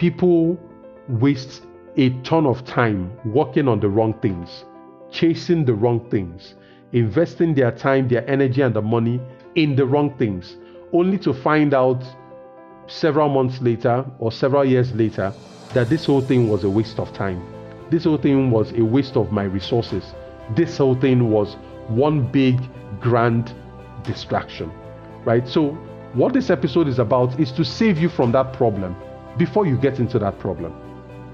people 0.00 0.58
waste 1.08 1.66
a 1.98 2.08
ton 2.22 2.46
of 2.46 2.64
time 2.64 3.12
working 3.26 3.68
on 3.68 3.78
the 3.80 3.88
wrong 3.88 4.14
things, 4.22 4.64
chasing 5.10 5.62
the 5.62 5.74
wrong 5.74 6.00
things, 6.08 6.54
investing 6.92 7.52
their 7.54 7.70
time, 7.70 8.08
their 8.08 8.26
energy, 8.26 8.62
and 8.62 8.74
the 8.74 8.80
money 8.80 9.20
in 9.56 9.76
the 9.76 9.84
wrong 9.84 10.16
things, 10.16 10.56
only 10.94 11.18
to 11.18 11.34
find 11.34 11.74
out 11.74 12.02
several 12.86 13.28
months 13.28 13.60
later 13.60 14.02
or 14.18 14.32
several 14.32 14.64
years 14.64 14.90
later 14.94 15.34
that 15.74 15.90
this 15.90 16.06
whole 16.06 16.22
thing 16.22 16.48
was 16.48 16.64
a 16.64 16.70
waste 16.70 16.98
of 16.98 17.12
time. 17.12 17.44
This 17.90 18.04
whole 18.04 18.16
thing 18.16 18.50
was 18.50 18.72
a 18.72 18.82
waste 18.82 19.18
of 19.18 19.30
my 19.32 19.42
resources. 19.42 20.14
This 20.56 20.78
whole 20.78 20.94
thing 20.94 21.30
was 21.30 21.56
one 21.88 22.26
big, 22.32 22.58
grand 23.00 23.52
distraction, 24.02 24.72
right? 25.26 25.46
So, 25.46 25.72
what 26.14 26.32
this 26.32 26.48
episode 26.48 26.88
is 26.88 26.98
about 26.98 27.38
is 27.38 27.52
to 27.52 27.66
save 27.66 27.98
you 27.98 28.08
from 28.08 28.32
that 28.32 28.54
problem 28.54 28.96
before 29.36 29.66
you 29.66 29.76
get 29.76 29.98
into 29.98 30.18
that 30.18 30.38
problem, 30.38 30.74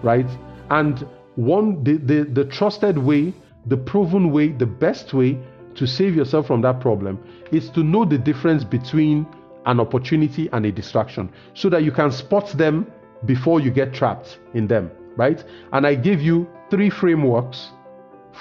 right? 0.03 0.29
And 0.71 1.07
one, 1.37 1.83
the, 1.85 1.97
the, 1.99 2.25
the 2.25 2.45
trusted 2.45 2.99
way, 2.99 3.35
the 3.67 3.77
proven 3.77 4.33
way, 4.33 4.49
the 4.49 4.67
best 4.67 5.13
way 5.13 5.39
to 5.75 5.87
save 5.87 6.17
yourself 6.17 6.47
from 6.47 6.63
that 6.63 6.81
problem 6.81 7.19
is 7.53 7.69
to 7.71 7.83
know 7.83 8.05
the 8.05 8.19
difference 8.19 8.65
between 8.65 9.27
an 9.67 9.81
opportunity 9.81 10.49
and 10.53 10.65
a 10.65 10.73
distraction 10.73 11.31
so 11.55 11.69
that 11.69 11.83
you 11.83 11.93
can 11.93 12.11
spot 12.11 12.49
them 12.53 12.91
before 13.25 13.61
you 13.61 13.71
get 13.71 13.93
trapped 13.93 14.39
in 14.55 14.67
them, 14.67 14.91
right? 15.17 15.45
And 15.73 15.87
I 15.87 15.95
give 15.95 16.23
you 16.23 16.49
three 16.71 16.91
frameworks 16.91 17.71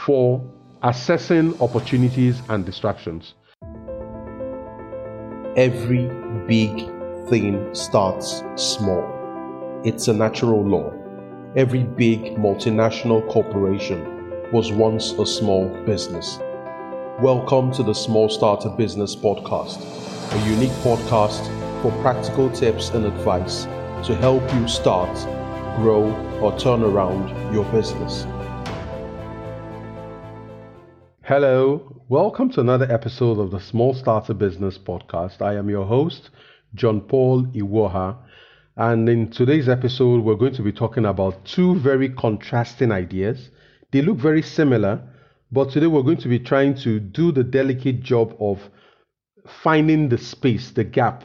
for 0.05 0.41
assessing 0.84 1.59
opportunities 1.62 2.41
and 2.49 2.65
distractions. 2.65 3.34
Every 5.57 6.07
big 6.48 6.90
thing 7.29 7.73
starts 7.73 8.43
small. 8.55 9.14
It's 9.85 10.07
a 10.07 10.13
natural 10.13 10.66
law. 10.66 10.91
Every 11.55 11.84
big 11.84 12.38
multinational 12.38 13.21
corporation 13.29 14.51
was 14.51 14.71
once 14.71 15.12
a 15.12 15.27
small 15.27 15.70
business. 15.85 16.40
Welcome 17.20 17.71
to 17.73 17.84
the 17.84 17.91
Smallstarter 17.91 18.76
Business 18.76 19.15
Podcast, 19.15 19.77
a 20.34 20.49
unique 20.49 20.76
podcast 20.82 21.43
for 21.84 21.91
practical 22.01 22.49
tips 22.49 22.90
and 22.90 23.05
advice 23.05 23.65
to 24.07 24.15
help 24.15 24.41
you 24.55 24.68
start, 24.68 25.15
grow, 25.76 26.12
or 26.41 26.57
turn 26.57 26.81
around 26.81 27.29
your 27.54 27.65
business. 27.65 28.24
Hello, 31.26 32.02
welcome 32.09 32.49
to 32.54 32.59
another 32.59 32.91
episode 32.91 33.37
of 33.37 33.52
the 33.52 33.59
Smallstarter 33.59 34.35
Business 34.35 34.79
Podcast. 34.79 35.43
I 35.43 35.54
am 35.54 35.70
your 35.70 35.85
host, 35.85 36.31
John 36.74 37.02
Paul 37.02 37.43
Iwuoha, 37.54 38.18
and 38.77 39.07
in 39.07 39.31
today's 39.31 39.70
episode, 39.70 40.21
we're 40.21 40.35
going 40.35 40.55
to 40.55 40.62
be 40.62 40.73
talking 40.73 41.05
about 41.05 41.45
two 41.45 41.76
very 41.76 42.09
contrasting 42.09 42.91
ideas. 42.91 43.49
They 43.91 44.01
look 44.01 44.18
very 44.18 44.41
similar, 44.41 45.01
but 45.49 45.71
today 45.71 45.87
we're 45.87 46.01
going 46.01 46.18
to 46.18 46.27
be 46.27 46.40
trying 46.40 46.76
to 46.79 46.99
do 46.99 47.31
the 47.31 47.43
delicate 47.43 48.01
job 48.01 48.35
of 48.37 48.70
finding 49.63 50.09
the 50.09 50.18
space, 50.18 50.71
the 50.71 50.84
gap 50.84 51.23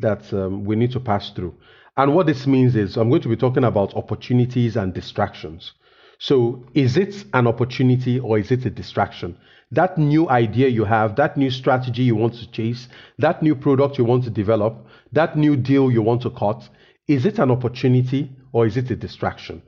that 0.00 0.30
um, 0.34 0.64
we 0.66 0.76
need 0.76 0.92
to 0.92 1.00
pass 1.00 1.30
through. 1.30 1.54
And 1.96 2.14
what 2.14 2.26
this 2.26 2.46
means 2.46 2.76
is 2.76 2.98
I'm 2.98 3.08
going 3.08 3.22
to 3.22 3.28
be 3.28 3.36
talking 3.36 3.64
about 3.64 3.94
opportunities 3.94 4.76
and 4.76 4.92
distractions. 4.92 5.72
So, 6.18 6.66
is 6.74 6.98
it 6.98 7.24
an 7.32 7.46
opportunity 7.46 8.20
or 8.20 8.38
is 8.38 8.50
it 8.50 8.66
a 8.66 8.70
distraction? 8.70 9.38
That 9.70 9.96
new 9.96 10.28
idea 10.28 10.68
you 10.68 10.84
have, 10.84 11.16
that 11.16 11.38
new 11.38 11.50
strategy 11.50 12.02
you 12.02 12.16
want 12.16 12.34
to 12.34 12.50
chase, 12.50 12.88
that 13.18 13.42
new 13.42 13.56
product 13.56 13.96
you 13.96 14.04
want 14.04 14.24
to 14.24 14.30
develop, 14.30 14.86
that 15.12 15.38
new 15.38 15.56
deal 15.56 15.90
you 15.90 16.02
want 16.02 16.20
to 16.22 16.30
cut, 16.30 16.68
is 17.12 17.26
it 17.26 17.38
an 17.38 17.50
opportunity 17.50 18.30
or 18.52 18.66
is 18.66 18.76
it 18.76 18.90
a 18.90 18.96
distraction? 18.96 19.62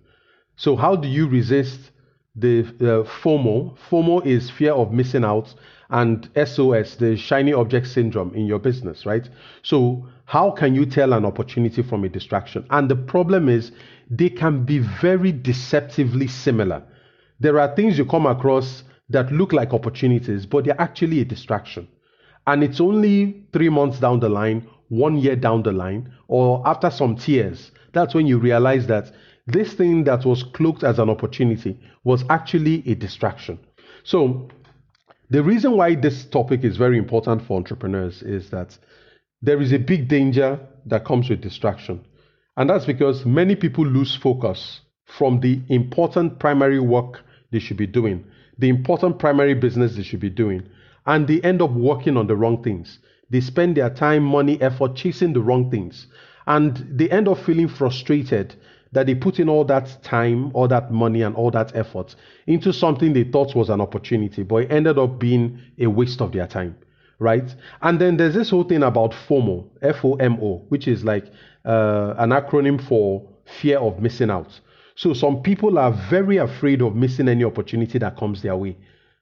So, 0.57 0.77
how 0.77 0.97
do 0.97 1.09
you 1.09 1.29
resist 1.29 1.91
the 2.37 2.61
uh, 2.61 3.09
FOMO. 3.23 3.77
FOMO 3.89 4.25
is 4.27 4.51
fear 4.51 4.73
of 4.73 4.93
missing 4.93 5.25
out, 5.25 5.55
and 5.91 6.29
SOS, 6.35 6.97
the 6.97 7.17
shiny 7.17 7.53
object 7.53 7.87
syndrome 7.87 8.35
in 8.35 8.47
your 8.47 8.59
business, 8.59 9.07
right? 9.07 9.29
So, 9.63 10.09
how 10.27 10.51
can 10.51 10.75
you 10.75 10.87
tell 10.87 11.13
an 11.13 11.25
opportunity 11.25 11.83
from 11.83 12.05
a 12.05 12.09
distraction? 12.09 12.67
And 12.71 12.91
the 12.91 12.97
problem 12.97 13.49
is, 13.49 13.73
they 14.11 14.31
can 14.31 14.65
be 14.65 14.79
very 14.79 15.33
deceptively 15.33 16.27
similar. 16.27 16.83
There 17.41 17.61
are 17.61 17.75
things 17.75 17.99
you 17.99 18.07
come 18.07 18.27
across 18.27 18.85
that 19.11 19.31
look 19.31 19.53
like 19.53 19.73
opportunities, 19.73 20.47
but 20.47 20.65
they're 20.65 20.81
actually 20.81 21.21
a 21.21 21.25
distraction. 21.25 21.89
And 22.47 22.65
it's 22.65 22.81
only 22.81 23.45
three 23.53 23.69
months 23.69 24.01
down 24.01 24.21
the 24.21 24.29
line, 24.29 24.67
one 24.89 25.17
year 25.19 25.37
down 25.37 25.63
the 25.63 25.73
line, 25.73 26.13
or 26.29 26.67
after 26.67 26.91
some 26.91 27.17
tears, 27.17 27.71
that's 27.93 28.15
when 28.15 28.27
you 28.27 28.39
realize 28.39 28.87
that 28.87 29.13
this 29.47 29.75
thing 29.75 30.05
that 30.05 30.25
was 30.25 30.43
cloaked 30.43 30.85
as 30.85 30.99
an 30.99 31.11
opportunity 31.11 31.79
was 32.05 32.25
actually 32.31 32.83
a 32.87 32.95
distraction. 32.95 33.59
So, 34.05 34.49
the 35.31 35.43
reason 35.43 35.77
why 35.77 35.95
this 35.95 36.25
topic 36.27 36.65
is 36.65 36.77
very 36.77 36.99
important 36.99 37.43
for 37.43 37.57
entrepreneurs 37.57 38.23
is 38.23 38.51
that 38.51 38.79
there 39.43 39.61
is 39.61 39.73
a 39.73 39.79
big 39.79 40.09
danger 40.09 40.59
that 40.87 41.05
comes 41.05 41.29
with 41.29 41.41
distraction. 41.41 42.05
And 42.57 42.71
that's 42.71 42.85
because 42.85 43.27
many 43.27 43.57
people 43.57 43.85
lose 43.85 44.15
focus 44.15 44.81
from 45.07 45.41
the 45.41 45.61
important 45.69 46.39
primary 46.39 46.81
work 46.81 47.23
they 47.51 47.59
should 47.59 47.77
be 47.77 47.87
doing, 47.87 48.25
the 48.59 48.69
important 48.69 49.19
primary 49.19 49.55
business 49.55 49.97
they 49.97 50.03
should 50.03 50.21
be 50.21 50.31
doing, 50.31 50.63
and 51.07 51.27
they 51.27 51.41
end 51.43 51.61
up 51.61 51.71
working 51.73 52.17
on 52.17 52.27
the 52.27 52.37
wrong 52.37 52.63
things. 52.63 52.99
They 53.35 53.41
spend 53.41 53.77
their 53.77 53.91
time, 53.91 54.23
money, 54.23 54.63
effort 54.63 54.95
chasing 54.95 55.33
the 55.33 55.41
wrong 55.41 55.69
things, 55.69 56.07
and 56.47 56.77
they 56.99 57.11
end 57.11 57.27
up 57.27 57.39
feeling 57.39 57.69
frustrated 57.69 58.55
that 58.93 59.07
they 59.07 59.15
put 59.17 59.41
in 59.41 59.49
all 59.49 59.65
that 59.65 59.99
time, 60.05 60.53
all 60.55 60.69
that 60.69 60.93
money, 60.93 61.23
and 61.23 61.35
all 61.35 61.51
that 61.51 61.75
effort 61.75 62.15
into 62.47 62.73
something 62.73 63.13
they 63.13 63.25
thought 63.25 63.57
was 63.57 63.71
an 63.71 63.81
opportunity, 63.81 64.45
but 64.45 64.63
it 64.63 64.71
ended 64.71 64.99
up 64.99 65.19
being 65.19 65.59
a 65.81 65.87
waste 65.87 66.21
of 66.21 66.31
their 66.31 66.47
time, 66.47 66.77
right? 67.19 67.53
And 67.83 67.99
then 68.01 68.17
there's 68.17 68.35
this 68.35 68.51
whole 68.51 68.63
thing 68.63 68.85
about 68.85 69.13
FOMO, 69.29 69.65
F 69.83 70.05
O 70.05 70.15
M 70.15 70.39
O, 70.41 70.63
which 70.69 70.87
is 70.87 71.03
like 71.03 71.27
uh, 71.65 72.15
an 72.19 72.31
acronym 72.31 72.79
for 72.89 73.29
fear 73.61 73.79
of 73.81 74.01
missing 74.01 74.31
out. 74.31 74.61
So 74.95 75.13
some 75.13 75.43
people 75.43 75.77
are 75.77 75.93
very 76.09 76.37
afraid 76.37 76.83
of 76.83 76.95
missing 76.95 77.29
any 77.29 77.43
opportunity 77.43 77.99
that 77.99 78.17
comes 78.17 78.43
their 78.43 78.57
way. 78.57 78.77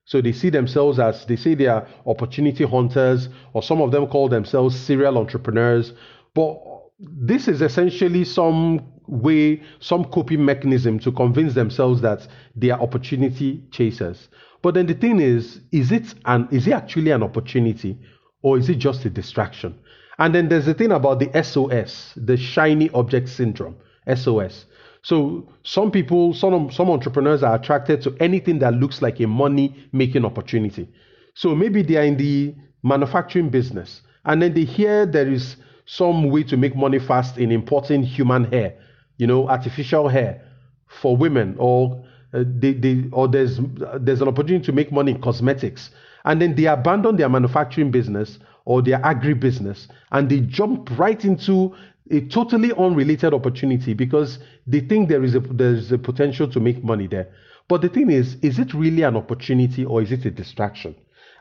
So 0.05 0.21
they 0.21 0.33
see 0.33 0.51
themselves 0.51 0.99
as 0.99 1.25
they 1.27 1.37
say 1.37 1.55
they 1.55 1.67
are 1.67 1.87
opportunity 2.07 2.65
hunters, 2.65 3.29
or 3.53 3.63
some 3.63 3.81
of 3.81 3.93
them 3.93 4.07
call 4.07 4.29
themselves 4.29 4.79
serial 4.79 5.17
entrepreneurs. 5.19 5.93
But 6.35 6.59
this 6.99 7.49
is 7.49 7.63
essentially 7.63 8.25
some 8.25 8.81
way, 9.07 9.63
some 9.81 10.05
coping 10.05 10.45
mechanism 10.45 10.99
to 11.01 11.13
convince 11.13 11.55
themselves 11.55 12.01
that 12.03 12.27
they 12.57 12.71
are 12.71 12.81
opportunity 12.81 13.65
chasers. 13.71 14.29
But 14.63 14.75
then 14.75 14.87
the 14.87 14.95
thing 14.95 15.21
is, 15.21 15.61
is 15.73 15.91
it 15.93 16.15
an 16.25 16.49
is 16.51 16.67
it 16.67 16.73
actually 16.73 17.11
an 17.11 17.23
opportunity 17.23 17.99
or 18.43 18.59
is 18.59 18.69
it 18.69 18.77
just 18.77 19.05
a 19.05 19.11
distraction? 19.11 19.79
And 20.19 20.35
then 20.35 20.49
there's 20.49 20.67
the 20.67 20.75
thing 20.75 20.93
about 20.93 21.19
the 21.19 21.43
SOS, 21.43 22.13
the 22.17 22.37
shiny 22.37 22.91
object 22.91 23.29
syndrome, 23.29 23.77
SOS. 24.15 24.67
So 25.03 25.49
some 25.65 25.91
people, 25.91 26.35
some 26.35 26.71
some 26.71 26.91
entrepreneurs 26.91 27.43
are 27.43 27.55
attracted 27.57 28.03
to 28.03 28.17
anything 28.21 28.61
that 28.61 28.75
looks 28.75 29.03
like 29.03 29.21
a 29.21 29.27
money 29.27 29.75
making 29.93 30.25
opportunity. 30.25 30.89
So 31.35 31.55
maybe 31.55 31.83
they 31.83 31.97
are 31.97 32.05
in 32.05 32.17
the 32.17 32.55
manufacturing 32.83 33.51
business 33.51 34.03
and 34.25 34.43
then 34.43 34.55
they 34.55 34.65
hear 34.65 35.07
there 35.07 35.31
is 35.31 35.57
some 35.87 36.31
way 36.31 36.45
to 36.45 36.57
make 36.57 36.77
money 36.77 36.99
fast 36.99 37.39
in 37.39 37.51
importing 37.51 38.03
human 38.03 38.45
hair 38.45 38.75
you 39.23 39.27
know, 39.27 39.49
artificial 39.49 40.09
hair 40.09 40.43
for 40.89 41.17
women, 41.17 41.55
or 41.59 42.05
uh, 42.35 42.43
they, 42.45 42.73
they, 42.73 43.05
or 43.13 43.29
there's 43.29 43.61
there's 44.01 44.21
an 44.21 44.29
opportunity 44.29 44.65
to 44.65 44.73
make 44.73 44.91
money 44.91 45.13
in 45.13 45.21
cosmetics, 45.21 45.91
and 46.25 46.41
then 46.41 46.57
they 46.57 46.65
abandon 46.65 47.17
their 47.17 47.29
manufacturing 47.29 47.91
business 47.91 48.41
or 48.65 48.83
their 48.83 49.05
agri 49.05 49.35
business, 49.35 49.89
and 50.11 50.29
they 50.29 50.41
jump 50.41 50.91
right 50.99 51.25
into 51.25 51.73
a 52.11 52.21
totally 52.23 52.73
unrelated 52.73 53.33
opportunity 53.33 53.95
because 53.95 54.39
they 54.67 54.81
think 54.81 55.09
there 55.09 55.23
is 55.23 55.35
a 55.35 55.41
there's 55.41 55.93
a 55.93 55.99
potential 55.99 56.49
to 56.51 56.61
make 56.61 56.83
money 56.83 57.07
there. 57.07 57.33
But 57.69 57.81
the 57.81 57.89
thing 57.89 58.11
is, 58.11 58.37
is 58.43 58.59
it 58.59 58.75
really 58.75 59.03
an 59.03 59.17
opportunity 59.17 59.85
or 59.85 60.03
is 60.03 60.13
it 60.13 60.25
a 60.27 60.31
distraction? 60.31 60.95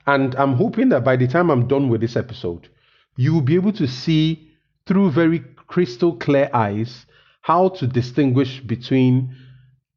And 0.08 0.36
I'm 0.36 0.54
hoping 0.54 0.90
that 0.90 1.04
by 1.04 1.16
the 1.16 1.28
time 1.28 1.50
I'm 1.50 1.68
done 1.68 1.90
with 1.90 2.02
this 2.02 2.16
episode, 2.16 2.70
you 3.18 3.34
will 3.34 3.42
be 3.42 3.56
able 3.56 3.74
to 3.74 3.88
see 3.88 4.52
through 4.86 5.12
very 5.12 5.40
crystal 5.68 6.16
clear 6.16 6.50
eyes 6.54 7.06
how 7.42 7.70
to 7.70 7.88
distinguish 7.88 8.60
between 8.62 9.36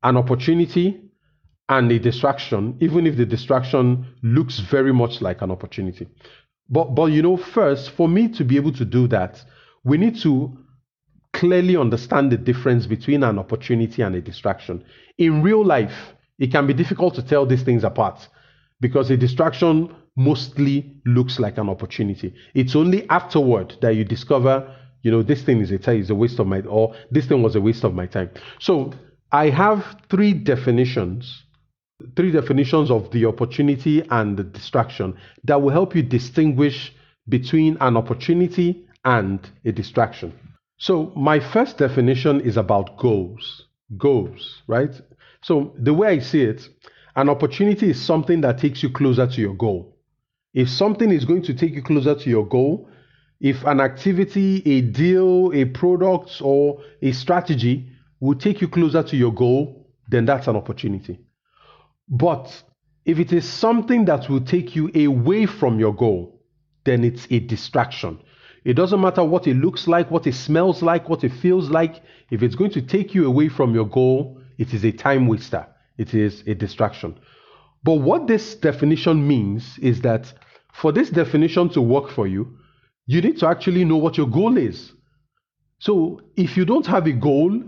an 0.03 0.17
opportunity 0.17 1.01
and 1.69 1.91
a 1.91 1.99
distraction, 1.99 2.77
even 2.81 3.07
if 3.07 3.17
the 3.17 3.27
distraction 3.27 4.07
looks 4.23 4.59
very 4.59 4.93
much 4.93 5.21
like 5.21 5.43
an 5.43 5.51
opportunity. 5.51 6.07
But, 6.69 6.95
but 6.95 7.07
you 7.07 7.23
know, 7.23 7.37
first, 7.37 7.91
for 7.91 8.09
me 8.09 8.29
to 8.29 8.45
be 8.45 8.57
able 8.57 8.73
to 8.73 8.85
do 8.85 9.07
that, 9.09 9.43
we 9.85 9.99
need 9.99 10.17
to 10.21 10.57
clearly 11.33 11.77
understand 11.77 12.31
the 12.31 12.37
difference 12.37 12.87
between 12.87 13.23
an 13.23 13.39
opportunity 13.39 14.03
and 14.03 14.15
a 14.15 14.21
distraction. 14.21 14.85
In 15.19 15.43
real 15.43 15.65
life, 15.65 16.15
it 16.39 16.51
can 16.51 16.67
be 16.67 16.75
difficult 16.75 17.15
to 17.17 17.23
tell 17.23 17.47
these 17.47 17.63
things 17.63 17.85
apart 17.85 18.29
because 18.81 19.11
a 19.11 19.17
distraction 19.17 19.95
mostly 20.17 20.95
looks 21.07 21.39
like 21.39 21.59
an 21.59 21.69
opportunity. 21.69 22.35
It's 22.55 22.77
only 22.77 23.09
afterward 23.09 23.75
that 23.81 23.97
you 23.97 24.05
discover 24.05 24.75
you 25.05 25.11
know, 25.11 25.23
this 25.23 25.43
thing 25.43 25.61
is 25.61 25.71
a, 25.71 25.91
is 25.93 26.11
a 26.11 26.15
waste 26.15 26.41
of 26.41 26.47
my, 26.47 26.63
time, 26.63 26.71
or 26.73 26.97
this 27.11 27.27
thing 27.27 27.43
was 27.43 27.55
a 27.55 27.61
waste 27.61 27.85
of 27.85 27.95
my 27.95 28.07
time. 28.07 28.31
So 28.59 28.95
I 29.31 29.51
have 29.51 30.01
three 30.11 30.33
definitions, 30.33 31.45
three 32.17 32.33
definitions 32.33 32.91
of 32.91 33.11
the 33.11 33.27
opportunity 33.27 34.03
and 34.11 34.37
the 34.37 34.45
distraction 34.45 35.15
that 35.45 35.61
will 35.61 35.71
help 35.71 35.95
you 35.95 36.03
distinguish 36.03 36.93
between 37.29 37.77
an 37.81 37.99
opportunity 37.99 38.84
and 39.05 39.51
a 39.65 39.73
distraction. 39.73 40.33
So 40.79 41.13
my 41.17 41.41
first 41.41 41.79
definition 41.79 42.41
is 42.41 42.57
about 42.57 42.97
goals. 42.99 43.67
Goals, 43.97 44.63
right? 44.67 44.95
So 45.43 45.75
the 45.79 45.95
way 45.95 46.09
I 46.09 46.19
see 46.19 46.43
it, 46.43 46.69
an 47.17 47.29
opportunity 47.29 47.91
is 47.91 48.03
something 48.03 48.41
that 48.41 48.59
takes 48.59 48.83
you 48.83 48.91
closer 48.91 49.27
to 49.27 49.41
your 49.41 49.55
goal. 49.55 49.97
If 50.53 50.69
something 50.69 51.11
is 51.11 51.25
going 51.25 51.43
to 51.43 51.55
take 51.55 51.75
you 51.75 51.83
closer 51.83 52.15
to 52.15 52.31
your 52.31 52.47
goal, 52.47 52.89
if 53.41 53.65
an 53.65 53.81
activity, 53.81 54.63
a 54.65 54.81
deal, 54.81 55.53
a 55.53 55.65
product, 55.67 56.41
or 56.41 56.81
a 57.03 57.13
strategy 57.13 57.89
will 58.21 58.37
take 58.37 58.61
you 58.61 58.69
closer 58.69 59.03
to 59.03 59.17
your 59.17 59.33
goal, 59.35 59.87
then 60.09 60.25
that's 60.25 60.47
an 60.47 60.57
opportunity. 60.57 61.21
But 62.09 62.63
if 63.05 63.19
it 63.19 63.33
is 63.33 63.47
something 63.47 64.07
that 64.07 64.29
will 64.29 64.41
take 64.41 64.75
you 64.75 64.91
away 64.95 65.47
from 65.47 65.79
your 65.79 65.95
goal, 65.95 66.41
then 66.85 67.05
it's 67.05 67.27
a 67.31 67.41
distraction. 67.41 68.21
It 68.65 68.75
doesn't 68.75 69.01
matter 69.01 69.23
what 69.23 69.47
it 69.47 69.55
looks 69.55 69.87
like, 69.87 70.11
what 70.11 70.27
it 70.27 70.35
smells 70.35 70.83
like, 70.83 71.09
what 71.09 71.23
it 71.23 71.33
feels 71.33 71.69
like. 71.71 72.03
If 72.31 72.43
it's 72.43 72.55
going 72.55 72.71
to 72.73 72.83
take 72.83 73.15
you 73.15 73.27
away 73.27 73.49
from 73.49 73.75
your 73.75 73.87
goal, 73.87 74.41
it 74.59 74.73
is 74.73 74.85
a 74.85 74.93
time 74.93 75.27
waster. 75.27 75.67
It 75.99 76.15
is 76.15 76.43
a 76.47 76.55
distraction. 76.55 77.19
But 77.83 77.95
what 77.95 78.27
this 78.27 78.55
definition 78.55 79.27
means 79.29 79.79
is 79.79 80.01
that 80.01 80.33
for 80.73 80.93
this 80.93 81.11
definition 81.11 81.69
to 81.71 81.81
work 81.81 82.11
for 82.11 82.27
you, 82.27 82.57
you 83.07 83.21
need 83.21 83.39
to 83.41 83.47
actually 83.47 83.85
know 83.85 83.99
what 83.99 84.17
your 84.17 84.27
goal 84.27 84.57
is. 84.57 84.93
So 85.79 86.23
if 86.37 86.57
you 86.57 86.65
don't 86.65 86.87
have 86.87 87.07
a 87.07 87.13
goal 87.13 87.63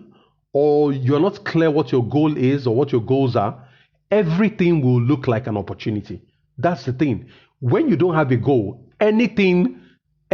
or 0.55 0.93
you're 0.93 1.21
not 1.21 1.45
clear 1.45 1.71
what 1.71 1.93
your 1.93 2.03
goal 2.03 2.37
is 2.37 2.67
or 2.67 2.75
what 2.75 2.91
your 2.91 3.03
goals 3.03 3.37
are, 3.37 3.63
everything 4.11 4.81
will 4.81 5.03
look 5.03 5.27
like 5.29 5.47
an 5.47 5.59
opportunity. 5.59 6.23
That's 6.57 6.87
the 6.87 6.95
thing. 6.95 7.29
When 7.61 7.91
you 7.91 7.97
don't 7.97 8.15
have 8.15 8.31
a 8.31 8.37
goal, 8.37 8.89
anything, 8.99 9.83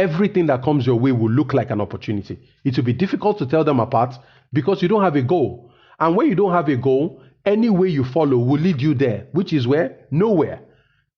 everything 0.03 0.45
that 0.47 0.63
comes 0.63 0.85
your 0.85 0.99
way 0.99 1.11
will 1.11 1.31
look 1.31 1.53
like 1.53 1.71
an 1.71 1.81
opportunity. 1.81 2.37
It 2.63 2.75
will 2.75 2.83
be 2.83 2.93
difficult 2.93 3.37
to 3.39 3.45
tell 3.45 3.63
them 3.63 3.79
apart 3.79 4.15
because 4.51 4.81
you 4.81 4.87
don't 4.87 5.03
have 5.03 5.15
a 5.15 5.21
goal. 5.21 5.71
And 5.99 6.15
when 6.15 6.27
you 6.27 6.35
don't 6.35 6.51
have 6.51 6.69
a 6.69 6.75
goal, 6.75 7.21
any 7.45 7.69
way 7.69 7.87
you 7.87 8.03
follow 8.03 8.37
will 8.37 8.59
lead 8.59 8.81
you 8.81 8.93
there, 8.93 9.27
which 9.31 9.53
is 9.53 9.67
where? 9.67 10.05
Nowhere. 10.11 10.59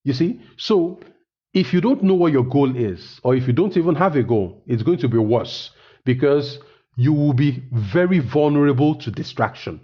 You 0.03 0.13
see? 0.13 0.39
So 0.57 0.99
if 1.53 1.73
you 1.73 1.81
don't 1.81 2.03
know 2.03 2.13
what 2.13 2.31
your 2.31 2.43
goal 2.43 2.75
is, 2.75 3.19
or 3.23 3.35
if 3.35 3.47
you 3.47 3.53
don't 3.53 3.75
even 3.77 3.95
have 3.95 4.15
a 4.15 4.23
goal, 4.23 4.63
it's 4.67 4.83
going 4.83 4.99
to 4.99 5.07
be 5.07 5.17
worse 5.17 5.71
because 6.03 6.59
you 6.95 7.13
will 7.13 7.33
be 7.33 7.63
very 7.71 8.19
vulnerable 8.19 8.95
to 8.95 9.09
distraction. 9.11 9.79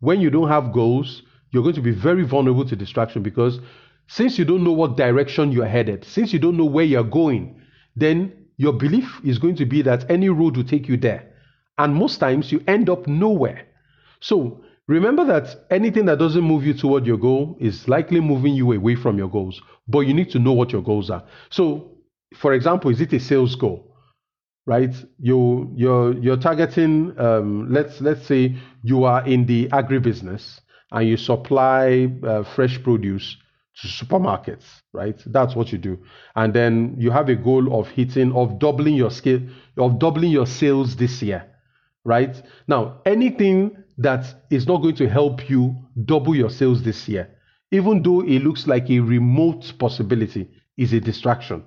When 0.00 0.20
you 0.20 0.30
don't 0.30 0.48
have 0.48 0.72
goals, 0.72 1.22
you're 1.50 1.62
going 1.62 1.76
to 1.76 1.82
be 1.82 1.92
very 1.92 2.24
vulnerable 2.24 2.66
to 2.66 2.76
distraction 2.76 3.22
because 3.22 3.60
since 4.08 4.38
you 4.38 4.44
don't 4.44 4.64
know 4.64 4.72
what 4.72 4.96
direction 4.96 5.52
you're 5.52 5.66
headed, 5.66 6.04
since 6.04 6.32
you 6.32 6.38
don't 6.38 6.56
know 6.56 6.64
where 6.64 6.84
you're 6.84 7.04
going, 7.04 7.60
then 7.96 8.41
your 8.62 8.72
belief 8.72 9.20
is 9.24 9.38
going 9.38 9.56
to 9.56 9.66
be 9.66 9.82
that 9.82 10.10
any 10.10 10.28
road 10.28 10.56
will 10.56 10.64
take 10.74 10.88
you 10.88 10.96
there. 10.96 11.22
And 11.78 11.94
most 11.94 12.18
times 12.18 12.52
you 12.52 12.62
end 12.66 12.88
up 12.88 13.06
nowhere. 13.06 13.66
So 14.20 14.62
Remember 14.88 15.24
that 15.24 15.64
anything 15.70 16.06
that 16.06 16.18
doesn't 16.18 16.42
move 16.42 16.66
you 16.66 16.74
toward 16.74 17.06
your 17.06 17.16
goal 17.16 17.56
is 17.60 17.88
likely 17.88 18.20
moving 18.20 18.54
you 18.54 18.72
away 18.72 18.96
from 18.96 19.16
your 19.16 19.28
goals, 19.28 19.62
but 19.86 20.00
you 20.00 20.12
need 20.12 20.30
to 20.30 20.38
know 20.40 20.52
what 20.52 20.72
your 20.72 20.82
goals 20.82 21.08
are. 21.08 21.24
So, 21.50 21.92
for 22.36 22.52
example, 22.52 22.90
is 22.90 23.00
it 23.00 23.12
a 23.12 23.20
sales 23.20 23.54
goal? 23.54 23.96
Right? 24.66 24.94
You 25.18 25.72
you're 25.74 26.18
you're 26.18 26.36
targeting. 26.36 27.18
Um, 27.18 27.72
let's 27.72 28.00
let's 28.00 28.26
say 28.26 28.56
you 28.82 29.04
are 29.04 29.24
in 29.26 29.46
the 29.46 29.68
agribusiness 29.68 30.60
and 30.90 31.08
you 31.08 31.16
supply 31.16 32.12
uh, 32.24 32.42
fresh 32.42 32.82
produce 32.82 33.36
to 33.80 33.88
supermarkets. 33.88 34.64
Right? 34.92 35.20
That's 35.26 35.54
what 35.54 35.72
you 35.72 35.78
do, 35.78 35.98
and 36.36 36.52
then 36.52 36.94
you 36.98 37.10
have 37.10 37.28
a 37.28 37.36
goal 37.36 37.78
of 37.78 37.88
hitting 37.88 38.32
of 38.32 38.58
doubling 38.58 38.94
your 38.94 39.10
scale 39.10 39.40
of 39.76 39.98
doubling 39.98 40.30
your 40.30 40.46
sales 40.46 40.96
this 40.96 41.22
year. 41.22 41.44
Right? 42.04 42.40
Now, 42.66 43.00
anything 43.06 43.76
that 43.98 44.34
is 44.50 44.66
not 44.66 44.82
going 44.82 44.96
to 44.96 45.08
help 45.08 45.48
you 45.48 45.76
double 46.04 46.34
your 46.34 46.50
sales 46.50 46.82
this 46.82 47.08
year, 47.08 47.30
even 47.70 48.02
though 48.02 48.20
it 48.20 48.40
looks 48.40 48.66
like 48.66 48.90
a 48.90 48.98
remote 48.98 49.72
possibility, 49.78 50.48
is 50.76 50.92
a 50.92 51.00
distraction. 51.00 51.64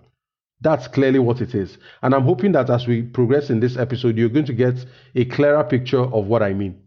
That's 0.62 0.88
clearly 0.88 1.20
what 1.20 1.42
it 1.42 1.54
is. 1.54 1.78
And 2.02 2.14
I'm 2.14 2.24
hoping 2.24 2.54
that 2.54 2.70
as 2.70 2.88
we 2.88 3.04
progress 3.04 3.50
in 3.50 3.60
this 3.60 3.78
episode, 3.78 4.18
you're 4.18 4.30
going 4.30 4.46
to 4.46 4.54
get 4.54 4.86
a 5.14 5.26
clearer 5.26 5.64
picture 5.64 6.02
of 6.02 6.28
what 6.28 6.42
I 6.42 6.54
mean. 6.54 6.82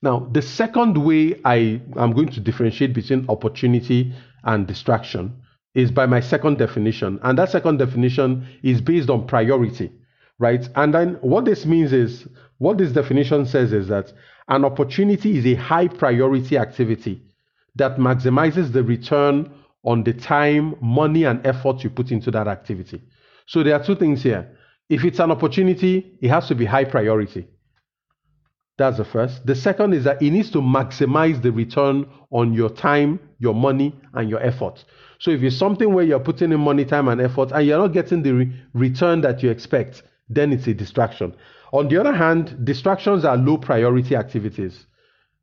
Now, 0.00 0.28
the 0.32 0.42
second 0.42 0.96
way 0.96 1.40
I 1.44 1.80
am 1.96 2.12
going 2.12 2.28
to 2.28 2.40
differentiate 2.40 2.94
between 2.94 3.26
opportunity 3.28 4.14
and 4.44 4.66
distraction 4.66 5.36
is 5.74 5.90
by 5.90 6.06
my 6.06 6.20
second 6.20 6.58
definition. 6.58 7.18
And 7.22 7.38
that 7.38 7.50
second 7.50 7.78
definition 7.78 8.46
is 8.62 8.80
based 8.80 9.10
on 9.10 9.26
priority, 9.26 9.92
right? 10.38 10.68
And 10.74 10.94
then 10.94 11.14
what 11.20 11.44
this 11.44 11.66
means 11.66 11.92
is, 11.92 12.26
what 12.58 12.78
this 12.78 12.92
definition 12.92 13.46
says 13.46 13.72
is 13.72 13.88
that 13.88 14.12
an 14.48 14.64
opportunity 14.64 15.38
is 15.38 15.46
a 15.46 15.54
high 15.54 15.88
priority 15.88 16.58
activity 16.58 17.22
that 17.76 17.96
maximizes 17.96 18.72
the 18.72 18.82
return 18.82 19.52
on 19.84 20.02
the 20.02 20.12
time, 20.12 20.74
money, 20.80 21.24
and 21.24 21.46
effort 21.46 21.84
you 21.84 21.90
put 21.90 22.10
into 22.10 22.30
that 22.32 22.48
activity. 22.48 23.00
So 23.46 23.62
there 23.62 23.74
are 23.74 23.84
two 23.84 23.94
things 23.94 24.22
here. 24.22 24.56
If 24.88 25.04
it's 25.04 25.20
an 25.20 25.30
opportunity, 25.30 26.18
it 26.20 26.28
has 26.28 26.48
to 26.48 26.54
be 26.54 26.64
high 26.64 26.84
priority. 26.84 27.46
That's 28.78 28.96
the 28.96 29.04
first. 29.04 29.44
The 29.44 29.56
second 29.56 29.92
is 29.92 30.04
that 30.04 30.22
it 30.22 30.30
needs 30.30 30.50
to 30.52 30.58
maximize 30.58 31.42
the 31.42 31.50
return 31.50 32.06
on 32.30 32.54
your 32.54 32.70
time, 32.70 33.18
your 33.40 33.54
money, 33.54 33.92
and 34.14 34.30
your 34.30 34.40
effort. 34.40 34.84
So 35.18 35.32
if 35.32 35.42
it's 35.42 35.56
something 35.56 35.92
where 35.92 36.04
you're 36.04 36.20
putting 36.20 36.52
in 36.52 36.60
money, 36.60 36.84
time, 36.84 37.08
and 37.08 37.20
effort, 37.20 37.50
and 37.50 37.66
you're 37.66 37.78
not 37.78 37.92
getting 37.92 38.22
the 38.22 38.32
re- 38.32 38.52
return 38.74 39.20
that 39.22 39.42
you 39.42 39.50
expect, 39.50 40.04
then 40.28 40.52
it's 40.52 40.68
a 40.68 40.74
distraction. 40.74 41.34
On 41.72 41.88
the 41.88 41.98
other 41.98 42.12
hand, 42.12 42.64
distractions 42.64 43.24
are 43.24 43.36
low 43.36 43.58
priority 43.58 44.14
activities, 44.14 44.86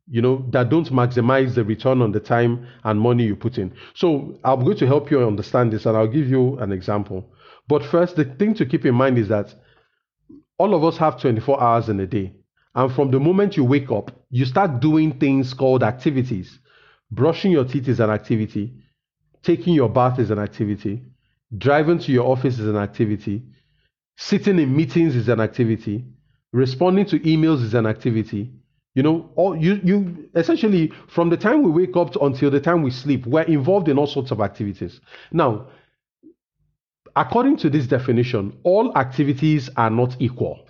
you 0.08 0.22
know, 0.22 0.42
that 0.52 0.70
don't 0.70 0.88
maximize 0.90 1.54
the 1.54 1.64
return 1.64 2.00
on 2.00 2.12
the 2.12 2.20
time 2.20 2.66
and 2.84 2.98
money 2.98 3.24
you 3.24 3.36
put 3.36 3.58
in. 3.58 3.74
So 3.94 4.38
I'm 4.44 4.64
going 4.64 4.78
to 4.78 4.86
help 4.86 5.10
you 5.10 5.20
understand 5.26 5.72
this 5.72 5.84
and 5.84 5.94
I'll 5.94 6.06
give 6.06 6.28
you 6.28 6.56
an 6.58 6.72
example. 6.72 7.30
But 7.68 7.84
first, 7.84 8.16
the 8.16 8.24
thing 8.24 8.54
to 8.54 8.64
keep 8.64 8.86
in 8.86 8.94
mind 8.94 9.18
is 9.18 9.28
that 9.28 9.54
all 10.58 10.74
of 10.74 10.84
us 10.84 10.96
have 10.96 11.20
24 11.20 11.62
hours 11.62 11.90
in 11.90 12.00
a 12.00 12.06
day. 12.06 12.35
And 12.76 12.92
from 12.92 13.10
the 13.10 13.18
moment 13.18 13.56
you 13.56 13.64
wake 13.64 13.90
up, 13.90 14.12
you 14.30 14.44
start 14.44 14.80
doing 14.80 15.18
things 15.18 15.54
called 15.54 15.82
activities. 15.82 16.60
Brushing 17.10 17.50
your 17.50 17.64
teeth 17.64 17.88
is 17.88 17.98
an 18.00 18.10
activity. 18.10 18.74
Taking 19.42 19.74
your 19.74 19.88
bath 19.88 20.20
is 20.20 20.30
an 20.30 20.38
activity. 20.38 21.02
Driving 21.58 21.98
to 21.98 22.12
your 22.12 22.26
office 22.26 22.58
is 22.58 22.68
an 22.68 22.76
activity. 22.76 23.42
Sitting 24.16 24.58
in 24.58 24.76
meetings 24.76 25.16
is 25.16 25.28
an 25.28 25.40
activity 25.40 26.04
responding 26.52 27.04
to 27.06 27.18
emails 27.20 27.62
is 27.62 27.74
an 27.74 27.86
activity 27.86 28.50
you 28.94 29.02
know 29.02 29.30
all 29.36 29.54
you 29.56 29.80
you 29.84 30.28
essentially 30.34 30.90
from 31.08 31.28
the 31.28 31.36
time 31.36 31.62
we 31.62 31.70
wake 31.70 31.96
up 31.96 32.16
until 32.22 32.50
the 32.50 32.60
time 32.60 32.82
we 32.82 32.90
sleep 32.90 33.26
we're 33.26 33.42
involved 33.42 33.88
in 33.88 33.98
all 33.98 34.06
sorts 34.06 34.30
of 34.30 34.40
activities 34.40 35.00
now 35.32 35.66
according 37.14 37.56
to 37.56 37.68
this 37.68 37.86
definition 37.86 38.56
all 38.62 38.96
activities 38.96 39.68
are 39.76 39.90
not 39.90 40.16
equal 40.18 40.65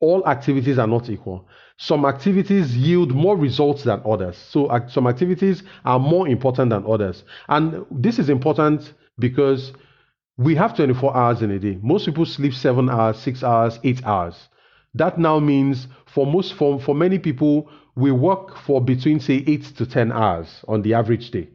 all 0.00 0.26
activities 0.26 0.78
are 0.78 0.86
not 0.86 1.08
equal. 1.08 1.48
Some 1.78 2.04
activities 2.04 2.76
yield 2.76 3.12
more 3.14 3.36
results 3.36 3.84
than 3.84 4.00
others. 4.04 4.36
So 4.36 4.68
some 4.88 5.06
activities 5.06 5.62
are 5.84 5.98
more 5.98 6.28
important 6.28 6.70
than 6.70 6.84
others. 6.86 7.24
And 7.48 7.84
this 7.90 8.18
is 8.18 8.28
important 8.28 8.92
because 9.18 9.72
we 10.38 10.54
have 10.54 10.76
24 10.76 11.16
hours 11.16 11.42
in 11.42 11.50
a 11.50 11.58
day. 11.58 11.78
Most 11.82 12.06
people 12.06 12.26
sleep 12.26 12.54
7 12.54 12.90
hours 12.90 13.18
6 13.18 13.42
hours 13.42 13.78
8 13.82 14.04
hours. 14.04 14.48
That 14.94 15.18
now 15.18 15.38
means 15.38 15.88
for 16.06 16.26
most 16.26 16.54
for, 16.54 16.80
for 16.80 16.94
many 16.94 17.18
people, 17.18 17.68
we 17.96 18.10
work 18.10 18.56
for 18.58 18.82
between 18.82 19.20
say 19.20 19.44
eight 19.46 19.64
to 19.76 19.86
ten 19.86 20.12
hours 20.12 20.64
on 20.68 20.82
the 20.82 20.94
average 20.94 21.30
day. 21.30 21.48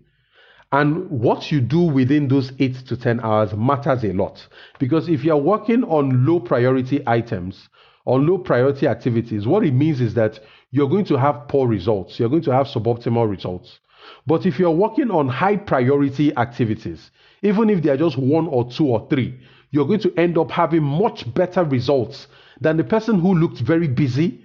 And 0.72 1.10
what 1.10 1.52
you 1.52 1.60
do 1.60 1.82
within 1.82 2.28
those 2.28 2.54
eight 2.60 2.76
to 2.88 2.96
10 2.96 3.20
hours 3.20 3.54
matters 3.54 4.06
a 4.06 4.14
lot. 4.14 4.48
Because 4.80 5.10
if 5.10 5.24
you're 5.24 5.36
working 5.36 5.84
on 5.84 6.26
low 6.26 6.40
priority 6.40 7.04
items, 7.06 7.68
on 8.06 8.26
low 8.26 8.38
priority 8.38 8.88
activities, 8.88 9.46
what 9.48 9.64
it 9.64 9.74
means 9.74 10.02
is 10.02 10.14
that 10.16 10.40
you're 10.72 10.90
going 10.90 11.06
to 11.06 11.18
have 11.18 11.48
poor 11.48 11.68
results. 11.68 12.20
You're 12.20 12.30
going 12.30 12.44
to 12.44 12.54
have 12.54 12.68
suboptimal 12.68 13.30
results. 13.30 13.80
But 14.26 14.46
if 14.46 14.60
you're 14.60 14.72
working 14.72 15.12
on 15.12 15.28
high 15.28 15.58
priority 15.58 16.36
activities, 16.36 17.12
even 17.42 17.70
if 17.70 17.84
they 17.84 17.90
are 17.90 17.98
just 17.98 18.18
one 18.18 18.48
or 18.48 18.70
two 18.70 18.88
or 18.88 19.08
three, 19.10 19.40
you're 19.72 19.86
going 19.86 20.00
to 20.02 20.14
end 20.18 20.38
up 20.38 20.52
having 20.52 20.84
much 20.84 21.32
better 21.34 21.64
results 21.64 22.28
than 22.60 22.78
the 22.78 22.84
person 22.84 23.20
who 23.20 23.34
looked 23.34 23.60
very 23.60 23.88
busy, 23.88 24.44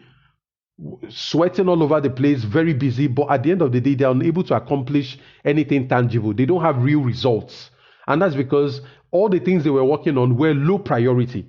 sweating 1.09 1.69
all 1.69 1.83
over 1.83 2.01
the 2.01 2.11
place, 2.11 2.45
very 2.45 2.75
busy, 2.75 3.07
but 3.07 3.31
at 3.31 3.43
the 3.43 3.51
end 3.51 3.63
of 3.63 3.73
the 3.73 3.81
day, 3.81 3.95
they're 3.95 4.11
unable 4.11 4.45
to 4.45 4.55
accomplish 4.55 5.19
anything 5.45 5.89
tangible. 5.89 6.33
They 6.33 6.47
don't 6.47 6.63
have 6.63 6.83
real 6.83 7.01
results. 7.01 7.71
And 8.07 8.23
that's 8.23 8.37
because 8.37 8.83
all 9.11 9.29
the 9.29 9.41
things 9.41 9.65
they 9.65 9.71
were 9.71 9.85
working 9.85 10.17
on 10.19 10.37
were 10.37 10.55
low 10.55 10.79
priority. 10.79 11.47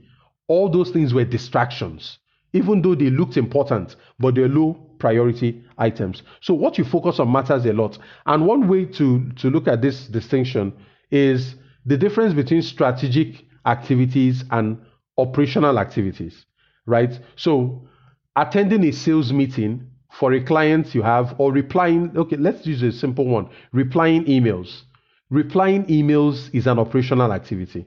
All 0.47 0.69
those 0.69 0.91
things 0.91 1.13
were 1.13 1.25
distractions, 1.25 2.19
even 2.53 2.81
though 2.81 2.95
they 2.95 3.09
looked 3.09 3.37
important, 3.37 3.95
but 4.19 4.35
they're 4.35 4.47
low 4.47 4.73
priority 4.99 5.63
items. 5.77 6.23
So 6.41 6.53
what 6.53 6.77
you 6.77 6.83
focus 6.83 7.19
on 7.19 7.31
matters 7.31 7.65
a 7.65 7.73
lot. 7.73 7.97
And 8.25 8.45
one 8.45 8.67
way 8.67 8.85
to, 8.85 9.29
to 9.33 9.49
look 9.49 9.67
at 9.67 9.81
this 9.81 10.07
distinction 10.07 10.73
is 11.11 11.55
the 11.85 11.97
difference 11.97 12.33
between 12.33 12.61
strategic 12.61 13.45
activities 13.65 14.43
and 14.51 14.79
operational 15.17 15.79
activities, 15.79 16.45
right? 16.85 17.19
So 17.35 17.87
attending 18.35 18.83
a 18.85 18.91
sales 18.91 19.31
meeting 19.33 19.87
for 20.11 20.33
a 20.33 20.43
client 20.43 20.95
you 20.95 21.01
have 21.01 21.35
or 21.37 21.51
replying, 21.51 22.15
okay, 22.17 22.37
let's 22.37 22.65
use 22.65 22.81
a 22.81 22.91
simple 22.91 23.25
one, 23.25 23.49
replying 23.71 24.25
emails. 24.25 24.83
Replying 25.29 25.85
emails 25.85 26.49
is 26.53 26.67
an 26.67 26.79
operational 26.79 27.33
activity. 27.33 27.85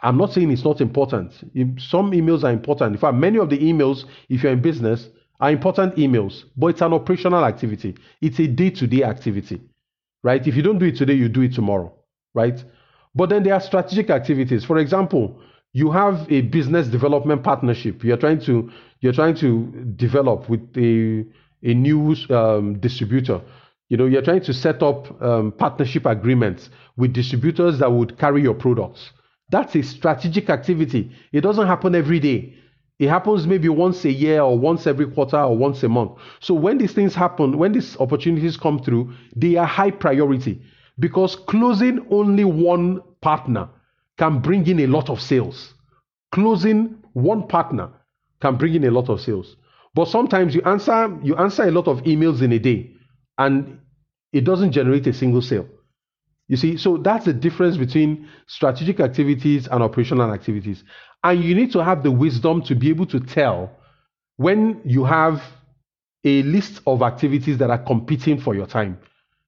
I'm 0.00 0.18
not 0.18 0.32
saying 0.32 0.50
it's 0.50 0.64
not 0.64 0.80
important. 0.80 1.32
Some 1.78 2.12
emails 2.12 2.44
are 2.44 2.52
important. 2.52 2.92
In 2.94 2.98
fact, 3.00 3.16
many 3.16 3.38
of 3.38 3.48
the 3.48 3.58
emails, 3.58 4.04
if 4.28 4.42
you're 4.42 4.52
in 4.52 4.60
business, 4.60 5.08
are 5.40 5.50
important 5.50 5.96
emails, 5.96 6.44
but 6.56 6.68
it's 6.68 6.80
an 6.82 6.92
operational 6.92 7.44
activity. 7.44 7.94
It's 8.20 8.38
a 8.38 8.46
day 8.46 8.70
to 8.70 8.86
day 8.86 9.02
activity, 9.02 9.60
right? 10.22 10.46
If 10.46 10.56
you 10.56 10.62
don't 10.62 10.78
do 10.78 10.86
it 10.86 10.96
today, 10.96 11.14
you 11.14 11.28
do 11.28 11.42
it 11.42 11.54
tomorrow, 11.54 11.92
right? 12.34 12.62
But 13.14 13.30
then 13.30 13.42
there 13.42 13.54
are 13.54 13.60
strategic 13.60 14.10
activities. 14.10 14.64
For 14.64 14.78
example, 14.78 15.40
you 15.72 15.90
have 15.90 16.30
a 16.30 16.42
business 16.42 16.86
development 16.88 17.42
partnership. 17.42 18.04
You're 18.04 18.16
trying 18.16 18.40
to 18.42 18.70
you're 19.00 19.12
trying 19.12 19.34
to 19.36 19.66
develop 19.96 20.48
with 20.48 20.60
a 20.76 21.24
a 21.62 21.74
new 21.74 22.14
um, 22.30 22.78
distributor. 22.78 23.40
You 23.88 23.96
know, 23.96 24.06
you're 24.06 24.22
trying 24.22 24.42
to 24.42 24.54
set 24.54 24.82
up 24.82 25.20
um, 25.22 25.52
partnership 25.52 26.06
agreements 26.06 26.70
with 26.96 27.12
distributors 27.12 27.78
that 27.80 27.90
would 27.90 28.18
carry 28.18 28.42
your 28.42 28.54
products. 28.54 29.10
That's 29.50 29.74
a 29.76 29.82
strategic 29.82 30.50
activity. 30.50 31.10
It 31.32 31.42
doesn't 31.42 31.66
happen 31.66 31.94
every 31.94 32.20
day. 32.20 32.54
It 32.98 33.08
happens 33.08 33.46
maybe 33.46 33.68
once 33.68 34.04
a 34.04 34.10
year 34.10 34.40
or 34.40 34.58
once 34.58 34.86
every 34.86 35.06
quarter 35.06 35.38
or 35.38 35.56
once 35.56 35.82
a 35.82 35.88
month. 35.88 36.12
So 36.40 36.54
when 36.54 36.78
these 36.78 36.92
things 36.92 37.14
happen, 37.14 37.58
when 37.58 37.72
these 37.72 37.96
opportunities 37.98 38.56
come 38.56 38.78
through, 38.78 39.12
they 39.34 39.56
are 39.56 39.66
high 39.66 39.90
priority 39.90 40.62
because 40.98 41.34
closing 41.34 42.06
only 42.10 42.44
one 42.44 43.00
partner 43.20 43.68
can 44.16 44.40
bring 44.40 44.66
in 44.68 44.80
a 44.80 44.86
lot 44.86 45.10
of 45.10 45.20
sales. 45.20 45.74
Closing 46.30 46.96
one 47.14 47.48
partner 47.48 47.90
can 48.40 48.56
bring 48.56 48.74
in 48.74 48.84
a 48.84 48.90
lot 48.90 49.08
of 49.08 49.20
sales. 49.20 49.56
But 49.94 50.06
sometimes 50.08 50.54
you 50.54 50.62
answer 50.62 51.18
you 51.22 51.36
answer 51.36 51.64
a 51.64 51.70
lot 51.70 51.88
of 51.88 52.02
emails 52.04 52.42
in 52.42 52.52
a 52.52 52.58
day 52.58 52.92
and 53.38 53.78
it 54.32 54.44
doesn't 54.44 54.72
generate 54.72 55.06
a 55.06 55.12
single 55.12 55.42
sale. 55.42 55.68
You 56.48 56.56
see, 56.56 56.76
so 56.76 56.98
that's 56.98 57.24
the 57.24 57.32
difference 57.32 57.76
between 57.76 58.28
strategic 58.46 59.00
activities 59.00 59.66
and 59.66 59.82
operational 59.82 60.32
activities. 60.32 60.84
And 61.22 61.42
you 61.42 61.54
need 61.54 61.72
to 61.72 61.82
have 61.82 62.02
the 62.02 62.10
wisdom 62.10 62.62
to 62.64 62.74
be 62.74 62.90
able 62.90 63.06
to 63.06 63.20
tell 63.20 63.70
when 64.36 64.80
you 64.84 65.04
have 65.04 65.42
a 66.24 66.42
list 66.42 66.80
of 66.86 67.02
activities 67.02 67.58
that 67.58 67.70
are 67.70 67.78
competing 67.78 68.38
for 68.38 68.54
your 68.54 68.66
time. 68.66 68.98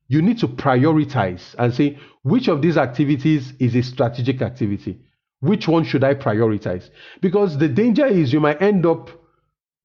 You 0.09 0.23
need 0.23 0.38
to 0.38 0.49
prioritize 0.49 1.55
and 1.59 1.75
say, 1.75 1.99
which 2.23 2.49
of 2.49 2.62
these 2.62 2.76
activities 2.76 3.53
is 3.59 3.75
a 3.75 3.83
strategic 3.83 4.41
activity? 4.41 5.00
Which 5.41 5.69
one 5.69 5.85
should 5.85 6.05
I 6.05 6.15
prioritize? 6.15 6.88
Because 7.21 7.59
the 7.59 7.69
danger 7.69 8.07
is 8.07 8.33
you 8.33 8.41
might 8.41 8.62
end 8.62 8.87
up 8.87 9.11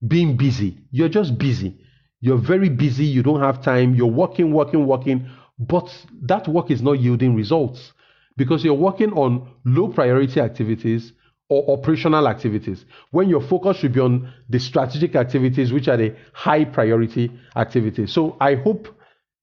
being 0.06 0.36
busy. 0.36 0.78
You're 0.90 1.08
just 1.08 1.36
busy. 1.38 1.78
You're 2.20 2.38
very 2.38 2.68
busy. 2.68 3.04
You 3.04 3.22
don't 3.22 3.40
have 3.40 3.62
time. 3.62 3.94
You're 3.94 4.06
working, 4.06 4.52
working, 4.52 4.86
working 4.86 5.28
but 5.58 5.88
that 6.22 6.48
work 6.48 6.70
is 6.70 6.82
not 6.82 7.00
yielding 7.00 7.34
results 7.34 7.92
because 8.36 8.64
you're 8.64 8.74
working 8.74 9.12
on 9.12 9.48
low 9.64 9.88
priority 9.88 10.40
activities 10.40 11.12
or 11.48 11.78
operational 11.78 12.28
activities 12.28 12.86
when 13.10 13.28
your 13.28 13.42
focus 13.42 13.76
should 13.76 13.92
be 13.92 14.00
on 14.00 14.32
the 14.48 14.58
strategic 14.58 15.14
activities, 15.14 15.72
which 15.72 15.88
are 15.88 15.96
the 15.98 16.14
high 16.32 16.64
priority 16.64 17.30
activities. 17.56 18.12
So 18.12 18.36
I 18.40 18.54
hope 18.54 18.88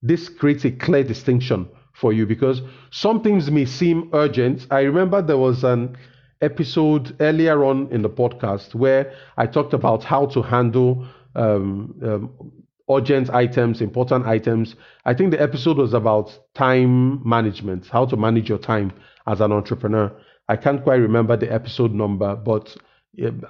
this 0.01 0.27
creates 0.29 0.65
a 0.65 0.71
clear 0.71 1.03
distinction 1.03 1.67
for 1.93 2.13
you 2.13 2.25
because 2.25 2.61
some 2.91 3.21
things 3.21 3.51
may 3.51 3.65
seem 3.65 4.09
urgent. 4.13 4.65
I 4.71 4.81
remember 4.81 5.21
there 5.21 5.37
was 5.37 5.63
an 5.63 5.97
episode 6.41 7.15
earlier 7.19 7.63
on 7.63 7.91
in 7.91 8.01
the 8.01 8.09
podcast 8.09 8.73
where 8.73 9.13
I 9.37 9.45
talked 9.45 9.73
about 9.73 10.03
how 10.03 10.25
to 10.27 10.41
handle 10.41 11.05
um, 11.35 11.93
um, 12.01 12.51
urgent 12.89 13.29
items, 13.29 13.81
important 13.81 14.25
items. 14.25 14.75
I 15.05 15.13
think 15.13 15.31
the 15.31 15.41
episode 15.41 15.77
was 15.77 15.93
about 15.93 16.37
time 16.55 17.27
management, 17.27 17.87
how 17.87 18.05
to 18.05 18.17
manage 18.17 18.49
your 18.49 18.57
time 18.57 18.91
as 19.27 19.41
an 19.41 19.51
entrepreneur. 19.51 20.11
I 20.47 20.55
can't 20.55 20.83
quite 20.83 20.95
remember 20.95 21.37
the 21.37 21.51
episode 21.51 21.93
number, 21.93 22.35
but 22.35 22.75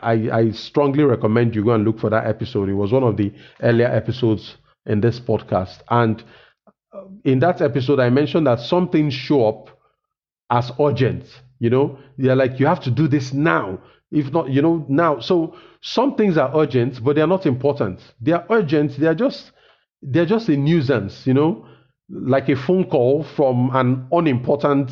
I, 0.02 0.30
I 0.32 0.52
strongly 0.52 1.04
recommend 1.04 1.56
you 1.56 1.64
go 1.64 1.72
and 1.72 1.86
look 1.86 2.00
for 2.00 2.10
that 2.10 2.28
episode. 2.28 2.70
It 2.70 2.74
was 2.74 2.92
one 2.92 3.04
of 3.04 3.18
the 3.18 3.32
earlier 3.62 3.88
episodes 3.88 4.58
in 4.86 5.02
this 5.02 5.20
podcast. 5.20 5.80
And 5.90 6.24
uh, 6.94 7.04
in 7.24 7.40
that 7.40 7.62
episode, 7.62 8.00
I 8.00 8.10
mentioned 8.10 8.48
that 8.48 8.60
some 8.60 8.90
things 8.90 9.14
show 9.14 9.48
up 9.48 9.70
as 10.50 10.72
urgent. 10.80 11.26
You 11.60 11.70
know, 11.70 12.00
they're 12.18 12.36
like, 12.36 12.60
you 12.60 12.66
have 12.66 12.82
to 12.82 12.92
do 12.92 13.08
this 13.08 13.34
now. 13.34 13.80
If 14.12 14.32
not, 14.32 14.50
you 14.50 14.62
know, 14.62 14.86
now. 14.90 15.20
So 15.20 15.56
some 15.82 16.16
things 16.16 16.38
are 16.38 16.52
urgent, 16.56 17.04
but 17.04 17.16
they 17.16 17.22
are 17.22 17.28
not 17.28 17.46
important. 17.46 18.00
They 18.20 18.32
are 18.32 18.46
urgent. 18.50 18.98
They 19.00 19.08
are 19.08 19.16
just 19.16 19.52
they're 20.02 20.26
just 20.26 20.50
a 20.50 20.58
nuisance, 20.58 21.28
you 21.28 21.34
know, 21.34 21.66
like 22.10 22.50
a 22.50 22.56
phone 22.56 22.86
call 22.90 23.24
from 23.24 23.70
an 23.74 24.08
unimportant 24.12 24.92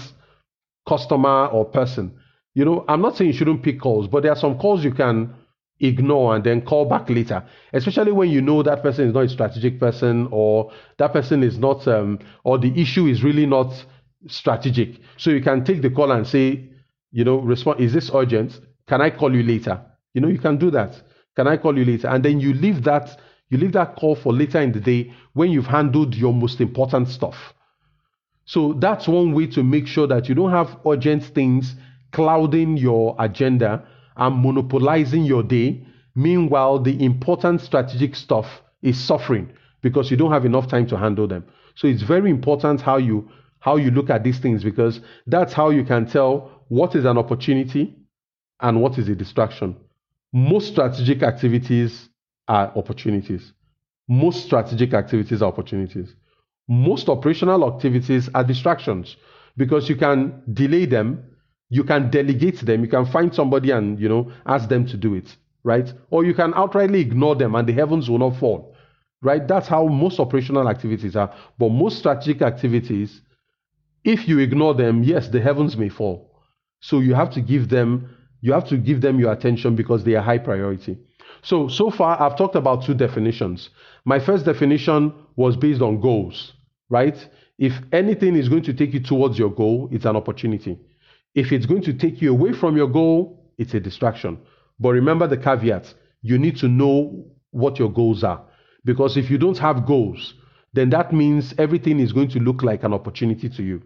customer 0.87 1.47
or 1.47 1.65
person. 1.65 2.17
You 2.53 2.65
know, 2.65 2.85
I'm 2.87 3.01
not 3.01 3.15
saying 3.15 3.31
you 3.31 3.37
shouldn't 3.37 3.63
pick 3.63 3.79
calls, 3.79 4.07
but 4.07 4.23
there 4.23 4.31
are 4.31 4.37
some 4.37 4.57
calls 4.57 4.83
you 4.83 4.91
can 4.91 5.33
ignore 5.79 6.35
and 6.35 6.43
then 6.43 6.61
call 6.61 6.85
back 6.85 7.09
later, 7.09 7.43
especially 7.73 8.11
when 8.11 8.29
you 8.29 8.41
know 8.41 8.63
that 8.63 8.81
person 8.81 9.07
is 9.07 9.13
not 9.13 9.25
a 9.25 9.29
strategic 9.29 9.79
person 9.79 10.27
or 10.31 10.71
that 10.97 11.13
person 11.13 11.43
is 11.43 11.59
not, 11.59 11.87
um, 11.87 12.17
or 12.43 12.57
the 12.57 12.73
issue 12.79 13.05
is 13.05 13.23
really 13.23 13.45
not 13.45 13.85
strategic. 14.27 14.99
So 15.17 15.29
you 15.29 15.41
can 15.41 15.63
take 15.63 15.81
the 15.81 15.89
call 15.91 16.11
and 16.11 16.25
say, 16.25 16.69
you 17.11 17.23
know, 17.23 17.37
respond, 17.37 17.79
is 17.79 17.93
this 17.93 18.09
urgent? 18.13 18.59
Can 18.87 19.01
I 19.01 19.09
call 19.09 19.35
you 19.35 19.43
later? 19.43 19.81
You 20.13 20.21
know, 20.21 20.29
you 20.29 20.39
can 20.39 20.57
do 20.57 20.71
that. 20.71 21.01
Can 21.35 21.47
I 21.47 21.57
call 21.57 21.77
you 21.77 21.85
later? 21.85 22.07
And 22.07 22.23
then 22.23 22.39
you 22.39 22.53
leave 22.53 22.83
that, 22.85 23.19
you 23.49 23.57
leave 23.57 23.73
that 23.73 23.95
call 23.95 24.15
for 24.15 24.33
later 24.33 24.59
in 24.61 24.71
the 24.71 24.79
day 24.79 25.13
when 25.33 25.51
you've 25.51 25.67
handled 25.67 26.15
your 26.15 26.33
most 26.33 26.61
important 26.61 27.09
stuff. 27.09 27.53
So 28.45 28.73
that's 28.73 29.07
one 29.07 29.33
way 29.33 29.47
to 29.47 29.61
make 29.61 29.87
sure 29.87 30.07
that 30.07 30.29
you 30.29 30.35
don't 30.35 30.51
have 30.51 30.77
urgent 30.87 31.23
things 31.23 31.75
clouding 32.13 32.77
your 32.77 33.15
agenda 33.19 33.83
and 34.15 34.41
monopolizing 34.41 35.25
your 35.25 35.43
day. 35.43 35.85
Meanwhile, 36.15 36.79
the 36.79 37.03
important 37.03 37.61
strategic 37.61 38.15
stuff 38.15 38.47
is 38.81 38.97
suffering 38.97 39.51
because 39.81 40.09
you 40.09 40.17
don't 40.17 40.31
have 40.31 40.45
enough 40.45 40.67
time 40.67 40.87
to 40.87 40.97
handle 40.97 41.27
them. 41.27 41.45
So 41.75 41.87
it's 41.87 42.01
very 42.01 42.31
important 42.31 42.81
how 42.81 42.97
you 42.97 43.29
how 43.59 43.75
you 43.75 43.91
look 43.91 44.09
at 44.09 44.23
these 44.23 44.39
things 44.39 44.63
because 44.63 45.01
that's 45.25 45.51
how 45.51 45.71
you 45.71 45.83
can 45.83 46.05
tell 46.05 46.63
what 46.69 46.95
is 46.95 47.05
an 47.05 47.17
opportunity 47.17 47.96
and 48.61 48.81
what 48.81 48.97
is 48.97 49.07
a 49.09 49.15
distraction. 49.15 49.75
Most 50.33 50.67
strategic 50.69 51.23
activities 51.23 52.09
are 52.47 52.71
opportunities. 52.75 53.53
Most 54.07 54.45
strategic 54.45 54.93
activities 54.93 55.41
are 55.41 55.47
opportunities. 55.47 56.15
Most 56.67 57.09
operational 57.09 57.73
activities 57.73 58.29
are 58.33 58.43
distractions 58.43 59.15
because 59.55 59.89
you 59.89 59.95
can 59.95 60.41
delay 60.53 60.85
them, 60.85 61.23
you 61.69 61.83
can 61.83 62.09
delegate 62.09 62.59
them, 62.61 62.83
you 62.83 62.89
can 62.89 63.05
find 63.05 63.33
somebody 63.33 63.71
and 63.71 63.99
you 63.99 64.09
know 64.09 64.31
ask 64.45 64.69
them 64.69 64.85
to 64.87 64.97
do 64.97 65.13
it, 65.13 65.35
right? 65.63 65.93
Or 66.09 66.25
you 66.25 66.33
can 66.33 66.53
outrightly 66.53 66.99
ignore 66.99 67.35
them 67.35 67.55
and 67.55 67.67
the 67.67 67.73
heavens 67.73 68.09
will 68.09 68.19
not 68.19 68.37
fall. 68.37 68.75
Right? 69.23 69.47
That's 69.47 69.67
how 69.67 69.87
most 69.87 70.19
operational 70.19 70.69
activities 70.69 71.15
are. 71.15 71.33
But 71.57 71.69
most 71.69 71.97
strategic 71.97 72.43
activities, 72.43 73.21
if 74.03 74.27
you 74.27 74.37
ignore 74.37 74.75
them, 74.75 75.03
yes, 75.03 75.27
the 75.29 75.41
heavens 75.41 75.75
may 75.75 75.89
fall. 75.89 76.39
So 76.81 76.99
you 76.99 77.15
have 77.15 77.31
to 77.31 77.41
give 77.41 77.69
them 77.69 78.15
you 78.41 78.53
have 78.53 78.67
to 78.69 78.77
give 78.77 79.01
them 79.01 79.19
your 79.19 79.31
attention 79.31 79.75
because 79.75 80.03
they 80.03 80.15
are 80.15 80.21
high 80.21 80.37
priority. 80.37 80.97
So, 81.41 81.67
so 81.67 81.89
far, 81.91 82.19
I've 82.21 82.37
talked 82.37 82.55
about 82.55 82.83
two 82.83 82.93
definitions. 82.93 83.69
My 84.05 84.19
first 84.19 84.45
definition 84.45 85.13
was 85.35 85.55
based 85.55 85.81
on 85.81 86.01
goals, 86.01 86.53
right? 86.89 87.17
If 87.57 87.73
anything 87.91 88.35
is 88.35 88.49
going 88.49 88.63
to 88.63 88.73
take 88.73 88.93
you 88.93 88.99
towards 88.99 89.37
your 89.39 89.49
goal, 89.49 89.89
it's 89.91 90.05
an 90.05 90.15
opportunity. 90.15 90.77
If 91.35 91.51
it's 91.51 91.65
going 91.65 91.83
to 91.83 91.93
take 91.93 92.21
you 92.21 92.31
away 92.31 92.53
from 92.53 92.77
your 92.77 92.87
goal, 92.87 93.51
it's 93.57 93.73
a 93.73 93.79
distraction. 93.79 94.39
But 94.79 94.89
remember 94.89 95.27
the 95.27 95.37
caveat 95.37 95.93
you 96.21 96.37
need 96.37 96.57
to 96.57 96.67
know 96.67 97.25
what 97.51 97.79
your 97.79 97.91
goals 97.91 98.23
are. 98.23 98.43
Because 98.85 99.17
if 99.17 99.29
you 99.29 99.37
don't 99.37 99.57
have 99.57 99.85
goals, 99.85 100.33
then 100.73 100.89
that 100.89 101.13
means 101.13 101.53
everything 101.57 101.99
is 101.99 102.13
going 102.13 102.29
to 102.29 102.39
look 102.39 102.63
like 102.63 102.83
an 102.83 102.93
opportunity 102.93 103.49
to 103.49 103.63
you. 103.63 103.81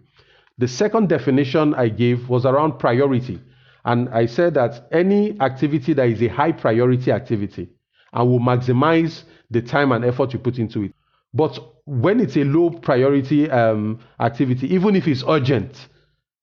The 0.57 0.67
second 0.67 1.09
definition 1.09 1.73
I 1.73 1.89
gave 1.89 2.29
was 2.29 2.45
around 2.45 2.79
priority. 2.79 3.39
And 3.85 4.09
I 4.09 4.25
said 4.27 4.53
that 4.55 4.87
any 4.91 5.39
activity 5.41 5.93
that 5.93 6.07
is 6.07 6.21
a 6.21 6.27
high 6.27 6.51
priority 6.51 7.11
activity 7.11 7.69
and 8.13 8.29
will 8.29 8.39
maximize 8.39 9.23
the 9.49 9.61
time 9.61 9.91
and 9.91 10.05
effort 10.05 10.33
you 10.33 10.39
put 10.39 10.59
into 10.59 10.83
it. 10.83 10.93
But 11.33 11.57
when 11.85 12.19
it's 12.19 12.37
a 12.37 12.43
low 12.43 12.69
priority 12.69 13.49
um, 13.49 13.99
activity, 14.19 14.73
even 14.73 14.95
if 14.95 15.07
it's 15.07 15.23
urgent, 15.27 15.87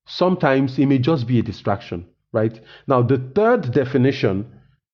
sometimes 0.06 0.78
it 0.78 0.86
may 0.86 0.98
just 0.98 1.26
be 1.26 1.38
a 1.38 1.42
distraction. 1.42 2.06
right? 2.32 2.60
Now, 2.86 3.02
the 3.02 3.18
third 3.34 3.72
definition 3.72 4.46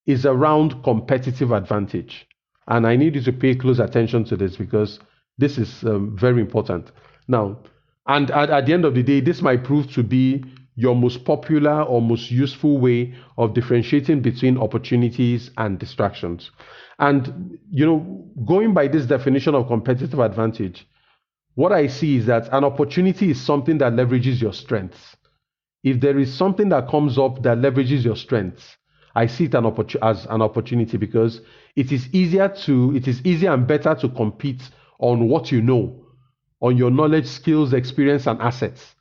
is 0.06 0.26
around 0.26 0.82
competitive 0.82 1.52
advantage. 1.52 2.26
And 2.68 2.86
I 2.86 2.96
need 2.96 3.14
you 3.14 3.22
to 3.22 3.32
pay 3.32 3.54
close 3.54 3.78
attention 3.78 4.24
to 4.24 4.36
this 4.36 4.56
because 4.56 5.00
this 5.38 5.58
is 5.58 5.84
um, 5.84 6.16
very 6.16 6.40
important. 6.40 6.90
Now, 7.28 7.58
and 8.06 8.30
at, 8.30 8.50
at 8.50 8.66
the 8.66 8.72
end 8.72 8.84
of 8.84 8.94
the 8.94 9.02
day, 9.02 9.20
this 9.20 9.42
might 9.42 9.64
prove 9.64 9.90
to 9.92 10.02
be 10.02 10.44
your 10.76 10.96
most 10.96 11.24
popular 11.24 11.82
or 11.82 12.02
most 12.02 12.30
useful 12.30 12.78
way 12.78 13.14
of 13.38 13.54
differentiating 13.54 14.20
between 14.20 14.58
opportunities 14.58 15.50
and 15.56 15.78
distractions. 15.78 16.50
And, 16.98 17.58
you 17.70 17.86
know, 17.86 18.24
going 18.44 18.74
by 18.74 18.88
this 18.88 19.06
definition 19.06 19.54
of 19.54 19.68
competitive 19.68 20.18
advantage, 20.18 20.86
what 21.54 21.72
I 21.72 21.86
see 21.86 22.16
is 22.16 22.26
that 22.26 22.48
an 22.52 22.64
opportunity 22.64 23.30
is 23.30 23.40
something 23.40 23.78
that 23.78 23.92
leverages 23.92 24.40
your 24.40 24.52
strengths. 24.52 25.16
If 25.84 26.00
there 26.00 26.18
is 26.18 26.32
something 26.32 26.70
that 26.70 26.88
comes 26.88 27.18
up 27.18 27.42
that 27.42 27.58
leverages 27.58 28.04
your 28.04 28.16
strengths, 28.16 28.76
I 29.14 29.26
see 29.26 29.44
it 29.44 29.54
an 29.54 29.66
as 30.02 30.26
an 30.26 30.42
opportunity 30.42 30.96
because 30.96 31.40
it 31.76 31.92
is 31.92 32.12
easier 32.12 32.48
to, 32.64 32.96
it 32.96 33.06
is 33.06 33.24
easier 33.24 33.52
and 33.52 33.66
better 33.66 33.94
to 33.94 34.08
compete 34.08 34.62
on 34.98 35.28
what 35.28 35.52
you 35.52 35.62
know, 35.62 36.04
on 36.60 36.76
your 36.76 36.90
knowledge, 36.90 37.26
skills, 37.26 37.72
experience, 37.72 38.26
and 38.26 38.40
assets. 38.40 38.94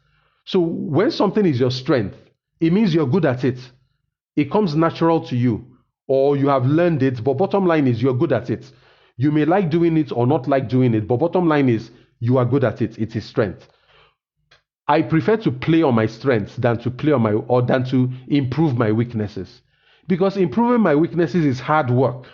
So 0.46 0.60
when 0.60 1.12
something 1.12 1.46
is 1.46 1.60
your 1.60 1.72
strength, 1.72 2.18
it 2.60 2.74
means 2.74 2.94
you're 2.94 3.08
good 3.08 3.26
at 3.26 3.44
it. 3.44 3.60
It 4.36 4.52
comes 4.52 4.76
natural 4.76 5.22
to 5.28 5.36
you, 5.36 5.66
or 6.08 6.36
you 6.38 6.48
have 6.48 6.66
learned 6.66 7.04
it, 7.04 7.24
but 7.24 7.36
bottom 7.36 7.66
line 7.66 7.88
is 7.88 8.02
you're 8.02 8.14
good 8.18 8.34
at 8.34 8.50
it. 8.50 8.72
You 9.18 9.32
may 9.32 9.46
like 9.46 9.70
doing 9.70 9.98
it 9.98 10.12
or 10.12 10.26
not 10.28 10.48
like 10.48 10.70
doing 10.70 10.94
it, 10.94 11.08
but 11.08 11.18
bottom 11.18 11.48
line 11.48 11.70
is 11.70 11.92
you 12.20 12.38
are 12.38 12.46
good 12.46 12.64
at 12.64 12.82
it. 12.82 12.98
It 12.98 13.16
is 13.16 13.26
strength. 13.26 13.68
I 14.88 15.02
prefer 15.02 15.38
to 15.38 15.52
play 15.52 15.82
on 15.82 15.96
my 15.96 16.08
strengths 16.08 16.56
than 16.58 16.78
to 16.80 16.92
play 16.92 17.12
on 17.14 17.22
my 17.22 17.34
or 17.34 17.62
than 17.62 17.86
to 17.86 18.12
improve 18.28 18.78
my 18.78 18.92
weaknesses. 18.92 19.62
Because 20.08 20.36
improving 20.36 20.82
my 20.82 20.96
weaknesses 20.96 21.46
is 21.46 21.60
hard 21.60 21.90
work. 21.90 22.26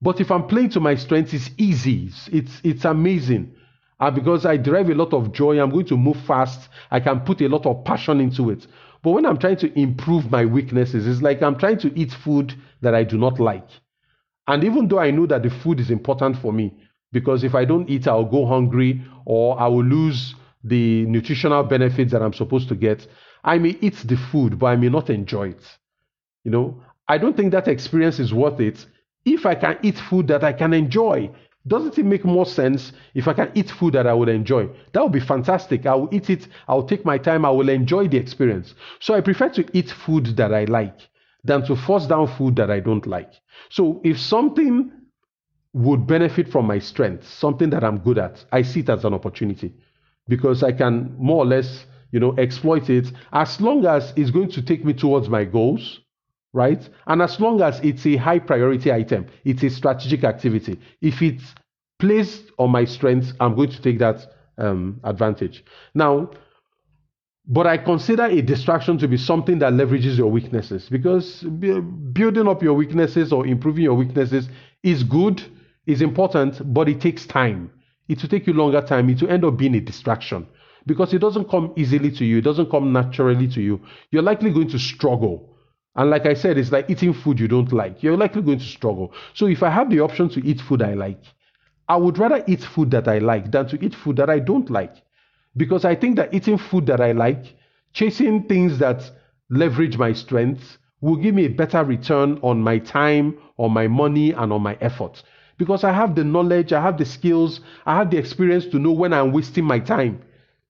But 0.00 0.20
if 0.20 0.30
I'm 0.30 0.46
playing 0.46 0.70
to 0.70 0.80
my 0.80 0.94
strengths, 0.94 1.34
it's 1.34 1.50
easy. 1.58 2.10
It's 2.32 2.60
it's 2.64 2.84
amazing. 2.84 3.54
And 4.00 4.14
because 4.14 4.46
I 4.46 4.56
derive 4.56 4.90
a 4.90 4.94
lot 4.94 5.12
of 5.12 5.32
joy, 5.32 5.60
I'm 5.60 5.70
going 5.70 5.86
to 5.86 5.96
move 5.96 6.18
fast. 6.26 6.68
I 6.90 7.00
can 7.00 7.20
put 7.20 7.40
a 7.40 7.48
lot 7.48 7.66
of 7.66 7.84
passion 7.84 8.20
into 8.20 8.50
it. 8.50 8.66
But 9.02 9.10
when 9.10 9.26
I'm 9.26 9.38
trying 9.38 9.56
to 9.58 9.78
improve 9.78 10.30
my 10.30 10.44
weaknesses, 10.44 11.06
it's 11.06 11.22
like 11.22 11.42
I'm 11.42 11.58
trying 11.58 11.78
to 11.78 11.98
eat 11.98 12.12
food 12.12 12.54
that 12.80 12.94
I 12.94 13.04
do 13.04 13.18
not 13.18 13.40
like. 13.40 13.68
And 14.46 14.64
even 14.64 14.88
though 14.88 14.98
I 14.98 15.10
know 15.10 15.26
that 15.26 15.42
the 15.42 15.50
food 15.50 15.80
is 15.80 15.90
important 15.90 16.36
for 16.38 16.52
me, 16.52 16.74
because 17.12 17.44
if 17.44 17.54
I 17.54 17.64
don't 17.64 17.88
eat, 17.88 18.06
I'll 18.06 18.24
go 18.24 18.46
hungry 18.46 19.02
or 19.24 19.60
I 19.60 19.66
will 19.66 19.84
lose 19.84 20.34
the 20.64 21.04
nutritional 21.06 21.62
benefits 21.62 22.12
that 22.12 22.22
I'm 22.22 22.32
supposed 22.32 22.68
to 22.68 22.74
get. 22.74 23.06
I 23.44 23.58
may 23.58 23.76
eat 23.80 23.96
the 24.04 24.16
food, 24.16 24.58
but 24.58 24.66
I 24.66 24.76
may 24.76 24.88
not 24.88 25.10
enjoy 25.10 25.50
it. 25.50 25.78
You 26.44 26.50
know, 26.50 26.82
I 27.08 27.18
don't 27.18 27.36
think 27.36 27.52
that 27.52 27.68
experience 27.68 28.18
is 28.18 28.34
worth 28.34 28.60
it 28.60 28.84
if 29.24 29.46
I 29.46 29.54
can 29.54 29.78
eat 29.82 29.98
food 29.98 30.28
that 30.28 30.44
I 30.44 30.52
can 30.52 30.72
enjoy. 30.72 31.30
Doesn't 31.68 31.98
it 31.98 32.04
make 32.04 32.24
more 32.24 32.46
sense 32.46 32.92
if 33.14 33.28
I 33.28 33.34
can 33.34 33.52
eat 33.54 33.70
food 33.70 33.94
that 33.94 34.06
I 34.06 34.14
would 34.14 34.28
enjoy? 34.28 34.68
That 34.92 35.02
would 35.02 35.12
be 35.12 35.20
fantastic. 35.20 35.86
I 35.86 35.94
will 35.94 36.08
eat 36.12 36.30
it, 36.30 36.48
I 36.66 36.74
will 36.74 36.88
take 36.88 37.04
my 37.04 37.18
time, 37.18 37.44
I 37.44 37.50
will 37.50 37.68
enjoy 37.68 38.08
the 38.08 38.16
experience. 38.16 38.74
So 39.00 39.14
I 39.14 39.20
prefer 39.20 39.50
to 39.50 39.64
eat 39.72 39.90
food 39.90 40.36
that 40.36 40.52
I 40.52 40.64
like 40.64 40.98
than 41.44 41.64
to 41.66 41.76
force 41.76 42.06
down 42.06 42.26
food 42.26 42.56
that 42.56 42.70
I 42.70 42.80
don't 42.80 43.06
like. 43.06 43.32
So 43.70 44.00
if 44.04 44.18
something 44.18 44.90
would 45.74 46.06
benefit 46.06 46.50
from 46.50 46.66
my 46.66 46.78
strength, 46.78 47.26
something 47.28 47.70
that 47.70 47.84
I'm 47.84 47.98
good 47.98 48.18
at, 48.18 48.44
I 48.50 48.62
see 48.62 48.80
it 48.80 48.88
as 48.88 49.04
an 49.04 49.14
opportunity 49.14 49.74
because 50.26 50.62
I 50.62 50.72
can 50.72 51.14
more 51.18 51.44
or 51.44 51.46
less, 51.46 51.86
you 52.12 52.20
know, 52.20 52.34
exploit 52.38 52.90
it 52.90 53.12
as 53.32 53.60
long 53.60 53.86
as 53.86 54.12
it's 54.16 54.30
going 54.30 54.50
to 54.52 54.62
take 54.62 54.84
me 54.84 54.94
towards 54.94 55.28
my 55.28 55.44
goals, 55.44 56.00
right? 56.52 56.88
And 57.06 57.22
as 57.22 57.40
long 57.40 57.60
as 57.62 57.80
it's 57.80 58.06
a 58.06 58.16
high 58.16 58.38
priority 58.38 58.92
item, 58.92 59.26
it's 59.44 59.62
a 59.62 59.70
strategic 59.70 60.24
activity. 60.24 60.78
If 61.00 61.22
it's 61.22 61.54
placed 61.98 62.50
on 62.58 62.70
my 62.70 62.84
strengths, 62.84 63.32
I'm 63.40 63.54
going 63.54 63.70
to 63.70 63.82
take 63.82 63.98
that 63.98 64.26
um, 64.56 65.00
advantage. 65.04 65.64
Now, 65.94 66.30
but 67.50 67.66
I 67.66 67.78
consider 67.78 68.24
a 68.24 68.42
distraction 68.42 68.98
to 68.98 69.08
be 69.08 69.16
something 69.16 69.58
that 69.60 69.72
leverages 69.72 70.18
your 70.18 70.30
weaknesses 70.30 70.88
because 70.90 71.42
building 71.42 72.46
up 72.46 72.62
your 72.62 72.74
weaknesses 72.74 73.32
or 73.32 73.46
improving 73.46 73.84
your 73.84 73.94
weaknesses 73.94 74.48
is 74.82 75.02
good, 75.02 75.42
is 75.86 76.02
important, 76.02 76.60
but 76.74 76.90
it 76.90 77.00
takes 77.00 77.24
time. 77.24 77.70
It 78.08 78.20
will 78.20 78.28
take 78.28 78.46
you 78.46 78.52
longer 78.52 78.82
time. 78.82 79.08
It 79.08 79.22
will 79.22 79.30
end 79.30 79.44
up 79.44 79.56
being 79.56 79.74
a 79.74 79.80
distraction 79.80 80.46
because 80.86 81.14
it 81.14 81.20
doesn't 81.20 81.48
come 81.48 81.72
easily 81.76 82.10
to 82.12 82.24
you. 82.24 82.38
It 82.38 82.44
doesn't 82.44 82.70
come 82.70 82.92
naturally 82.92 83.48
to 83.48 83.62
you. 83.62 83.80
You're 84.10 84.22
likely 84.22 84.50
going 84.50 84.68
to 84.68 84.78
struggle. 84.78 85.57
And 85.98 86.08
like 86.10 86.24
I 86.26 86.34
said, 86.34 86.56
it's 86.56 86.72
like 86.72 86.88
eating 86.88 87.12
food 87.12 87.40
you 87.40 87.48
don't 87.48 87.72
like. 87.72 88.02
You're 88.02 88.16
likely 88.16 88.40
going 88.40 88.60
to 88.60 88.64
struggle. 88.64 89.12
So 89.34 89.46
if 89.46 89.62
I 89.62 89.68
have 89.70 89.90
the 89.90 90.00
option 90.00 90.30
to 90.30 90.46
eat 90.46 90.60
food 90.60 90.80
I 90.80 90.94
like, 90.94 91.20
I 91.88 91.96
would 91.96 92.18
rather 92.18 92.42
eat 92.46 92.62
food 92.62 92.90
that 92.92 93.08
I 93.08 93.18
like 93.18 93.50
than 93.50 93.66
to 93.68 93.84
eat 93.84 93.94
food 93.94 94.16
that 94.16 94.30
I 94.30 94.38
don't 94.38 94.70
like. 94.70 94.94
Because 95.56 95.84
I 95.84 95.96
think 95.96 96.16
that 96.16 96.32
eating 96.32 96.56
food 96.56 96.86
that 96.86 97.00
I 97.00 97.12
like, 97.12 97.56
chasing 97.92 98.44
things 98.44 98.78
that 98.78 99.10
leverage 99.50 99.98
my 99.98 100.12
strengths, 100.12 100.78
will 101.00 101.16
give 101.16 101.34
me 101.34 101.46
a 101.46 101.50
better 101.50 101.82
return 101.84 102.38
on 102.42 102.60
my 102.60 102.78
time, 102.78 103.36
on 103.58 103.72
my 103.72 103.88
money, 103.88 104.32
and 104.32 104.52
on 104.52 104.62
my 104.62 104.76
effort. 104.80 105.22
Because 105.58 105.82
I 105.82 105.92
have 105.92 106.14
the 106.14 106.24
knowledge, 106.24 106.72
I 106.72 106.80
have 106.80 106.98
the 106.98 107.04
skills, 107.04 107.60
I 107.86 107.96
have 107.96 108.10
the 108.10 108.18
experience 108.18 108.66
to 108.66 108.78
know 108.78 108.92
when 108.92 109.12
I'm 109.12 109.32
wasting 109.32 109.64
my 109.64 109.80
time. 109.80 110.22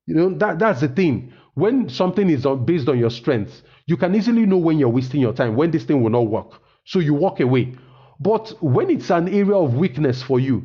You 0.07 0.15
know, 0.15 0.31
that, 0.39 0.59
that's 0.59 0.81
the 0.81 0.89
thing. 0.89 1.33
When 1.55 1.89
something 1.89 2.31
is 2.31 2.47
based 2.65 2.89
on 2.89 2.99
your 2.99 3.11
strengths, 3.11 3.63
you 3.89 3.97
can 3.97 4.15
easily 4.15 4.45
know 4.45 4.59
when 4.59 4.79
you're 4.79 4.91
wasting 4.91 5.21
your 5.21 5.33
time, 5.33 5.57
when 5.57 5.71
this 5.71 5.85
thing 5.85 6.03
will 6.03 6.11
not 6.11 6.29
work. 6.29 6.61
So 6.85 6.99
you 6.99 7.15
walk 7.15 7.41
away. 7.41 7.75
But 8.21 8.51
when 8.61 8.91
it's 8.91 9.11
an 9.11 9.29
area 9.29 9.57
of 9.57 9.75
weakness 9.77 10.23
for 10.23 10.39
you, 10.39 10.63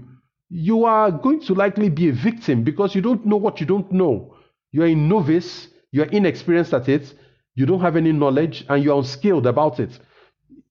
you 0.50 0.84
are 0.84 1.10
going 1.10 1.40
to 1.44 1.54
likely 1.54 1.90
be 1.90 2.10
a 2.10 2.12
victim 2.12 2.64
because 2.64 2.94
you 2.94 3.02
don't 3.02 3.26
know 3.26 3.38
what 3.38 3.62
you 3.62 3.66
don't 3.66 3.90
know. 3.94 4.36
You're 4.74 4.88
a 4.88 4.96
novice, 4.96 5.70
you're 5.94 6.08
inexperienced 6.08 6.74
at 6.74 6.90
it, 6.90 7.14
you 7.56 7.66
don't 7.66 7.80
have 7.80 7.96
any 7.96 8.12
knowledge, 8.12 8.66
and 8.68 8.84
you're 8.84 8.98
unskilled 8.98 9.48
about 9.48 9.80
it. 9.80 9.98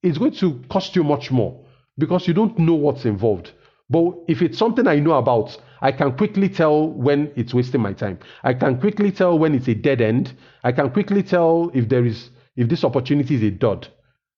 It's 0.03 0.19
going 0.19 0.35
to 0.35 0.63
cost 0.69 0.95
you 0.95 1.05
much 1.05 1.31
more 1.31 1.65
because 1.97 2.29
you 2.29 2.35
don't 2.35 2.59
know 2.59 2.75
what's 2.75 3.07
involved. 3.07 3.53
But 3.89 4.13
if 4.29 4.43
it's 4.43 4.59
something 4.59 4.87
I 4.87 4.99
know 4.99 5.15
about, 5.15 5.57
I 5.81 5.91
can 5.93 6.19
quickly 6.19 6.51
tell 6.51 6.89
when 6.89 7.33
it's 7.35 7.55
wasting 7.55 7.81
my 7.81 7.95
time. 7.95 8.19
I 8.45 8.53
can 8.53 8.79
quickly 8.79 9.11
tell 9.11 9.39
when 9.39 9.55
it's 9.55 9.69
a 9.69 9.75
dead 9.75 10.03
end. 10.03 10.35
I 10.65 10.73
can 10.73 10.91
quickly 10.91 11.23
tell 11.23 11.71
if 11.73 11.89
there 11.89 12.05
is 12.05 12.29
if 12.57 12.69
this 12.69 12.85
opportunity 12.85 13.35
is 13.35 13.43
a 13.43 13.51
dud, 13.51 13.89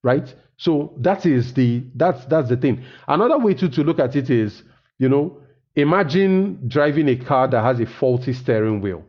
right? 0.02 0.32
So 0.56 0.94
that 0.98 1.26
is 1.26 1.54
the 1.54 1.82
that's 1.94 2.24
that's 2.26 2.48
the 2.48 2.56
thing. 2.56 2.84
Another 3.08 3.38
way 3.38 3.54
to, 3.54 3.68
to 3.68 3.82
look 3.82 3.98
at 3.98 4.14
it 4.16 4.30
is, 4.30 4.62
you 4.98 5.08
know, 5.08 5.38
imagine 5.74 6.60
driving 6.68 7.08
a 7.08 7.16
car 7.16 7.48
that 7.48 7.62
has 7.62 7.80
a 7.80 7.86
faulty 7.86 8.32
steering 8.32 8.80
wheel. 8.80 9.04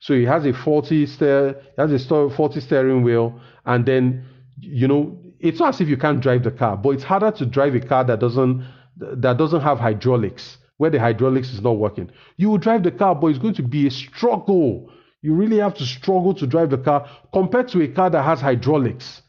So 0.00 0.14
it 0.14 0.26
has 0.26 0.46
a 0.46 0.52
faulty 0.52 1.06
steer, 1.06 1.60
has 1.76 1.92
a 1.92 2.30
faulty 2.30 2.60
steering 2.60 3.02
wheel, 3.02 3.38
and 3.66 3.84
then 3.84 4.24
you 4.60 4.88
know 4.88 5.18
it's 5.40 5.60
not 5.60 5.74
as 5.74 5.80
if 5.80 5.88
you 5.88 5.96
can't 5.96 6.20
drive 6.20 6.44
the 6.44 6.50
car, 6.50 6.76
but 6.76 6.90
it's 6.90 7.04
harder 7.04 7.30
to 7.32 7.46
drive 7.46 7.74
a 7.74 7.80
car 7.80 8.04
that 8.04 8.20
doesn't 8.20 8.66
that 8.96 9.36
doesn't 9.36 9.60
have 9.60 9.78
hydraulics, 9.78 10.58
where 10.78 10.90
the 10.90 10.98
hydraulics 10.98 11.52
is 11.52 11.60
not 11.60 11.78
working. 11.78 12.10
You 12.36 12.50
will 12.50 12.58
drive 12.58 12.82
the 12.82 12.90
car, 12.90 13.14
but 13.14 13.28
it's 13.28 13.38
going 13.38 13.54
to 13.54 13.62
be 13.62 13.86
a 13.86 13.90
struggle 13.90 14.90
you 15.22 15.34
really 15.34 15.58
have 15.58 15.74
to 15.74 15.84
struggle 15.84 16.34
to 16.34 16.46
drive 16.46 16.70
the 16.70 16.78
car 16.78 17.08
compared 17.32 17.68
to 17.68 17.82
a 17.82 17.88
car 17.88 18.10
that 18.10 18.22
has 18.22 18.40
hydraulics. 18.40 19.22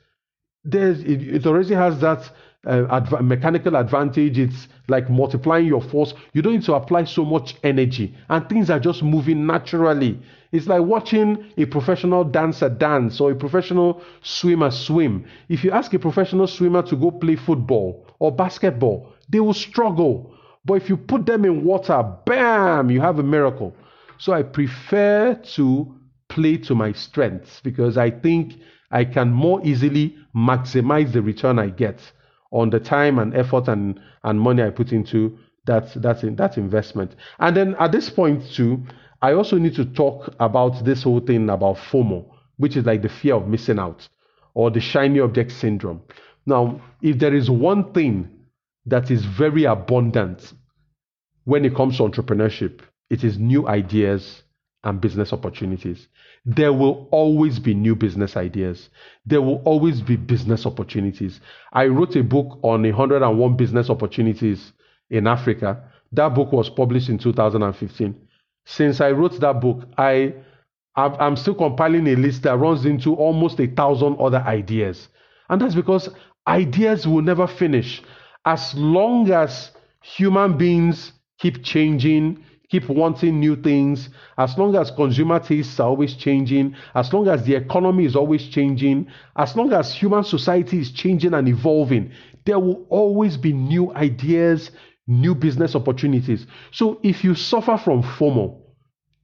There's, 0.63 1.01
it, 1.01 1.21
it 1.35 1.45
already 1.47 1.73
has 1.73 1.99
that 2.01 2.29
uh, 2.65 2.85
adv- 2.91 3.21
mechanical 3.23 3.75
advantage. 3.75 4.37
It's 4.37 4.67
like 4.87 5.09
multiplying 5.09 5.65
your 5.67 5.81
force. 5.81 6.13
You 6.33 6.41
don't 6.41 6.53
need 6.53 6.63
to 6.63 6.73
apply 6.73 7.05
so 7.05 7.23
much 7.25 7.55
energy, 7.63 8.15
and 8.29 8.47
things 8.49 8.69
are 8.69 8.79
just 8.79 9.01
moving 9.01 9.45
naturally. 9.47 10.19
It's 10.51 10.67
like 10.67 10.81
watching 10.81 11.45
a 11.57 11.65
professional 11.65 12.23
dancer 12.23 12.69
dance 12.69 13.21
or 13.21 13.31
a 13.31 13.35
professional 13.35 14.01
swimmer 14.21 14.71
swim. 14.71 15.25
If 15.47 15.63
you 15.63 15.71
ask 15.71 15.93
a 15.93 15.99
professional 15.99 16.47
swimmer 16.47 16.81
to 16.83 16.95
go 16.95 17.11
play 17.11 17.35
football 17.35 18.05
or 18.19 18.31
basketball, 18.31 19.13
they 19.29 19.39
will 19.39 19.53
struggle. 19.53 20.33
But 20.65 20.73
if 20.75 20.89
you 20.89 20.97
put 20.97 21.25
them 21.25 21.45
in 21.45 21.63
water, 21.63 22.03
bam, 22.25 22.89
you 22.89 22.99
have 22.99 23.19
a 23.19 23.23
miracle. 23.23 23.75
So 24.19 24.33
I 24.33 24.43
prefer 24.43 25.33
to 25.55 25.95
play 26.27 26.57
to 26.57 26.75
my 26.75 26.91
strengths 26.91 27.61
because 27.61 27.97
I 27.97 28.11
think 28.11 28.59
I 28.91 29.05
can 29.05 29.31
more 29.31 29.65
easily 29.65 30.17
maximize 30.35 31.11
the 31.11 31.21
return 31.21 31.57
I 31.57 31.69
get 31.69 31.99
on 32.51 32.69
the 32.69 32.79
time 32.79 33.17
and 33.17 33.35
effort 33.35 33.67
and, 33.67 33.99
and 34.23 34.39
money 34.39 34.61
I 34.61 34.71
put 34.71 34.91
into 34.91 35.37
that, 35.65 35.93
that, 36.01 36.35
that 36.37 36.57
investment. 36.57 37.15
And 37.39 37.55
then 37.55 37.75
at 37.79 37.91
this 37.91 38.09
point, 38.09 38.51
too, 38.51 38.83
I 39.21 39.33
also 39.33 39.57
need 39.57 39.75
to 39.75 39.85
talk 39.85 40.35
about 40.39 40.83
this 40.83 41.03
whole 41.03 41.19
thing 41.19 41.49
about 41.49 41.77
FOMO, 41.77 42.25
which 42.57 42.75
is 42.75 42.85
like 42.85 43.01
the 43.01 43.09
fear 43.09 43.35
of 43.35 43.47
missing 43.47 43.79
out 43.79 44.07
or 44.53 44.69
the 44.69 44.81
shiny 44.81 45.19
object 45.19 45.51
syndrome. 45.51 46.01
Now, 46.45 46.81
if 47.01 47.19
there 47.19 47.33
is 47.33 47.49
one 47.49 47.93
thing 47.93 48.29
that 48.85 49.11
is 49.11 49.23
very 49.23 49.63
abundant 49.63 50.53
when 51.45 51.63
it 51.63 51.75
comes 51.75 51.97
to 51.97 52.03
entrepreneurship, 52.03 52.81
it 53.09 53.23
is 53.23 53.37
new 53.37 53.67
ideas 53.67 54.43
and 54.83 55.01
business 55.01 55.33
opportunities. 55.33 56.07
There 56.45 56.71
will 56.71 57.07
always 57.11 57.59
be 57.59 57.73
new 57.73 57.95
business 57.95 58.37
ideas. 58.37 58.89
There 59.25 59.41
will 59.41 59.61
always 59.65 60.01
be 60.01 60.15
business 60.15 60.65
opportunities. 60.65 61.41
I 61.73 61.87
wrote 61.87 62.15
a 62.15 62.23
book 62.23 62.59
on 62.63 62.83
101 62.83 63.57
business 63.57 63.89
opportunities 63.89 64.71
in 65.09 65.27
Africa. 65.27 65.83
That 66.13 66.29
book 66.29 66.51
was 66.51 66.69
published 66.69 67.09
in 67.09 67.17
2015. 67.17 68.15
Since 68.65 69.01
I 69.01 69.11
wrote 69.11 69.39
that 69.39 69.59
book, 69.59 69.83
I 69.97 70.33
I'm 70.95 71.37
still 71.37 71.55
compiling 71.55 72.07
a 72.07 72.15
list 72.15 72.43
that 72.43 72.57
runs 72.57 72.85
into 72.85 73.15
almost 73.15 73.59
a 73.59 73.67
thousand 73.67 74.17
other 74.19 74.39
ideas. 74.39 75.07
And 75.49 75.61
that's 75.61 75.75
because 75.75 76.09
ideas 76.45 77.07
will 77.07 77.21
never 77.21 77.47
finish. 77.47 78.01
As 78.45 78.73
long 78.75 79.31
as 79.31 79.71
human 80.01 80.57
beings 80.57 81.13
keep 81.39 81.63
changing, 81.63 82.43
keep 82.69 82.87
wanting 82.87 83.39
new 83.39 83.55
things, 83.55 84.09
as 84.37 84.57
long 84.57 84.75
as 84.75 84.91
consumer 84.91 85.39
tastes 85.39 85.79
are 85.79 85.89
always 85.89 86.13
changing, 86.13 86.75
as 86.93 87.11
long 87.11 87.27
as 87.27 87.43
the 87.43 87.55
economy 87.55 88.05
is 88.05 88.15
always 88.15 88.47
changing, 88.47 89.07
as 89.35 89.55
long 89.55 89.73
as 89.73 89.93
human 89.93 90.23
society 90.23 90.79
is 90.79 90.91
changing 90.91 91.33
and 91.33 91.47
evolving, 91.49 92.11
there 92.45 92.59
will 92.59 92.85
always 92.89 93.37
be 93.37 93.53
new 93.53 93.91
ideas, 93.93 94.71
new 95.07 95.33
business 95.33 95.75
opportunities. 95.75 96.45
So 96.71 96.99
if 97.03 97.23
you 97.23 97.35
suffer 97.35 97.77
from 97.77 98.03
FOMO, 98.03 98.61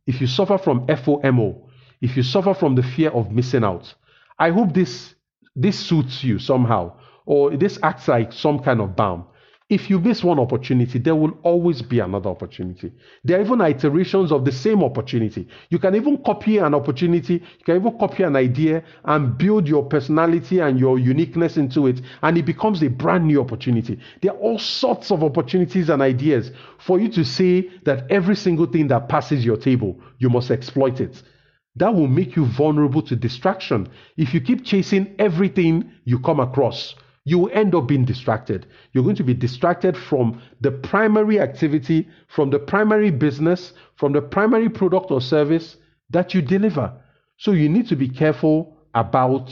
if 0.07 0.19
you 0.19 0.27
suffer 0.27 0.57
from 0.57 0.87
FOMO, 0.87 1.61
if 2.01 2.17
you 2.17 2.23
suffer 2.23 2.53
from 2.53 2.75
the 2.75 2.83
fear 2.83 3.11
of 3.11 3.31
missing 3.31 3.63
out, 3.63 3.93
I 4.37 4.49
hope 4.49 4.73
this 4.73 5.13
this 5.55 5.79
suits 5.79 6.23
you 6.23 6.37
somehow, 6.37 6.97
or 7.25 7.55
this 7.55 7.79
acts 7.81 8.07
like 8.07 8.33
some 8.33 8.59
kind 8.59 8.81
of 8.81 8.95
balm. 8.95 9.25
If 9.67 9.89
you 9.89 9.99
miss 9.99 10.23
one 10.23 10.39
opportunity, 10.39 10.99
there 10.99 11.15
will 11.15 11.39
always 11.41 11.81
be 11.81 11.97
another 11.97 12.29
opportunity. 12.29 12.91
There 13.23 13.39
are 13.39 13.41
even 13.41 13.61
iterations 13.61 14.31
of 14.31 14.45
the 14.45 14.51
same 14.51 14.83
opportunity. 14.83 15.47
You 15.71 15.79
can 15.79 15.95
even 15.95 16.21
copy 16.23 16.59
an 16.59 16.75
opportunity, 16.75 17.33
you 17.33 17.65
can 17.65 17.77
even 17.77 17.97
copy 17.97 18.21
an 18.21 18.35
idea 18.35 18.83
and 19.05 19.35
build 19.35 19.67
your 19.67 19.83
personality 19.83 20.59
and 20.59 20.79
your 20.79 20.99
uniqueness 20.99 21.57
into 21.57 21.87
it, 21.87 21.99
and 22.21 22.37
it 22.37 22.45
becomes 22.45 22.83
a 22.83 22.89
brand 22.89 23.25
new 23.25 23.41
opportunity. 23.41 23.99
There 24.21 24.33
are 24.33 24.37
all 24.37 24.59
sorts 24.59 25.09
of 25.09 25.23
opportunities 25.23 25.89
and 25.89 25.99
ideas 25.99 26.51
for 26.77 26.99
you 26.99 27.09
to 27.13 27.25
say 27.25 27.67
that 27.85 28.05
every 28.11 28.35
single 28.35 28.67
thing 28.67 28.87
that 28.89 29.09
passes 29.09 29.43
your 29.43 29.57
table, 29.57 29.99
you 30.19 30.29
must 30.29 30.51
exploit 30.51 31.01
it. 31.01 31.23
That 31.75 31.95
will 31.95 32.07
make 32.07 32.35
you 32.35 32.45
vulnerable 32.45 33.01
to 33.01 33.15
distraction. 33.15 33.89
If 34.15 34.35
you 34.35 34.41
keep 34.41 34.63
chasing 34.63 35.15
everything 35.17 35.91
you 36.03 36.19
come 36.19 36.39
across, 36.39 36.93
you 37.25 37.39
will 37.39 37.51
end 37.51 37.75
up 37.75 37.87
being 37.87 38.05
distracted. 38.05 38.67
You're 38.93 39.03
going 39.03 39.15
to 39.17 39.23
be 39.23 39.33
distracted 39.33 39.97
from 39.97 40.41
the 40.61 40.71
primary 40.71 41.39
activity, 41.39 42.07
from 42.27 42.51
the 42.51 42.59
primary 42.59 43.11
business, 43.11 43.73
from 43.95 44.13
the 44.13 44.21
primary 44.21 44.69
product 44.69 45.11
or 45.11 45.19
service 45.19 45.75
that 46.11 46.33
you 46.33 46.41
deliver. 46.41 46.93
So 47.37 47.51
you 47.51 47.67
need 47.67 47.87
to 47.89 47.95
be 47.95 48.07
careful 48.07 48.77
about 48.93 49.51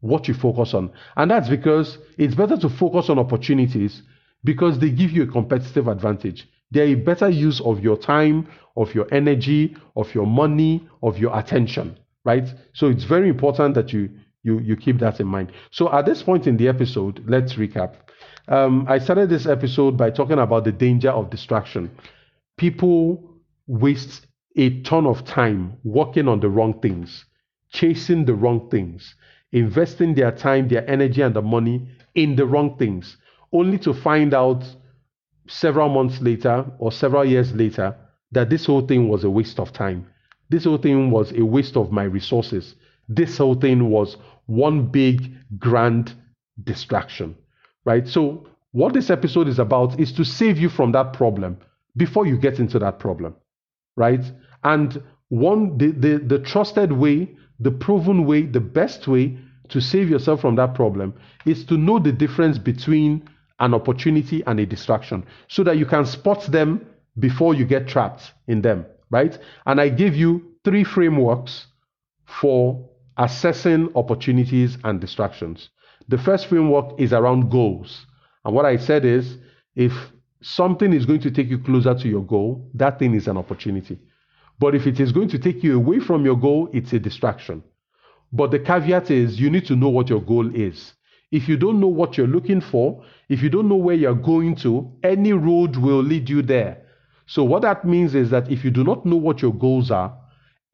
what 0.00 0.28
you 0.28 0.34
focus 0.34 0.74
on. 0.74 0.92
And 1.16 1.30
that's 1.30 1.48
because 1.48 1.98
it's 2.18 2.34
better 2.34 2.56
to 2.58 2.68
focus 2.68 3.08
on 3.08 3.18
opportunities 3.18 4.02
because 4.44 4.78
they 4.78 4.90
give 4.90 5.10
you 5.10 5.24
a 5.24 5.26
competitive 5.26 5.88
advantage. 5.88 6.48
They're 6.70 6.84
a 6.86 6.94
better 6.94 7.28
use 7.30 7.60
of 7.60 7.80
your 7.80 7.96
time, 7.96 8.48
of 8.76 8.94
your 8.94 9.12
energy, 9.12 9.76
of 9.96 10.14
your 10.14 10.26
money, 10.26 10.86
of 11.02 11.18
your 11.18 11.36
attention, 11.36 11.98
right? 12.24 12.46
So 12.74 12.88
it's 12.88 13.04
very 13.04 13.28
important 13.28 13.74
that 13.74 13.92
you 13.92 14.10
you 14.46 14.60
you 14.60 14.76
keep 14.76 14.98
that 15.00 15.20
in 15.20 15.26
mind. 15.26 15.52
So 15.70 15.92
at 15.92 16.06
this 16.06 16.22
point 16.22 16.46
in 16.46 16.56
the 16.56 16.68
episode, 16.68 17.22
let's 17.26 17.54
recap. 17.54 17.94
Um, 18.48 18.86
I 18.88 18.98
started 18.98 19.28
this 19.28 19.46
episode 19.46 19.96
by 19.96 20.10
talking 20.10 20.38
about 20.38 20.64
the 20.64 20.72
danger 20.72 21.10
of 21.10 21.30
distraction. 21.30 21.90
People 22.56 23.34
waste 23.66 24.26
a 24.56 24.80
ton 24.82 25.04
of 25.06 25.24
time 25.24 25.76
working 25.82 26.28
on 26.28 26.38
the 26.40 26.48
wrong 26.48 26.80
things, 26.80 27.24
chasing 27.72 28.24
the 28.24 28.34
wrong 28.34 28.70
things, 28.70 29.16
investing 29.52 30.14
their 30.14 30.30
time, 30.30 30.68
their 30.68 30.88
energy, 30.88 31.22
and 31.22 31.34
the 31.34 31.42
money 31.42 31.88
in 32.14 32.36
the 32.36 32.46
wrong 32.46 32.76
things, 32.78 33.16
only 33.52 33.78
to 33.78 33.92
find 33.92 34.32
out 34.32 34.64
several 35.48 35.88
months 35.88 36.20
later 36.20 36.64
or 36.78 36.92
several 36.92 37.24
years 37.24 37.52
later 37.54 37.94
that 38.32 38.48
this 38.48 38.66
whole 38.66 38.86
thing 38.86 39.08
was 39.08 39.24
a 39.24 39.30
waste 39.30 39.58
of 39.58 39.72
time. 39.72 40.06
This 40.48 40.64
whole 40.64 40.78
thing 40.78 41.10
was 41.10 41.32
a 41.32 41.44
waste 41.44 41.76
of 41.76 41.90
my 41.90 42.04
resources. 42.04 42.76
This 43.08 43.38
whole 43.38 43.54
thing 43.54 43.90
was 43.90 44.16
one 44.46 44.86
big 44.86 45.32
grand 45.58 46.14
distraction, 46.64 47.36
right? 47.84 48.06
So, 48.08 48.46
what 48.72 48.92
this 48.92 49.10
episode 49.10 49.48
is 49.48 49.58
about 49.58 49.98
is 49.98 50.12
to 50.12 50.24
save 50.24 50.58
you 50.58 50.68
from 50.68 50.92
that 50.92 51.12
problem 51.12 51.58
before 51.96 52.26
you 52.26 52.36
get 52.36 52.58
into 52.58 52.78
that 52.78 52.98
problem, 52.98 53.34
right? 53.96 54.24
And 54.64 55.02
one, 55.28 55.78
the, 55.78 55.92
the, 55.92 56.18
the 56.18 56.38
trusted 56.38 56.92
way, 56.92 57.30
the 57.58 57.70
proven 57.70 58.26
way, 58.26 58.42
the 58.42 58.60
best 58.60 59.08
way 59.08 59.38
to 59.68 59.80
save 59.80 60.10
yourself 60.10 60.40
from 60.40 60.56
that 60.56 60.74
problem 60.74 61.14
is 61.46 61.64
to 61.64 61.76
know 61.76 61.98
the 61.98 62.12
difference 62.12 62.58
between 62.58 63.26
an 63.60 63.72
opportunity 63.74 64.42
and 64.46 64.60
a 64.60 64.66
distraction 64.66 65.24
so 65.48 65.64
that 65.64 65.78
you 65.78 65.86
can 65.86 66.04
spot 66.04 66.42
them 66.44 66.84
before 67.18 67.54
you 67.54 67.64
get 67.64 67.88
trapped 67.88 68.32
in 68.46 68.60
them, 68.60 68.84
right? 69.10 69.38
And 69.64 69.80
I 69.80 69.88
give 69.88 70.14
you 70.14 70.54
three 70.64 70.84
frameworks 70.84 71.66
for 72.26 72.88
assessing 73.16 73.90
opportunities 73.94 74.78
and 74.84 75.00
distractions. 75.00 75.70
The 76.08 76.18
first 76.18 76.46
framework 76.46 77.00
is 77.00 77.12
around 77.12 77.50
goals. 77.50 78.06
And 78.44 78.54
what 78.54 78.66
I 78.66 78.76
said 78.76 79.04
is 79.04 79.38
if 79.74 79.92
something 80.42 80.92
is 80.92 81.06
going 81.06 81.20
to 81.20 81.30
take 81.30 81.48
you 81.48 81.58
closer 81.58 81.94
to 81.94 82.08
your 82.08 82.24
goal, 82.24 82.70
that 82.74 82.98
thing 82.98 83.14
is 83.14 83.26
an 83.26 83.36
opportunity. 83.36 83.98
But 84.58 84.74
if 84.74 84.86
it 84.86 85.00
is 85.00 85.12
going 85.12 85.28
to 85.28 85.38
take 85.38 85.62
you 85.62 85.76
away 85.76 85.98
from 85.98 86.24
your 86.24 86.36
goal, 86.38 86.68
it's 86.72 86.92
a 86.92 86.98
distraction. 86.98 87.62
But 88.32 88.50
the 88.50 88.58
caveat 88.58 89.10
is 89.10 89.40
you 89.40 89.50
need 89.50 89.66
to 89.66 89.76
know 89.76 89.88
what 89.88 90.08
your 90.08 90.22
goal 90.22 90.54
is. 90.54 90.92
If 91.32 91.48
you 91.48 91.56
don't 91.56 91.80
know 91.80 91.88
what 91.88 92.16
you're 92.16 92.26
looking 92.26 92.60
for, 92.60 93.04
if 93.28 93.42
you 93.42 93.50
don't 93.50 93.68
know 93.68 93.76
where 93.76 93.96
you're 93.96 94.14
going 94.14 94.54
to, 94.56 94.92
any 95.02 95.32
road 95.32 95.76
will 95.76 96.02
lead 96.02 96.30
you 96.30 96.42
there. 96.42 96.82
So, 97.26 97.42
what 97.42 97.62
that 97.62 97.84
means 97.84 98.14
is 98.14 98.30
that 98.30 98.50
if 98.50 98.64
you 98.64 98.70
do 98.70 98.84
not 98.84 99.04
know 99.04 99.16
what 99.16 99.42
your 99.42 99.52
goals 99.52 99.90
are, 99.90 100.16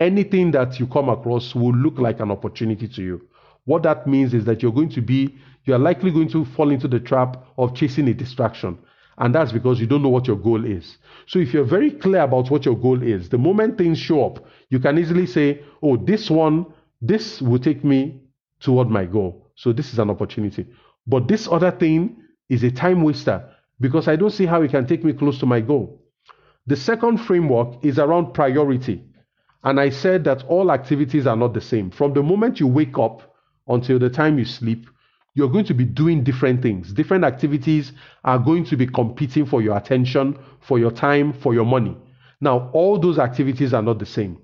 anything 0.00 0.50
that 0.52 0.78
you 0.80 0.86
come 0.86 1.08
across 1.08 1.54
will 1.54 1.74
look 1.74 1.98
like 1.98 2.20
an 2.20 2.30
opportunity 2.30 2.88
to 2.88 3.02
you. 3.02 3.28
What 3.64 3.82
that 3.84 4.06
means 4.06 4.34
is 4.34 4.44
that 4.46 4.62
you're 4.62 4.72
going 4.72 4.90
to 4.90 5.00
be, 5.00 5.36
you 5.64 5.74
are 5.74 5.78
likely 5.78 6.10
going 6.10 6.28
to 6.30 6.44
fall 6.44 6.70
into 6.70 6.88
the 6.88 7.00
trap 7.00 7.44
of 7.58 7.74
chasing 7.74 8.08
a 8.08 8.14
distraction. 8.14 8.78
And 9.18 9.34
that's 9.34 9.52
because 9.52 9.78
you 9.80 9.86
don't 9.86 10.02
know 10.02 10.08
what 10.08 10.26
your 10.26 10.36
goal 10.36 10.64
is. 10.64 10.96
So 11.26 11.38
if 11.38 11.54
you're 11.54 11.64
very 11.64 11.90
clear 11.90 12.22
about 12.22 12.50
what 12.50 12.64
your 12.64 12.76
goal 12.76 13.02
is, 13.02 13.28
the 13.28 13.38
moment 13.38 13.78
things 13.78 13.98
show 13.98 14.24
up, 14.24 14.44
you 14.70 14.80
can 14.80 14.98
easily 14.98 15.26
say, 15.26 15.62
oh, 15.82 15.96
this 15.96 16.30
one, 16.30 16.66
this 17.00 17.40
will 17.40 17.58
take 17.58 17.84
me 17.84 18.20
toward 18.60 18.88
my 18.88 19.04
goal. 19.04 19.50
So 19.54 19.72
this 19.72 19.92
is 19.92 19.98
an 19.98 20.10
opportunity. 20.10 20.66
But 21.06 21.28
this 21.28 21.46
other 21.46 21.70
thing 21.70 22.16
is 22.48 22.64
a 22.64 22.70
time 22.70 23.02
waster 23.02 23.48
because 23.80 24.08
I 24.08 24.16
don't 24.16 24.30
see 24.30 24.46
how 24.46 24.62
it 24.62 24.70
can 24.70 24.86
take 24.86 25.04
me 25.04 25.12
close 25.12 25.38
to 25.40 25.46
my 25.46 25.60
goal. 25.60 26.00
The 26.66 26.76
second 26.76 27.18
framework 27.18 27.84
is 27.84 27.98
around 27.98 28.32
priority. 28.32 29.04
And 29.64 29.78
I 29.78 29.90
said 29.90 30.24
that 30.24 30.44
all 30.46 30.72
activities 30.72 31.26
are 31.26 31.36
not 31.36 31.54
the 31.54 31.60
same. 31.60 31.90
From 31.90 32.14
the 32.14 32.22
moment 32.22 32.58
you 32.58 32.66
wake 32.66 32.98
up 32.98 33.34
until 33.68 33.98
the 33.98 34.10
time 34.10 34.38
you 34.38 34.44
sleep, 34.44 34.88
you're 35.34 35.48
going 35.48 35.64
to 35.66 35.74
be 35.74 35.84
doing 35.84 36.24
different 36.24 36.62
things. 36.62 36.92
Different 36.92 37.24
activities 37.24 37.92
are 38.24 38.38
going 38.38 38.64
to 38.66 38.76
be 38.76 38.86
competing 38.86 39.46
for 39.46 39.62
your 39.62 39.76
attention, 39.76 40.38
for 40.60 40.78
your 40.78 40.90
time, 40.90 41.32
for 41.32 41.54
your 41.54 41.64
money. 41.64 41.96
Now, 42.40 42.70
all 42.72 42.98
those 42.98 43.18
activities 43.18 43.72
are 43.72 43.82
not 43.82 43.98
the 43.98 44.06
same. 44.06 44.38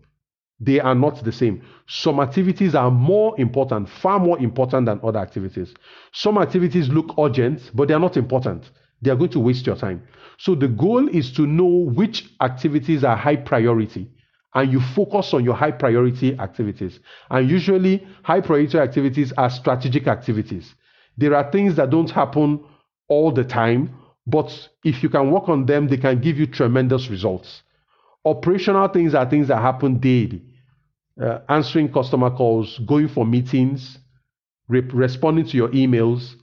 They 0.61 0.81
are 0.81 0.95
not 0.95 1.23
the 1.25 1.33
same. 1.33 1.63
Some 1.89 2.21
activities 2.21 2.75
are 2.75 2.91
more 2.91 3.39
important, 3.41 3.89
far 3.89 4.19
more 4.19 4.39
important 4.39 4.87
than 4.87 5.01
other 5.03 5.19
activities. 5.19 5.75
Some 6.13 6.39
activities 6.39 6.89
look 6.89 7.15
urgent, 7.19 7.71
but 7.75 7.89
they 7.89 7.95
are 7.95 8.01
not 8.01 8.17
important. 8.17 8.71
They 9.03 9.11
are 9.11 9.17
going 9.17 9.31
to 9.31 9.41
waste 9.41 9.67
your 9.67 9.77
time. 9.77 10.03
So 10.39 10.55
the 10.55 10.69
goal 10.69 11.09
is 11.09 11.33
to 11.33 11.47
know 11.47 11.67
which 11.67 12.31
activities 12.41 13.05
are 13.05 13.17
high 13.17 13.37
priority 13.37 14.11
and 14.59 14.73
you 14.73 14.81
focus 14.81 15.33
on 15.35 15.45
your 15.45 15.55
high 15.55 15.71
priority 15.71 16.37
activities. 16.41 16.99
And 17.31 17.49
usually, 17.49 18.05
high 18.25 18.41
priority 18.41 18.77
activities 18.77 19.33
are 19.39 19.49
strategic 19.51 20.09
activities. 20.09 20.75
There 21.17 21.37
are 21.37 21.49
things 21.53 21.77
that 21.77 21.91
don't 21.91 22.11
happen 22.11 22.65
all 23.07 23.31
the 23.31 23.45
time, 23.45 23.95
but 24.27 24.51
if 24.85 25.01
you 25.05 25.11
can 25.11 25.31
work 25.31 25.49
on 25.49 25.67
them, 25.67 25.87
they 25.87 25.97
can 25.97 26.21
give 26.21 26.39
you 26.39 26.47
tremendous 26.49 27.09
results. 27.09 27.63
Operational 28.25 28.89
things 28.89 29.15
are 29.15 29.31
things 29.31 29.47
that 29.47 29.63
happen 29.63 30.01
daily 30.01 30.43
uh, 31.23 31.39
answering 31.49 31.93
customer 31.93 32.31
calls, 32.31 32.81
going 32.81 33.09
for 33.09 33.25
meetings, 33.25 33.99
re- 34.69 34.81
responding 34.81 35.47
to 35.47 35.57
your 35.57 35.69
emails. 35.69 36.35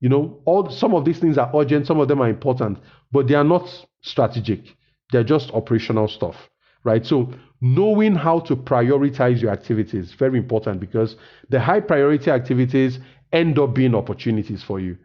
You 0.00 0.10
know, 0.10 0.40
all 0.44 0.70
some 0.70 0.94
of 0.94 1.04
these 1.04 1.18
things 1.18 1.36
are 1.38 1.50
urgent, 1.56 1.88
some 1.88 1.98
of 1.98 2.06
them 2.06 2.22
are 2.22 2.28
important, 2.28 2.78
but 3.10 3.26
they 3.26 3.34
are 3.34 3.42
not 3.44 3.68
strategic. 4.02 4.76
They're 5.10 5.24
just 5.24 5.50
operational 5.50 6.06
stuff 6.06 6.36
right? 6.84 7.04
So 7.04 7.32
knowing 7.60 8.14
how 8.14 8.40
to 8.40 8.56
prioritize 8.56 9.40
your 9.42 9.50
activities 9.50 10.12
very 10.12 10.38
important 10.38 10.80
because 10.80 11.16
the 11.48 11.60
high 11.60 11.80
priority 11.80 12.30
activities 12.30 12.98
end 13.32 13.58
up 13.58 13.74
being 13.74 13.94
opportunities 13.94 14.62
for 14.62 14.80
you. 14.80 14.96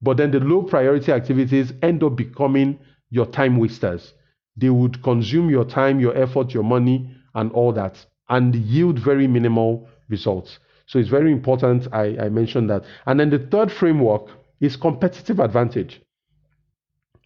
But 0.00 0.16
then 0.16 0.30
the 0.30 0.40
low 0.40 0.62
priority 0.62 1.12
activities 1.12 1.72
end 1.82 2.02
up 2.02 2.16
becoming 2.16 2.78
your 3.10 3.26
time 3.26 3.56
wasters. 3.58 4.14
They 4.56 4.70
would 4.70 5.02
consume 5.02 5.50
your 5.50 5.64
time, 5.64 6.00
your 6.00 6.16
effort, 6.16 6.52
your 6.54 6.64
money, 6.64 7.10
and 7.34 7.52
all 7.52 7.72
that, 7.72 8.04
and 8.28 8.54
yield 8.54 8.98
very 8.98 9.26
minimal 9.26 9.88
results. 10.08 10.58
So 10.86 10.98
it's 10.98 11.08
very 11.08 11.30
important 11.32 11.86
I, 11.92 12.16
I 12.18 12.28
mentioned 12.28 12.70
that. 12.70 12.84
And 13.06 13.20
then 13.20 13.30
the 13.30 13.38
third 13.38 13.70
framework 13.70 14.30
is 14.60 14.76
competitive 14.76 15.38
advantage. 15.38 16.00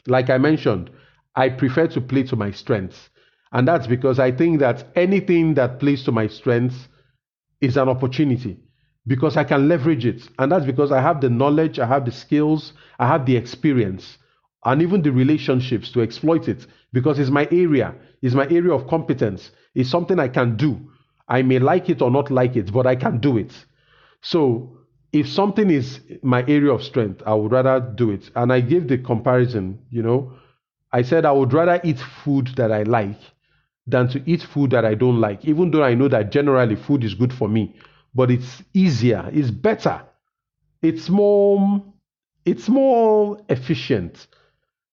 Like 0.06 0.30
I 0.30 0.38
mentioned, 0.38 0.90
I 1.36 1.48
prefer 1.48 1.86
to 1.88 2.00
play 2.00 2.24
to 2.24 2.36
my 2.36 2.50
strengths. 2.50 3.08
And 3.52 3.68
that's 3.68 3.86
because 3.86 4.18
I 4.18 4.32
think 4.32 4.60
that 4.60 4.86
anything 4.96 5.54
that 5.54 5.78
plays 5.78 6.04
to 6.04 6.12
my 6.12 6.26
strengths 6.26 6.88
is 7.60 7.76
an 7.76 7.88
opportunity 7.88 8.58
because 9.06 9.36
I 9.36 9.44
can 9.44 9.68
leverage 9.68 10.06
it. 10.06 10.28
And 10.38 10.50
that's 10.50 10.64
because 10.64 10.90
I 10.90 11.00
have 11.00 11.20
the 11.20 11.28
knowledge, 11.28 11.78
I 11.78 11.86
have 11.86 12.04
the 12.04 12.12
skills, 12.12 12.72
I 12.98 13.06
have 13.06 13.26
the 13.26 13.36
experience, 13.36 14.16
and 14.64 14.80
even 14.80 15.02
the 15.02 15.12
relationships 15.12 15.90
to 15.92 16.00
exploit 16.00 16.48
it 16.48 16.66
because 16.92 17.18
it's 17.18 17.30
my 17.30 17.46
area, 17.50 17.94
it's 18.22 18.34
my 18.34 18.44
area 18.44 18.72
of 18.72 18.86
competence, 18.86 19.50
it's 19.74 19.90
something 19.90 20.18
I 20.18 20.28
can 20.28 20.56
do. 20.56 20.80
I 21.28 21.42
may 21.42 21.58
like 21.58 21.88
it 21.88 22.02
or 22.02 22.10
not 22.10 22.30
like 22.30 22.56
it, 22.56 22.72
but 22.72 22.86
I 22.86 22.96
can 22.96 23.18
do 23.18 23.36
it. 23.38 23.52
So 24.22 24.78
if 25.12 25.28
something 25.28 25.70
is 25.70 26.00
my 26.22 26.42
area 26.42 26.72
of 26.72 26.82
strength, 26.82 27.22
I 27.26 27.34
would 27.34 27.52
rather 27.52 27.80
do 27.80 28.10
it. 28.10 28.30
And 28.34 28.52
I 28.52 28.60
gave 28.60 28.88
the 28.88 28.98
comparison, 28.98 29.78
you 29.90 30.02
know, 30.02 30.32
I 30.92 31.02
said 31.02 31.24
I 31.24 31.32
would 31.32 31.52
rather 31.52 31.80
eat 31.84 31.98
food 31.98 32.48
that 32.56 32.70
I 32.70 32.82
like 32.84 33.18
than 33.86 34.08
to 34.08 34.22
eat 34.30 34.42
food 34.42 34.70
that 34.70 34.84
I 34.84 34.94
don't 34.94 35.20
like, 35.20 35.44
even 35.44 35.70
though 35.70 35.82
I 35.82 35.94
know 35.94 36.08
that 36.08 36.30
generally 36.30 36.76
food 36.76 37.04
is 37.04 37.14
good 37.14 37.32
for 37.32 37.48
me. 37.48 37.74
But 38.14 38.30
it's 38.30 38.62
easier, 38.74 39.28
it's 39.32 39.50
better, 39.50 40.02
it's 40.82 41.08
more, 41.08 41.82
it's 42.44 42.68
more 42.68 43.38
efficient. 43.48 44.26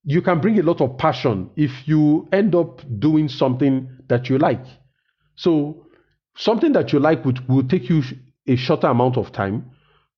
You 0.05 0.21
can 0.21 0.39
bring 0.39 0.57
a 0.59 0.63
lot 0.63 0.81
of 0.81 0.97
passion 0.97 1.49
if 1.55 1.87
you 1.87 2.27
end 2.31 2.55
up 2.55 2.81
doing 2.99 3.27
something 3.27 3.89
that 4.07 4.29
you 4.29 4.37
like. 4.37 4.65
So 5.35 5.85
something 6.35 6.71
that 6.73 6.93
you 6.93 6.99
like 6.99 7.25
would, 7.25 7.47
will 7.49 7.67
take 7.67 7.89
you 7.89 8.01
a 8.47 8.55
shorter 8.55 8.87
amount 8.87 9.17
of 9.17 9.31
time 9.31 9.69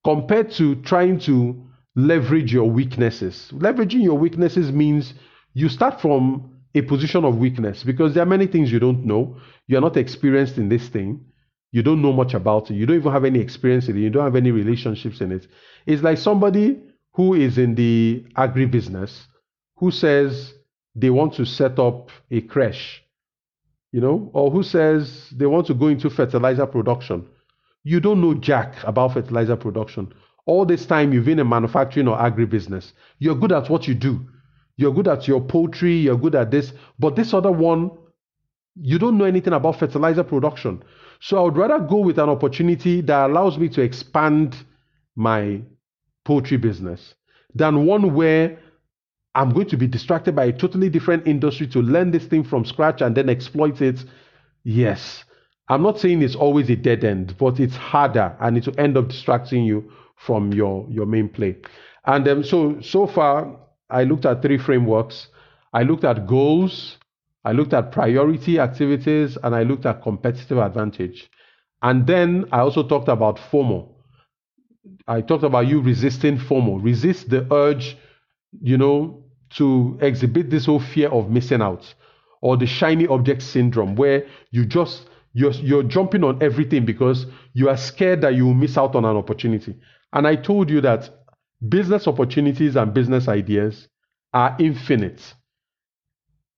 compared 0.04 0.52
to 0.52 0.76
trying 0.84 1.20
to 1.20 1.68
leverage 1.96 2.54
your 2.54 2.70
weaknesses. 2.70 3.50
Leveraging 3.54 4.04
your 4.04 4.18
weaknesses 4.18 4.72
means 4.72 5.14
you 5.54 5.68
start 5.68 6.00
from 6.00 6.51
a 6.76 6.82
position 6.82 7.26
of 7.26 7.38
weakness 7.38 7.84
because 7.84 8.14
there 8.14 8.24
are 8.24 8.28
many 8.28 8.48
things 8.48 8.72
you 8.72 8.80
don't 8.80 9.06
know. 9.06 9.38
You're 9.68 9.82
not 9.82 9.98
experienced 9.98 10.58
in 10.58 10.70
this 10.70 10.88
thing. 10.90 11.26
You 11.72 11.84
don't 11.84 12.02
know 12.02 12.14
much 12.14 12.34
about 12.34 12.70
it. 12.70 12.76
You 12.76 12.86
don't 12.86 12.98
even 12.98 13.12
have 13.12 13.26
any 13.26 13.40
experience 13.40 13.88
in 13.88 13.98
it. 13.98 14.02
You 14.02 14.10
don't 14.10 14.24
have 14.24 14.36
any 14.36 14.52
relationships 14.52 15.22
in 15.22 15.32
it. 15.32 15.48
It's 15.86 16.04
like 16.04 16.18
somebody 16.18 16.82
who 17.14 17.34
is 17.34 17.58
in 17.58 17.76
the 17.76 18.26
agribusiness 18.36 19.26
who 19.78 19.92
says 19.92 20.54
they 20.96 21.10
want 21.10 21.34
to 21.36 21.46
set 21.46 21.80
up 21.80 22.10
a 22.30 22.42
creche 22.42 23.02
you 23.92 24.00
know, 24.00 24.30
or 24.34 24.50
who 24.52 24.64
says 24.64 25.30
they 25.32 25.46
want 25.46 25.68
to 25.68 25.74
go 25.74 25.88
into 25.88 26.10
fertilizer 26.10 26.66
production. 26.66 27.28
You 27.84 28.00
don't 28.00 28.22
know 28.22 28.34
jack 28.34 28.76
about 28.84 29.14
fertilizer 29.14 29.56
production. 29.58 30.14
All 30.46 30.66
this 30.66 30.86
time 30.86 31.14
you've 31.14 31.26
been 31.26 31.40
in 31.40 31.50
manufacturing 31.50 32.08
or 32.08 32.18
agribusiness. 32.18 32.94
You're 33.20 33.36
good 33.36 33.52
at 33.52 33.70
what 33.70 33.88
you 33.88 33.94
do. 33.94 34.26
You're 34.78 34.94
good 34.94 35.08
at 35.08 35.28
your 35.28 35.42
poultry, 35.42 35.96
you're 35.96 36.18
good 36.18 36.36
at 36.36 36.52
this, 36.52 36.74
but 37.00 37.16
this 37.16 37.34
other 37.34 37.52
one, 37.52 37.92
you 38.76 38.98
don't 38.98 39.18
know 39.18 39.26
anything 39.26 39.54
about 39.54 39.80
fertilizer 39.80 40.24
production. 40.24 40.84
So 41.20 41.38
I 41.38 41.42
would 41.44 41.58
rather 41.58 41.80
go 41.80 41.98
with 41.98 42.18
an 42.18 42.30
opportunity 42.30 43.02
that 43.02 43.30
allows 43.30 43.58
me 43.58 43.70
to 43.70 43.82
expand 43.82 44.56
my 45.16 45.62
poultry 46.26 46.58
business 46.58 47.16
than 47.54 47.86
one 47.86 48.14
where 48.14 48.58
I'm 49.36 49.54
going 49.54 49.70
to 49.70 49.78
be 49.78 49.88
distracted 49.88 50.36
by 50.36 50.46
a 50.46 50.52
totally 50.52 50.90
different 50.90 51.28
industry 51.28 51.68
to 51.68 51.82
learn 51.82 52.12
this 52.12 52.26
thing 52.26 52.44
from 52.44 52.66
scratch 52.66 53.02
and 53.02 53.16
then 53.16 53.30
exploit 53.30 53.82
it. 53.82 54.04
Yes. 54.64 55.24
I'm 55.70 55.84
not 55.84 56.00
saying 56.00 56.22
it's 56.22 56.36
always 56.36 56.70
a 56.70 56.76
dead 56.76 57.04
end, 57.04 57.38
but 57.38 57.60
it's 57.60 57.76
harder 57.76 58.36
and 58.40 58.58
it 58.58 58.66
will 58.66 58.80
end 58.80 58.98
up 58.98 59.08
distracting 59.08 59.64
you 59.64 59.92
from 60.18 60.54
your, 60.54 60.86
your 60.90 61.06
main 61.06 61.30
play. 61.30 61.58
And 62.06 62.28
um, 62.28 62.44
so, 62.44 62.82
so 62.82 63.08
far, 63.08 63.58
I 63.92 64.04
looked 64.04 64.26
at 64.26 64.42
three 64.42 64.58
frameworks. 64.58 65.28
I 65.74 65.84
looked 65.84 66.04
at 66.04 66.28
goals, 66.28 66.98
I 67.46 67.54
looked 67.54 67.74
at 67.74 67.92
priority 67.92 68.60
activities, 68.60 69.38
and 69.42 69.56
I 69.56 69.64
looked 69.64 69.86
at 69.86 70.02
competitive 70.02 70.58
advantage. 70.58 71.30
And 71.82 72.06
then 72.06 72.46
I 72.52 72.60
also 72.60 72.84
talked 72.84 73.08
about 73.08 73.38
FOMO. 73.38 73.88
I 75.08 75.22
talked 75.22 75.44
about 75.44 75.68
you 75.68 75.82
resisting 75.82 76.38
FOMO. 76.38 76.84
Resist 76.84 77.30
the 77.30 77.52
urge, 77.54 77.98
you 78.62 78.78
know, 78.78 79.24
to 79.52 79.98
exhibit 80.02 80.50
this 80.50 80.66
whole 80.66 80.80
fear 80.80 81.10
of 81.10 81.30
missing 81.30 81.62
out 81.62 81.94
or 82.42 82.58
the 82.58 82.66
shiny 82.66 83.08
object 83.08 83.42
syndrome 83.42 83.96
where 83.96 84.26
you 84.52 84.66
just 84.66 85.08
you're, 85.34 85.52
you're 85.52 85.84
jumping 85.84 86.24
on 86.24 86.42
everything 86.42 86.86
because 86.86 87.26
you 87.54 87.70
are 87.70 87.78
scared 87.78 88.22
that 88.22 88.36
you 88.36 88.46
will 88.46 88.54
miss 88.54 88.78
out 88.78 88.96
on 88.96 89.06
an 89.06 89.16
opportunity 89.16 89.78
and 90.14 90.28
i 90.28 90.36
told 90.36 90.70
you 90.70 90.82
that 90.82 91.10
business 91.68 92.08
opportunities 92.08 92.76
and 92.76 92.94
business 92.94 93.28
ideas 93.28 93.88
are 94.34 94.56
infinite 94.60 95.34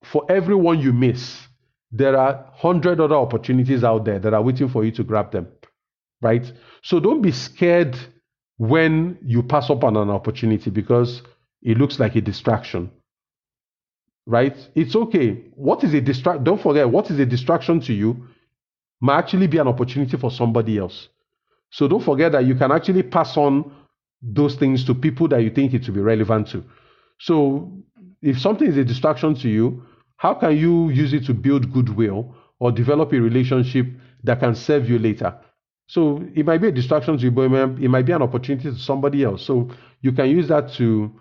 for 0.03 0.25
everyone 0.29 0.79
you 0.79 0.93
miss 0.93 1.47
there 1.91 2.17
are 2.17 2.45
100 2.61 2.99
other 2.99 3.15
opportunities 3.15 3.83
out 3.83 4.05
there 4.05 4.19
that 4.19 4.33
are 4.33 4.41
waiting 4.41 4.69
for 4.69 4.83
you 4.83 4.91
to 4.91 5.03
grab 5.03 5.31
them 5.31 5.47
right 6.21 6.51
so 6.81 6.99
don't 6.99 7.21
be 7.21 7.31
scared 7.31 7.97
when 8.57 9.17
you 9.23 9.43
pass 9.43 9.69
up 9.69 9.83
on 9.83 9.97
an 9.97 10.09
opportunity 10.09 10.69
because 10.69 11.21
it 11.61 11.77
looks 11.77 11.99
like 11.99 12.15
a 12.15 12.21
distraction. 12.21 12.91
Right? 14.25 14.55
It's 14.75 14.95
okay. 14.95 15.43
What 15.55 15.83
is 15.83 15.93
a 15.93 16.01
distract? 16.01 16.43
Don't 16.43 16.61
forget, 16.61 16.89
what 16.89 17.11
is 17.11 17.19
a 17.19 17.25
distraction 17.25 17.81
to 17.81 17.93
you 17.93 18.27
might 19.01 19.17
actually 19.17 19.47
be 19.47 19.57
an 19.57 19.67
opportunity 19.67 20.15
for 20.17 20.31
somebody 20.31 20.77
else. 20.77 21.09
So 21.71 21.87
don't 21.87 22.03
forget 22.03 22.31
that 22.31 22.45
you 22.45 22.55
can 22.55 22.71
actually 22.71 23.03
pass 23.03 23.35
on 23.35 23.69
those 24.23 24.55
things 24.55 24.85
to 24.85 24.95
people 24.95 25.27
that 25.27 25.43
you 25.43 25.49
think 25.49 25.73
it 25.73 25.83
to 25.83 25.91
be 25.91 25.99
relevant 25.99 26.47
to. 26.49 26.63
So 27.19 27.71
if 28.21 28.39
something 28.39 28.67
is 28.67 28.77
a 28.77 28.85
distraction 28.85 29.35
to 29.35 29.49
you, 29.49 29.83
how 30.17 30.33
can 30.33 30.55
you 30.57 30.89
use 30.89 31.13
it 31.13 31.25
to 31.25 31.33
build 31.33 31.73
goodwill 31.73 32.33
or 32.59 32.71
develop 32.71 33.11
a 33.11 33.19
relationship 33.19 33.87
that 34.23 34.39
can 34.39 34.55
serve 34.55 34.89
you 34.89 34.97
later? 34.97 35.37
So 35.87 36.23
it 36.33 36.45
might 36.45 36.59
be 36.59 36.69
a 36.69 36.71
distraction 36.71 37.17
to 37.17 37.23
you, 37.23 37.31
but 37.31 37.51
it 37.51 37.89
might 37.89 38.05
be 38.05 38.13
an 38.13 38.21
opportunity 38.21 38.71
to 38.71 38.79
somebody 38.79 39.23
else. 39.23 39.45
So 39.45 39.69
you 40.01 40.13
can 40.13 40.29
use 40.29 40.47
that 40.47 40.71
to 40.73 41.11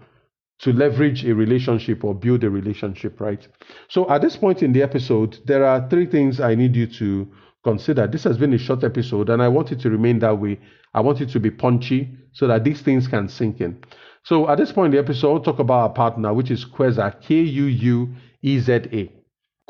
to 0.61 0.73
leverage 0.73 1.25
a 1.25 1.35
relationship 1.35 2.05
or 2.05 2.15
build 2.15 2.45
a 2.45 2.51
relationship, 2.51 3.21
right? 3.21 3.49
So 3.89 4.09
at 4.09 4.23
this 4.23 4.37
point 4.37 4.63
in 4.63 4.73
the 4.73 4.81
episode, 4.81 5.39
there 5.45 5.65
are 5.65 5.89
three 5.91 6.07
things 6.07 6.39
I 6.39 6.55
need 6.55 6.77
you 6.77 6.87
to 6.87 7.29
consider. 7.65 8.07
This 8.07 8.23
has 8.23 8.39
been 8.39 8.53
a 8.53 8.59
short 8.59 8.85
episode 8.85 9.29
and 9.29 9.43
I 9.43 9.49
want 9.49 9.73
it 9.73 9.81
to 9.81 9.91
remain 9.91 10.21
that 10.21 10.39
way. 10.39 10.61
I 10.95 11.01
want 11.01 11.21
it 11.21 11.31
to 11.31 11.41
be 11.41 11.51
punchy 11.51 12.17
so 12.33 12.47
that 12.47 12.65
these 12.65 12.81
things 12.81 13.09
can 13.09 13.29
sink 13.29 13.61
in. 13.61 13.83
So 14.25 14.49
at 14.49 14.59
this 14.59 14.73
point 14.73 14.95
in 14.95 14.99
the 14.99 15.03
episode, 15.03 15.33
I'll 15.33 15.41
talk 15.41 15.59
about 15.59 15.81
our 15.81 15.91
partner, 15.91 16.33
which 16.33 16.51
is 16.51 16.65
Kuueza, 16.65 17.21
K 17.21 17.35
U 17.35 17.65
U 17.65 18.15
E 18.43 18.59
Z 18.61 18.73
A. 18.73 19.13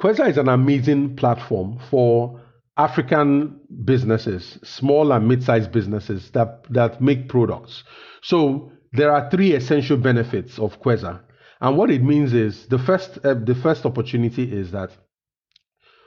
Kuueza 0.01 0.29
is 0.29 0.39
an 0.39 0.49
amazing 0.49 1.17
platform 1.17 1.79
for 1.91 2.41
African 2.77 3.61
businesses, 3.85 4.59
small 4.63 5.13
and 5.13 5.29
mid-sized 5.29 5.73
businesses 5.73 6.31
that, 6.31 6.65
that 6.71 7.01
make 7.01 7.29
products. 7.29 7.85
So 8.23 8.73
there 8.93 9.13
are 9.13 9.31
three 9.31 9.55
essential 9.55 9.97
benefits 9.97 10.59
of 10.59 10.81
Kuueza. 10.81 11.21
And 11.61 11.77
what 11.77 11.91
it 11.91 12.03
means 12.03 12.33
is 12.33 12.67
the 12.67 12.79
first, 12.79 13.19
uh, 13.25 13.35
the 13.35 13.55
first 13.55 13.87
opportunity 13.87 14.53
is 14.53 14.73
that 14.73 14.91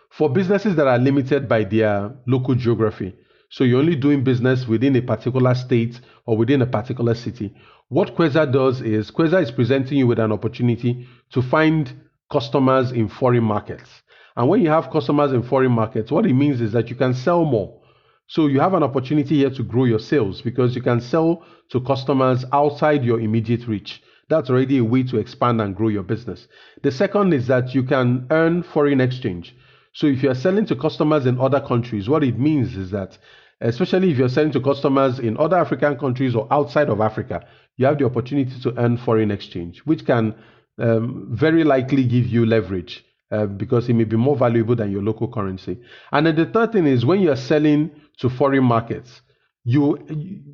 for 0.09 0.29
businesses 0.29 0.75
that 0.75 0.87
are 0.87 0.97
limited 0.97 1.47
by 1.47 1.63
their 1.63 2.11
local 2.27 2.55
geography, 2.55 3.15
so 3.49 3.63
you're 3.63 3.79
only 3.79 3.95
doing 3.95 4.23
business 4.23 4.67
within 4.67 4.95
a 4.95 5.01
particular 5.01 5.55
state 5.55 5.99
or 6.25 6.37
within 6.37 6.61
a 6.61 6.67
particular 6.67 7.15
city, 7.15 7.53
what 7.89 8.15
Kuueza 8.15 8.51
does 8.51 8.81
is 8.81 9.11
Kuueza 9.11 9.41
is 9.41 9.51
presenting 9.51 9.99
you 9.99 10.07
with 10.07 10.19
an 10.19 10.31
opportunity 10.31 11.07
to 11.31 11.41
find 11.41 11.93
customers 12.31 12.91
in 12.91 13.07
foreign 13.07 13.43
markets. 13.43 14.01
And 14.35 14.49
when 14.49 14.61
you 14.61 14.69
have 14.69 14.91
customers 14.91 15.31
in 15.31 15.43
foreign 15.43 15.71
markets, 15.71 16.11
what 16.11 16.25
it 16.25 16.33
means 16.33 16.59
is 16.61 16.71
that 16.73 16.89
you 16.89 16.95
can 16.95 17.13
sell 17.13 17.45
more. 17.45 17.79
So 18.27 18.47
you 18.47 18.59
have 18.59 18.73
an 18.73 18.83
opportunity 18.83 19.37
here 19.37 19.51
to 19.51 19.63
grow 19.63 19.85
your 19.85 19.99
sales 19.99 20.41
because 20.41 20.75
you 20.75 20.81
can 20.81 20.99
sell 20.99 21.43
to 21.69 21.79
customers 21.79 22.43
outside 22.51 23.03
your 23.03 23.19
immediate 23.19 23.67
reach. 23.67 24.01
That's 24.27 24.49
already 24.49 24.79
a 24.79 24.83
way 24.83 25.03
to 25.03 25.17
expand 25.17 25.61
and 25.61 25.75
grow 25.75 25.89
your 25.89 26.03
business. 26.03 26.47
The 26.81 26.91
second 26.91 27.33
is 27.33 27.45
that 27.47 27.75
you 27.75 27.83
can 27.83 28.25
earn 28.31 28.63
foreign 28.63 28.99
exchange. 28.99 29.55
So 29.95 30.07
if 30.07 30.21
you're 30.21 30.35
selling 30.35 30.65
to 30.65 30.75
customers 30.75 31.25
in 31.25 31.39
other 31.39 31.61
countries, 31.61 32.09
what 32.09 32.21
it 32.21 32.37
means 32.37 32.75
is 32.75 32.91
that 32.91 33.17
especially 33.61 34.11
if 34.11 34.17
you're 34.17 34.27
selling 34.27 34.51
to 34.51 34.59
customers 34.59 35.19
in 35.19 35.37
other 35.37 35.55
African 35.55 35.97
countries 35.97 36.35
or 36.35 36.47
outside 36.51 36.89
of 36.89 36.99
Africa, 36.99 37.47
you 37.77 37.85
have 37.85 37.97
the 37.97 38.05
opportunity 38.05 38.59
to 38.59 38.77
earn 38.77 38.97
foreign 38.97 39.31
exchange, 39.31 39.79
which 39.85 40.05
can 40.05 40.35
um, 40.79 41.29
very 41.31 41.63
likely 41.63 42.03
give 42.03 42.27
you 42.27 42.45
leverage 42.45 43.05
uh, 43.31 43.45
because 43.45 43.87
it 43.87 43.93
may 43.93 44.03
be 44.03 44.17
more 44.17 44.35
valuable 44.35 44.75
than 44.75 44.91
your 44.91 45.01
local 45.01 45.31
currency. 45.31 45.79
And 46.11 46.27
then 46.27 46.35
the 46.35 46.45
third 46.47 46.73
thing 46.73 46.87
is 46.87 47.05
when 47.05 47.21
you're 47.21 47.37
selling 47.37 47.89
to 48.17 48.29
foreign 48.29 48.65
markets, 48.65 49.21
you 49.63 49.97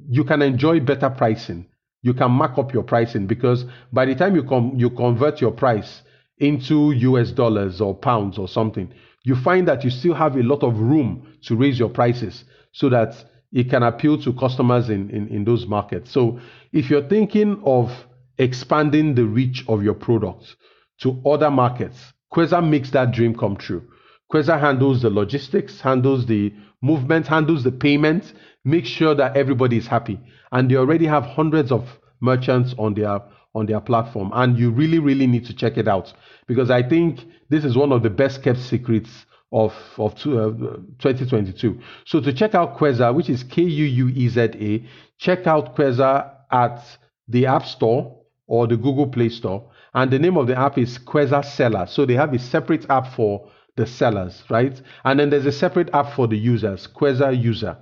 you 0.07 0.23
can 0.23 0.43
enjoy 0.43 0.81
better 0.81 1.09
pricing. 1.09 1.65
You 2.03 2.13
can 2.13 2.31
mark 2.31 2.59
up 2.59 2.73
your 2.73 2.83
pricing 2.83 3.25
because 3.25 3.65
by 3.91 4.05
the 4.05 4.13
time 4.13 4.35
you 4.35 4.43
com- 4.43 4.73
you 4.75 4.91
convert 4.91 5.41
your 5.41 5.51
price 5.51 6.03
into 6.37 6.91
US 6.91 7.31
dollars 7.31 7.81
or 7.81 7.95
pounds 7.95 8.37
or 8.37 8.47
something, 8.47 8.93
you 9.23 9.35
find 9.35 9.67
that 9.67 9.83
you 9.83 9.89
still 9.89 10.13
have 10.13 10.35
a 10.35 10.43
lot 10.43 10.63
of 10.63 10.79
room 10.79 11.27
to 11.43 11.55
raise 11.55 11.77
your 11.77 11.89
prices 11.89 12.43
so 12.71 12.89
that 12.89 13.13
it 13.51 13.69
can 13.69 13.83
appeal 13.83 14.21
to 14.21 14.33
customers 14.33 14.89
in, 14.89 15.09
in, 15.09 15.27
in 15.27 15.43
those 15.43 15.65
markets. 15.65 16.11
So 16.11 16.39
if 16.71 16.89
you're 16.89 17.07
thinking 17.07 17.61
of 17.65 17.91
expanding 18.37 19.15
the 19.15 19.25
reach 19.25 19.63
of 19.67 19.83
your 19.83 19.93
product 19.93 20.55
to 21.01 21.21
other 21.25 21.51
markets, 21.51 21.97
Kuueza 22.33 22.67
makes 22.67 22.91
that 22.91 23.11
dream 23.11 23.35
come 23.35 23.57
true. 23.57 23.83
Kuueza 24.31 24.59
handles 24.59 25.01
the 25.01 25.09
logistics, 25.09 25.81
handles 25.81 26.25
the 26.25 26.53
movement, 26.81 27.27
handles 27.27 27.63
the 27.63 27.71
payment, 27.71 28.33
makes 28.63 28.87
sure 28.87 29.13
that 29.15 29.35
everybody 29.35 29.77
is 29.77 29.87
happy. 29.87 30.19
And 30.51 30.71
they 30.71 30.75
already 30.75 31.05
have 31.05 31.25
hundreds 31.25 31.71
of 31.71 31.85
merchants 32.21 32.73
on 32.77 32.93
their 32.93 33.19
on 33.53 33.65
their 33.65 33.79
platform. 33.79 34.31
And 34.33 34.57
you 34.57 34.71
really, 34.71 34.99
really 34.99 35.27
need 35.27 35.45
to 35.45 35.53
check 35.53 35.77
it 35.77 35.87
out 35.87 36.13
because 36.47 36.69
I 36.69 36.87
think 36.87 37.25
this 37.49 37.65
is 37.65 37.75
one 37.75 37.91
of 37.91 38.03
the 38.03 38.09
best 38.09 38.43
kept 38.43 38.59
secrets 38.59 39.25
of, 39.51 39.73
of 39.97 40.15
two, 40.15 40.39
uh, 40.39 40.51
2022. 40.99 41.79
So 42.05 42.21
to 42.21 42.31
check 42.31 42.55
out 42.55 42.77
Kuueza, 42.77 43.13
which 43.13 43.29
is 43.29 43.43
K 43.43 43.61
U 43.61 43.85
U 43.85 44.07
E 44.09 44.29
Z 44.29 44.41
A, 44.41 44.85
check 45.17 45.47
out 45.47 45.75
Kuueza 45.75 46.31
at 46.51 46.81
the 47.27 47.45
App 47.45 47.65
Store 47.65 48.17
or 48.47 48.67
the 48.67 48.77
Google 48.77 49.07
Play 49.07 49.29
Store. 49.29 49.69
And 49.93 50.09
the 50.09 50.19
name 50.19 50.37
of 50.37 50.47
the 50.47 50.57
app 50.57 50.77
is 50.77 50.97
Kuueza 50.97 51.43
Seller. 51.43 51.85
So 51.87 52.05
they 52.05 52.13
have 52.13 52.33
a 52.33 52.39
separate 52.39 52.89
app 52.89 53.13
for 53.13 53.49
the 53.75 53.85
sellers, 53.85 54.43
right? 54.49 54.81
And 55.03 55.19
then 55.19 55.29
there's 55.29 55.45
a 55.45 55.51
separate 55.51 55.89
app 55.93 56.13
for 56.13 56.27
the 56.27 56.37
users, 56.37 56.87
Kuueza 56.87 57.31
User. 57.41 57.77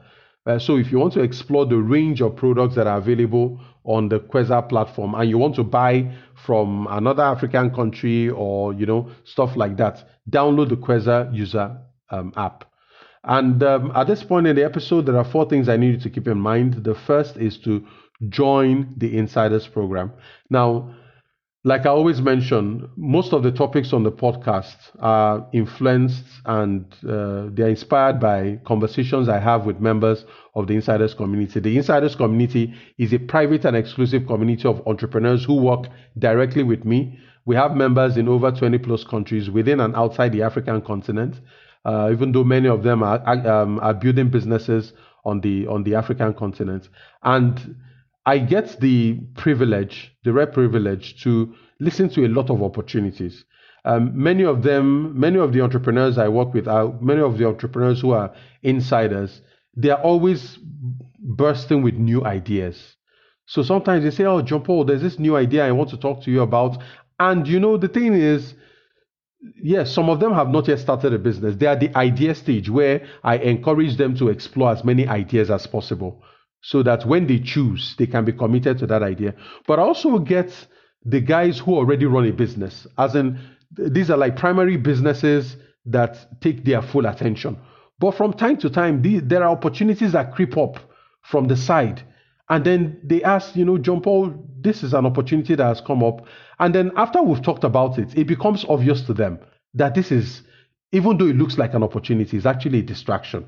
Uh, 0.45 0.57
so 0.57 0.77
if 0.77 0.91
you 0.91 0.97
want 0.97 1.13
to 1.13 1.21
explore 1.21 1.65
the 1.65 1.77
range 1.77 2.21
of 2.21 2.35
products 2.35 2.75
that 2.75 2.87
are 2.87 2.97
available 2.97 3.59
on 3.89 4.07
the 4.07 4.19
Kuueza 4.19 4.69
platform 4.69 5.15
and 5.15 5.27
you 5.27 5.39
want 5.39 5.55
to 5.55 5.63
buy 5.63 6.11
from 6.45 6.87
another 6.91 7.23
African 7.23 7.71
country 7.71 8.29
or 8.29 8.71
you 8.73 8.85
know 8.85 9.09
stuff 9.23 9.57
like 9.57 9.77
that, 9.77 10.07
download 10.29 10.69
the 10.69 10.77
Kuueza 10.77 11.33
user 11.33 11.75
um, 12.11 12.31
app. 12.37 12.65
And 13.23 13.61
um, 13.63 13.91
at 13.95 14.05
this 14.07 14.23
point 14.23 14.45
in 14.47 14.55
the 14.55 14.63
episode, 14.63 15.07
there 15.07 15.17
are 15.17 15.25
four 15.25 15.49
things 15.49 15.67
I 15.67 15.75
need 15.75 15.93
you 15.95 15.99
to 16.01 16.09
keep 16.09 16.27
in 16.27 16.39
mind. 16.39 16.83
The 16.85 16.95
first 16.95 17.35
is 17.35 17.57
to 17.59 17.83
join 18.29 18.93
the 18.95 19.17
Insiders 19.17 19.67
program. 19.67 20.13
Now, 20.49 20.93
like 21.65 21.85
I 21.85 21.89
always 21.89 22.21
mention, 22.21 22.89
most 22.95 23.33
of 23.33 23.43
the 23.43 23.51
topics 23.51 23.91
on 23.91 24.03
the 24.03 24.11
podcast 24.11 24.77
are 24.99 25.45
influenced 25.51 26.23
and 26.45 26.85
uh, 27.03 27.47
they're 27.51 27.67
inspired 27.67 28.17
by 28.19 28.59
conversations 28.65 29.27
I 29.27 29.39
have 29.39 29.65
with 29.65 29.81
members 29.81 30.23
of 30.55 30.67
the 30.67 30.75
Insiders 30.75 31.13
community. 31.13 31.59
The 31.59 31.75
Insiders 31.75 32.15
community 32.15 32.73
is 32.97 33.11
a 33.13 33.19
private 33.19 33.65
and 33.65 33.75
exclusive 33.75 34.25
community 34.25 34.69
of 34.69 34.81
entrepreneurs 34.87 35.43
who 35.43 35.55
work 35.55 35.87
directly 36.17 36.63
with 36.63 36.85
me. 36.85 37.19
We 37.45 37.57
have 37.57 37.75
members 37.75 38.15
in 38.15 38.29
over 38.29 38.51
20 38.51 38.77
plus 38.77 39.03
countries 39.03 39.49
within 39.49 39.81
and 39.81 39.95
outside 39.97 40.31
the 40.31 40.43
African 40.43 40.81
continent, 40.81 41.41
uh, 41.83 42.09
even 42.11 42.31
though 42.31 42.45
many 42.45 42.69
of 42.69 42.83
them 42.83 43.03
are, 43.03 43.21
um, 43.27 43.79
are 43.81 43.93
building 43.93 44.29
businesses 44.29 44.93
on 45.25 45.41
the 45.41 45.67
on 45.67 45.83
the 45.83 45.95
African 45.95 46.33
continent. 46.33 46.87
And 47.23 47.75
I 48.29 48.37
get 48.37 48.79
the 48.79 49.19
privilege, 49.35 50.15
the 50.23 50.31
rare 50.31 50.45
privilege 50.45 51.23
to 51.23 51.55
listen 51.79 52.09
to 52.09 52.27
a 52.27 52.29
lot 52.37 52.51
of 52.51 52.61
opportunities. 52.61 53.43
Um, 53.85 54.11
many 54.13 54.43
of 54.43 54.61
them, 54.61 55.19
many 55.19 55.39
of 55.39 55.51
the 55.51 55.61
entrepreneurs 55.61 56.19
I 56.19 56.27
work 56.27 56.53
with 56.53 56.67
are 56.67 56.93
many 57.01 57.21
of 57.21 57.39
the 57.39 57.47
entrepreneurs 57.47 58.01
who 58.01 58.11
are 58.11 58.31
insiders. 58.61 59.41
They 59.75 59.89
are 59.89 60.03
always 60.03 60.59
bursting 61.17 61.81
with 61.81 61.95
new 61.95 62.23
ideas. 62.23 62.97
So 63.47 63.63
sometimes 63.63 64.03
they 64.03 64.11
say, 64.11 64.25
"Oh, 64.25 64.43
John 64.43 64.61
Paul, 64.61 64.85
there's 64.85 65.01
this 65.01 65.17
new 65.17 65.35
idea 65.35 65.65
I 65.65 65.71
want 65.71 65.89
to 65.89 65.97
talk 65.97 66.21
to 66.25 66.31
you 66.31 66.41
about." 66.43 66.77
And 67.19 67.47
you 67.47 67.59
know, 67.59 67.77
the 67.77 67.87
thing 67.87 68.13
is, 68.13 68.53
yes, 69.63 69.91
some 69.91 70.07
of 70.07 70.19
them 70.19 70.33
have 70.33 70.49
not 70.49 70.67
yet 70.67 70.77
started 70.77 71.13
a 71.15 71.17
business. 71.17 71.55
They 71.55 71.65
are 71.65 71.79
the 71.83 71.97
idea 71.97 72.35
stage 72.35 72.69
where 72.69 73.07
I 73.23 73.37
encourage 73.37 73.97
them 73.97 74.15
to 74.17 74.29
explore 74.29 74.71
as 74.71 74.83
many 74.83 75.07
ideas 75.07 75.49
as 75.49 75.65
possible 75.65 76.21
so 76.61 76.83
that 76.83 77.05
when 77.05 77.27
they 77.27 77.39
choose, 77.39 77.95
they 77.97 78.07
can 78.07 78.25
be 78.25 78.33
committed 78.33 78.77
to 78.79 78.87
that 78.87 79.03
idea. 79.03 79.33
But 79.67 79.79
I 79.79 79.83
also 79.83 80.19
get 80.19 80.53
the 81.05 81.21
guys 81.21 81.59
who 81.59 81.75
already 81.75 82.05
run 82.05 82.27
a 82.27 82.33
business, 82.33 82.85
as 82.97 83.15
in 83.15 83.39
these 83.71 84.09
are 84.09 84.17
like 84.17 84.35
primary 84.35 84.77
businesses 84.77 85.55
that 85.85 86.41
take 86.41 86.65
their 86.65 86.81
full 86.81 87.05
attention. 87.05 87.57
But 87.99 88.11
from 88.11 88.33
time 88.33 88.57
to 88.57 88.69
time, 88.69 89.01
the, 89.01 89.19
there 89.19 89.43
are 89.43 89.51
opportunities 89.51 90.13
that 90.13 90.33
creep 90.33 90.57
up 90.57 90.77
from 91.23 91.47
the 91.47 91.57
side. 91.57 92.01
And 92.49 92.65
then 92.65 92.99
they 93.03 93.23
ask, 93.23 93.55
you 93.55 93.65
know, 93.65 93.77
John 93.77 94.01
Paul, 94.01 94.33
this 94.61 94.83
is 94.83 94.93
an 94.93 95.05
opportunity 95.05 95.55
that 95.55 95.63
has 95.63 95.81
come 95.81 96.03
up. 96.03 96.25
And 96.59 96.73
then 96.73 96.91
after 96.95 97.21
we've 97.21 97.41
talked 97.41 97.63
about 97.63 97.99
it, 97.99 98.17
it 98.17 98.25
becomes 98.25 98.65
obvious 98.67 99.01
to 99.03 99.13
them 99.13 99.39
that 99.75 99.93
this 99.93 100.11
is, 100.11 100.41
even 100.91 101.17
though 101.17 101.27
it 101.27 101.35
looks 101.35 101.57
like 101.57 101.73
an 101.73 101.83
opportunity, 101.83 102.37
is 102.37 102.45
actually 102.45 102.79
a 102.79 102.83
distraction 102.83 103.45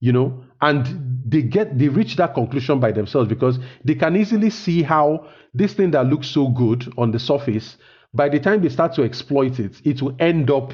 you 0.00 0.12
know 0.12 0.42
and 0.60 1.22
they 1.24 1.42
get 1.42 1.78
they 1.78 1.88
reach 1.88 2.16
that 2.16 2.34
conclusion 2.34 2.80
by 2.80 2.92
themselves 2.92 3.28
because 3.28 3.58
they 3.84 3.94
can 3.94 4.16
easily 4.16 4.50
see 4.50 4.82
how 4.82 5.26
this 5.54 5.74
thing 5.74 5.90
that 5.90 6.06
looks 6.06 6.28
so 6.28 6.48
good 6.48 6.92
on 6.98 7.10
the 7.10 7.18
surface 7.18 7.76
by 8.14 8.28
the 8.28 8.40
time 8.40 8.62
they 8.62 8.68
start 8.68 8.94
to 8.94 9.02
exploit 9.02 9.58
it 9.60 9.80
it 9.84 10.02
will 10.02 10.16
end 10.18 10.50
up 10.50 10.72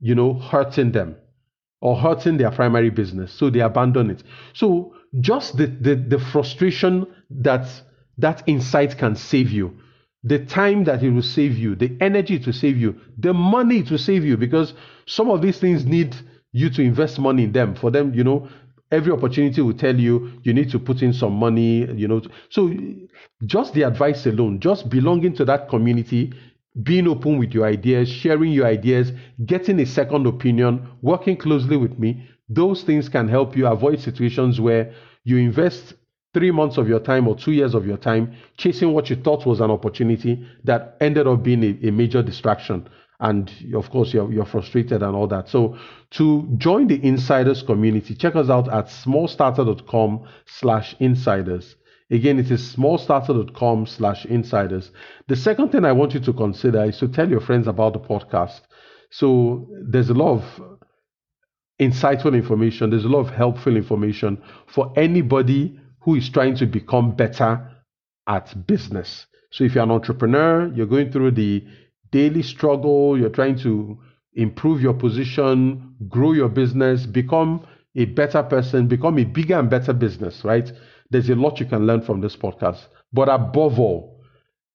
you 0.00 0.14
know 0.14 0.34
hurting 0.34 0.92
them 0.92 1.16
or 1.82 1.96
hurting 1.96 2.38
their 2.38 2.50
primary 2.50 2.90
business. 2.90 3.32
So 3.32 3.50
they 3.50 3.60
abandon 3.60 4.10
it. 4.10 4.22
So 4.54 4.94
just 5.20 5.56
the 5.58 5.66
the, 5.66 5.96
the 5.96 6.18
frustration 6.18 7.06
that 7.30 7.68
that 8.18 8.42
insight 8.46 8.96
can 8.96 9.16
save 9.16 9.50
you 9.50 9.78
the 10.24 10.38
time 10.38 10.84
that 10.84 11.02
it 11.02 11.10
will 11.10 11.22
save 11.22 11.58
you 11.58 11.74
the 11.74 11.96
energy 12.00 12.38
to 12.38 12.52
save 12.52 12.76
you 12.76 12.94
the 13.18 13.34
money 13.34 13.82
to 13.82 13.98
save 13.98 14.24
you 14.24 14.36
because 14.36 14.74
some 15.06 15.28
of 15.30 15.42
these 15.42 15.58
things 15.58 15.84
need 15.84 16.14
you 16.52 16.70
to 16.70 16.82
invest 16.82 17.18
money 17.18 17.44
in 17.44 17.52
them. 17.52 17.74
For 17.74 17.90
them 17.90 18.14
you 18.14 18.24
know 18.24 18.48
every 18.90 19.10
opportunity 19.10 19.60
will 19.62 19.74
tell 19.74 19.98
you 19.98 20.32
you 20.42 20.52
need 20.52 20.70
to 20.70 20.78
put 20.78 21.02
in 21.02 21.12
some 21.12 21.32
money 21.32 21.90
you 21.92 22.08
know. 22.08 22.22
So 22.50 22.72
just 23.46 23.74
the 23.74 23.82
advice 23.82 24.26
alone 24.26 24.60
just 24.60 24.88
belonging 24.88 25.34
to 25.34 25.44
that 25.46 25.68
community 25.68 26.32
being 26.82 27.06
open 27.06 27.38
with 27.38 27.52
your 27.52 27.66
ideas 27.66 28.08
sharing 28.08 28.52
your 28.52 28.66
ideas 28.66 29.12
getting 29.44 29.78
a 29.80 29.86
second 29.86 30.26
opinion 30.26 30.88
working 31.02 31.36
closely 31.36 31.76
with 31.76 31.98
me 31.98 32.26
those 32.48 32.82
things 32.82 33.08
can 33.08 33.28
help 33.28 33.56
you 33.56 33.66
avoid 33.66 34.00
situations 34.00 34.60
where 34.60 34.92
you 35.24 35.36
invest 35.36 35.94
three 36.34 36.50
months 36.50 36.78
of 36.78 36.88
your 36.88 37.00
time 37.00 37.28
or 37.28 37.36
two 37.36 37.52
years 37.52 37.74
of 37.74 37.86
your 37.86 37.98
time 37.98 38.34
chasing 38.56 38.92
what 38.92 39.10
you 39.10 39.16
thought 39.16 39.44
was 39.44 39.60
an 39.60 39.70
opportunity 39.70 40.46
that 40.64 40.96
ended 41.00 41.26
up 41.26 41.42
being 41.42 41.62
a, 41.62 41.88
a 41.88 41.90
major 41.90 42.22
distraction 42.22 42.88
and 43.22 43.50
of 43.74 43.88
course 43.88 44.12
you're, 44.12 44.30
you're 44.30 44.44
frustrated 44.44 45.02
and 45.02 45.14
all 45.14 45.28
that. 45.28 45.48
So 45.48 45.78
to 46.12 46.46
join 46.58 46.88
the 46.88 47.02
insiders 47.02 47.62
community, 47.62 48.14
check 48.16 48.34
us 48.34 48.50
out 48.50 48.68
at 48.68 48.86
smallstarter.com 48.86 50.26
slash 50.44 50.96
insiders. 50.98 51.76
Again, 52.10 52.40
it 52.40 52.50
is 52.50 52.74
smallstarter.com 52.74 53.86
slash 53.86 54.26
insiders. 54.26 54.90
The 55.28 55.36
second 55.36 55.70
thing 55.70 55.84
I 55.84 55.92
want 55.92 56.14
you 56.14 56.20
to 56.20 56.32
consider 56.32 56.84
is 56.84 56.98
to 56.98 57.08
tell 57.08 57.30
your 57.30 57.40
friends 57.40 57.68
about 57.68 57.92
the 57.92 58.00
podcast. 58.00 58.60
So 59.10 59.68
there's 59.88 60.10
a 60.10 60.14
lot 60.14 60.42
of 60.42 60.78
insightful 61.80 62.34
information, 62.34 62.90
there's 62.90 63.04
a 63.04 63.08
lot 63.08 63.20
of 63.20 63.30
helpful 63.30 63.76
information 63.76 64.42
for 64.66 64.92
anybody 64.96 65.78
who 66.00 66.16
is 66.16 66.28
trying 66.28 66.56
to 66.56 66.66
become 66.66 67.14
better 67.14 67.70
at 68.26 68.66
business. 68.66 69.26
So 69.52 69.62
if 69.62 69.74
you're 69.76 69.84
an 69.84 69.90
entrepreneur, 69.92 70.72
you're 70.74 70.86
going 70.86 71.12
through 71.12 71.32
the 71.32 71.64
daily 72.12 72.42
struggle, 72.42 73.18
you're 73.18 73.30
trying 73.30 73.58
to 73.60 73.98
improve 74.34 74.80
your 74.80 74.94
position, 74.94 75.96
grow 76.08 76.32
your 76.32 76.48
business, 76.48 77.04
become 77.06 77.66
a 77.96 78.04
better 78.04 78.42
person, 78.42 78.86
become 78.86 79.18
a 79.18 79.24
bigger 79.24 79.58
and 79.58 79.68
better 79.68 79.92
business, 79.92 80.44
right? 80.44 80.70
There's 81.10 81.28
a 81.28 81.34
lot 81.34 81.60
you 81.60 81.66
can 81.66 81.86
learn 81.86 82.02
from 82.02 82.20
this 82.20 82.36
podcast. 82.36 82.86
But 83.12 83.28
above 83.28 83.78
all, 83.80 84.20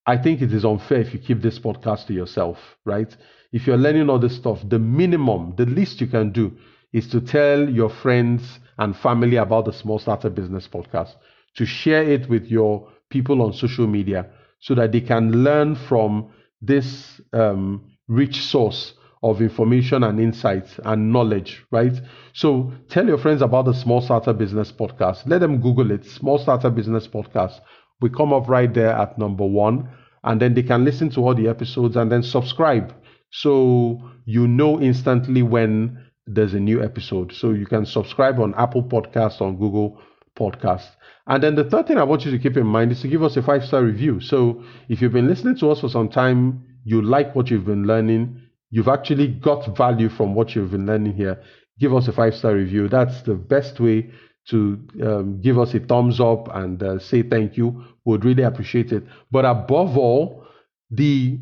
I 0.06 0.18
think 0.18 0.42
it 0.42 0.54
is 0.54 0.66
unfair 0.66 1.00
if 1.00 1.14
you 1.14 1.20
keep 1.20 1.42
this 1.42 1.60
podcast 1.60 2.08
to 2.08 2.14
yourself, 2.14 2.58
right? 2.86 3.16
If 3.52 3.66
you're 3.66 3.78
learning 3.78 4.10
all 4.10 4.20
this 4.20 4.36
stuff, 4.36 4.60
the 4.68 4.80
minimum, 4.80 5.54
the 5.58 5.66
least 5.66 6.02
you 6.02 6.08
can 6.08 6.32
do 6.32 6.52
is 6.94 7.08
to 7.10 7.22
tell 7.22 7.70
your 7.70 7.90
friends 7.90 8.60
and 8.78 8.96
family 8.96 9.38
about 9.38 9.66
the 9.66 9.74
Small 9.74 10.00
Starter 10.00 10.30
Business 10.30 10.68
Podcast, 10.68 11.16
to 11.56 11.66
share 11.66 12.04
it 12.04 12.30
with 12.30 12.46
your 12.46 12.92
people 13.10 13.42
on 13.42 13.54
social 13.54 13.88
media 13.88 14.28
so 14.60 14.76
that 14.76 14.92
they 14.92 15.02
can 15.02 15.44
learn 15.44 15.76
from 15.76 16.30
this 16.62 17.22
um, 17.34 17.92
rich 18.08 18.42
source 18.42 18.94
of 19.24 19.42
information 19.42 20.04
and 20.04 20.20
insights 20.20 20.80
and 20.86 21.12
knowledge, 21.12 21.66
right? 21.72 21.94
So 22.34 22.72
tell 22.90 23.08
your 23.08 23.18
friends 23.18 23.42
about 23.42 23.66
the 23.66 23.74
Small 23.74 24.02
Starter 24.02 24.34
Business 24.34 24.72
Podcast. 24.72 25.24
Let 25.26 25.40
them 25.40 25.60
Google 25.60 25.92
it, 25.92 26.06
Small 26.06 26.38
Starter 26.38 26.70
Business 26.70 27.08
Podcast. 27.08 27.60
We 28.00 28.10
come 28.10 28.32
up 28.32 28.48
right 28.48 28.72
there 28.72 28.92
at 28.92 29.18
number 29.18 29.46
one, 29.46 29.90
and 30.24 30.40
then 30.40 30.54
they 30.54 30.64
can 30.64 30.86
listen 30.86 31.10
to 31.12 31.22
all 31.22 31.34
the 31.34 31.48
episodes 31.48 31.96
and 31.96 32.12
then 32.12 32.22
subscribe. 32.22 32.94
So 33.32 34.02
you 34.26 34.48
know 34.48 34.80
instantly 34.80 35.42
when 35.42 36.06
there's 36.28 36.54
a 36.54 36.60
new 36.60 36.84
episode. 36.84 37.34
So 37.34 37.52
you 37.52 37.66
can 37.66 37.86
subscribe 37.86 38.40
on 38.40 38.54
Apple 38.56 38.84
Podcast, 38.84 39.42
on 39.42 39.58
Google 39.58 40.00
Podcast. 40.38 40.88
And 41.28 41.44
then 41.44 41.56
the 41.56 41.64
third 41.66 41.88
thing 41.88 41.98
I 41.98 42.04
want 42.04 42.26
you 42.26 42.32
to 42.32 42.40
keep 42.40 42.56
in 42.56 42.66
mind 42.66 42.92
is 42.92 43.02
to 43.02 43.08
give 43.08 43.24
us 43.24 43.36
a 43.36 43.42
five 43.44 43.66
star 43.66 43.84
review. 43.84 44.22
So 44.22 44.64
if 44.88 45.02
you've 45.02 45.12
been 45.12 45.28
listening 45.28 45.58
to 45.58 45.72
us 45.72 45.82
for 45.82 45.90
some 45.90 46.10
time, 46.10 46.64
you 46.86 47.02
like 47.02 47.36
what 47.36 47.50
you've 47.50 47.66
been 47.66 47.86
learning, 47.86 48.42
you've 48.70 48.88
actually 48.88 49.28
got 49.28 49.76
value 49.76 50.10
from 50.10 50.34
what 50.34 50.56
you've 50.56 50.72
been 50.72 50.86
learning 50.86 51.14
here, 51.16 51.42
give 51.80 51.94
us 51.94 52.08
a 52.08 52.14
five 52.14 52.36
star 52.36 52.54
review. 52.56 52.88
That's 52.88 53.22
the 53.24 53.36
best 53.36 53.80
way 53.80 54.10
to 54.50 54.80
um, 55.04 55.42
give 55.42 55.60
us 55.60 55.74
a 55.74 55.80
thumbs 55.80 56.22
up 56.22 56.48
and 56.56 56.82
uh, 56.82 57.00
say 57.00 57.22
thank 57.24 57.58
you. 57.58 57.84
We 58.06 58.12
would 58.12 58.24
really 58.26 58.44
appreciate 58.44 58.94
it. 58.94 59.04
But 59.30 59.44
above 59.44 59.98
all, 59.98 60.46
the 60.90 61.40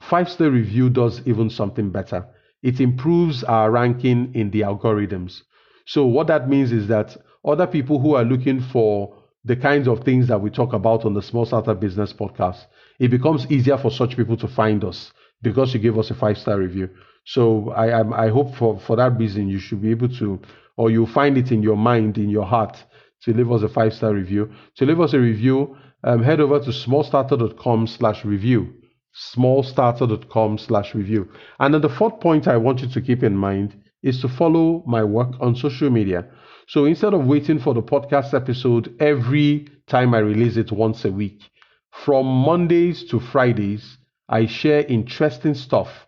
five 0.00 0.28
star 0.28 0.50
review 0.50 0.90
does 0.90 1.20
even 1.26 1.50
something 1.50 1.90
better. 1.90 2.26
It 2.62 2.80
improves 2.80 3.44
our 3.44 3.70
ranking 3.70 4.34
in 4.34 4.50
the 4.50 4.62
algorithms. 4.62 5.42
So, 5.86 6.04
what 6.04 6.26
that 6.26 6.48
means 6.48 6.72
is 6.72 6.88
that 6.88 7.16
other 7.46 7.66
people 7.66 7.98
who 8.00 8.14
are 8.14 8.24
looking 8.24 8.60
for 8.60 9.16
the 9.44 9.56
kinds 9.56 9.86
of 9.86 10.04
things 10.04 10.26
that 10.28 10.40
we 10.40 10.50
talk 10.50 10.72
about 10.72 11.04
on 11.04 11.14
the 11.14 11.22
Small 11.22 11.46
Startup 11.46 11.78
Business 11.78 12.12
podcast, 12.12 12.66
it 12.98 13.10
becomes 13.10 13.46
easier 13.50 13.78
for 13.78 13.90
such 13.90 14.16
people 14.16 14.36
to 14.38 14.48
find 14.48 14.84
us 14.84 15.12
because 15.42 15.72
you 15.72 15.80
give 15.80 15.98
us 15.98 16.10
a 16.10 16.14
five 16.14 16.36
star 16.36 16.58
review. 16.58 16.90
So 17.24 17.70
I, 17.70 18.00
I 18.00 18.26
I 18.26 18.28
hope 18.28 18.54
for 18.56 18.80
for 18.80 18.96
that 18.96 19.16
reason 19.18 19.48
you 19.48 19.58
should 19.58 19.82
be 19.82 19.90
able 19.90 20.08
to, 20.18 20.40
or 20.76 20.90
you 20.90 21.06
find 21.06 21.38
it 21.38 21.52
in 21.52 21.62
your 21.62 21.76
mind, 21.76 22.18
in 22.18 22.28
your 22.28 22.46
heart, 22.46 22.76
to 23.22 23.32
leave 23.32 23.50
us 23.52 23.62
a 23.62 23.68
five 23.68 23.94
star 23.94 24.12
review. 24.12 24.50
To 24.76 24.86
leave 24.86 25.00
us 25.00 25.12
a 25.12 25.20
review, 25.20 25.76
um, 26.04 26.22
head 26.22 26.40
over 26.40 26.58
to 26.60 26.70
smallstarter.com 26.70 27.86
slash 27.86 28.24
review. 28.24 28.74
Smallstarter.com 29.34 30.58
slash 30.58 30.94
review. 30.94 31.28
And 31.58 31.74
then 31.74 31.80
the 31.80 31.88
fourth 31.88 32.20
point 32.20 32.46
I 32.48 32.56
want 32.56 32.80
you 32.82 32.88
to 32.88 33.00
keep 33.00 33.22
in 33.22 33.36
mind 33.36 33.74
is 34.02 34.20
to 34.20 34.28
follow 34.28 34.84
my 34.86 35.02
work 35.02 35.30
on 35.40 35.56
social 35.56 35.90
media. 35.90 36.28
So 36.68 36.84
instead 36.84 37.14
of 37.14 37.26
waiting 37.26 37.60
for 37.60 37.74
the 37.74 37.82
podcast 37.82 38.34
episode 38.34 38.94
every 39.00 39.68
time 39.86 40.14
I 40.14 40.18
release 40.18 40.56
it 40.56 40.72
once 40.72 41.04
a 41.04 41.12
week, 41.12 41.40
from 41.92 42.26
Mondays 42.26 43.04
to 43.04 43.20
Fridays, 43.20 43.98
I 44.28 44.46
share 44.46 44.84
interesting 44.86 45.54
stuff 45.54 46.06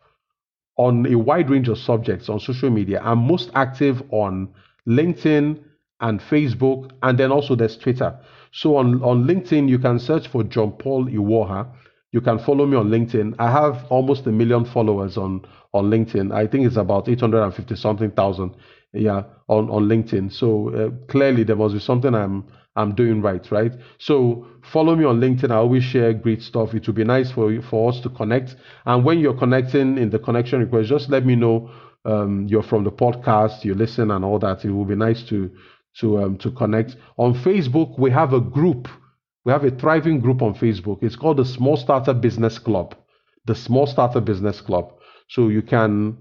on 0.76 1.06
a 1.06 1.16
wide 1.16 1.48
range 1.48 1.68
of 1.68 1.78
subjects 1.78 2.28
on 2.28 2.40
social 2.40 2.70
media. 2.70 3.00
I'm 3.04 3.18
most 3.20 3.50
active 3.54 4.02
on 4.10 4.48
LinkedIn 4.88 5.60
and 6.00 6.20
Facebook, 6.20 6.90
and 7.02 7.16
then 7.16 7.30
also 7.30 7.54
there's 7.54 7.76
Twitter. 7.76 8.18
So 8.50 8.76
on, 8.76 9.00
on 9.02 9.24
LinkedIn, 9.24 9.68
you 9.68 9.78
can 9.78 10.00
search 10.00 10.26
for 10.26 10.42
John 10.42 10.72
Paul 10.72 11.06
Iwuoha. 11.06 11.68
You 12.10 12.20
can 12.20 12.40
follow 12.40 12.66
me 12.66 12.76
on 12.76 12.88
LinkedIn. 12.88 13.36
I 13.38 13.50
have 13.50 13.84
almost 13.90 14.26
a 14.26 14.32
million 14.32 14.64
followers 14.64 15.16
on, 15.16 15.44
on 15.72 15.90
LinkedIn. 15.90 16.34
I 16.34 16.48
think 16.48 16.66
it's 16.66 16.76
about 16.76 17.08
850 17.08 17.76
something 17.76 18.10
thousand 18.10 18.56
yeah 18.98 19.22
on 19.48 19.70
on 19.70 19.88
linkedin. 19.88 20.32
So 20.32 20.68
uh, 20.70 20.90
clearly 21.10 21.44
there 21.44 21.56
must 21.56 21.74
be 21.74 21.80
something 21.80 22.14
i'm 22.14 22.44
i'm 22.76 22.94
doing 22.94 23.22
right 23.22 23.50
right? 23.50 23.72
So 23.98 24.46
follow 24.62 24.94
me 24.96 25.04
on 25.04 25.20
linkedin. 25.20 25.50
I 25.50 25.56
always 25.56 25.84
share 25.84 26.12
great 26.12 26.42
stuff. 26.42 26.74
It 26.74 26.86
would 26.86 26.96
be 26.96 27.04
nice 27.04 27.30
for 27.30 27.60
for 27.62 27.90
us 27.90 28.00
to 28.00 28.08
connect. 28.10 28.56
And 28.86 29.04
when 29.04 29.18
you're 29.20 29.38
connecting 29.38 29.98
in 29.98 30.10
the 30.10 30.18
connection 30.18 30.60
request 30.60 30.88
just 30.88 31.08
let 31.10 31.24
me 31.24 31.36
know 31.36 31.70
um, 32.04 32.46
you're 32.48 32.62
from 32.62 32.84
the 32.84 32.92
podcast 32.92 33.64
you 33.64 33.74
listen 33.74 34.10
and 34.10 34.24
all 34.24 34.38
that. 34.40 34.64
It 34.64 34.70
will 34.70 34.84
be 34.84 34.96
nice 34.96 35.22
to 35.24 35.50
to 36.00 36.22
um, 36.22 36.38
to 36.38 36.50
connect. 36.50 36.96
On 37.16 37.34
facebook 37.34 37.98
we 37.98 38.10
have 38.10 38.32
a 38.34 38.40
group. 38.40 38.88
We 39.44 39.52
have 39.52 39.64
a 39.64 39.70
thriving 39.70 40.20
group 40.20 40.42
on 40.42 40.54
facebook. 40.54 41.02
It's 41.02 41.16
called 41.16 41.38
the 41.38 41.44
small 41.44 41.76
starter 41.76 42.12
business 42.14 42.58
club. 42.58 42.94
The 43.46 43.54
small 43.54 43.86
starter 43.86 44.20
business 44.20 44.60
club. 44.60 44.92
So 45.28 45.48
you 45.48 45.62
can 45.62 46.18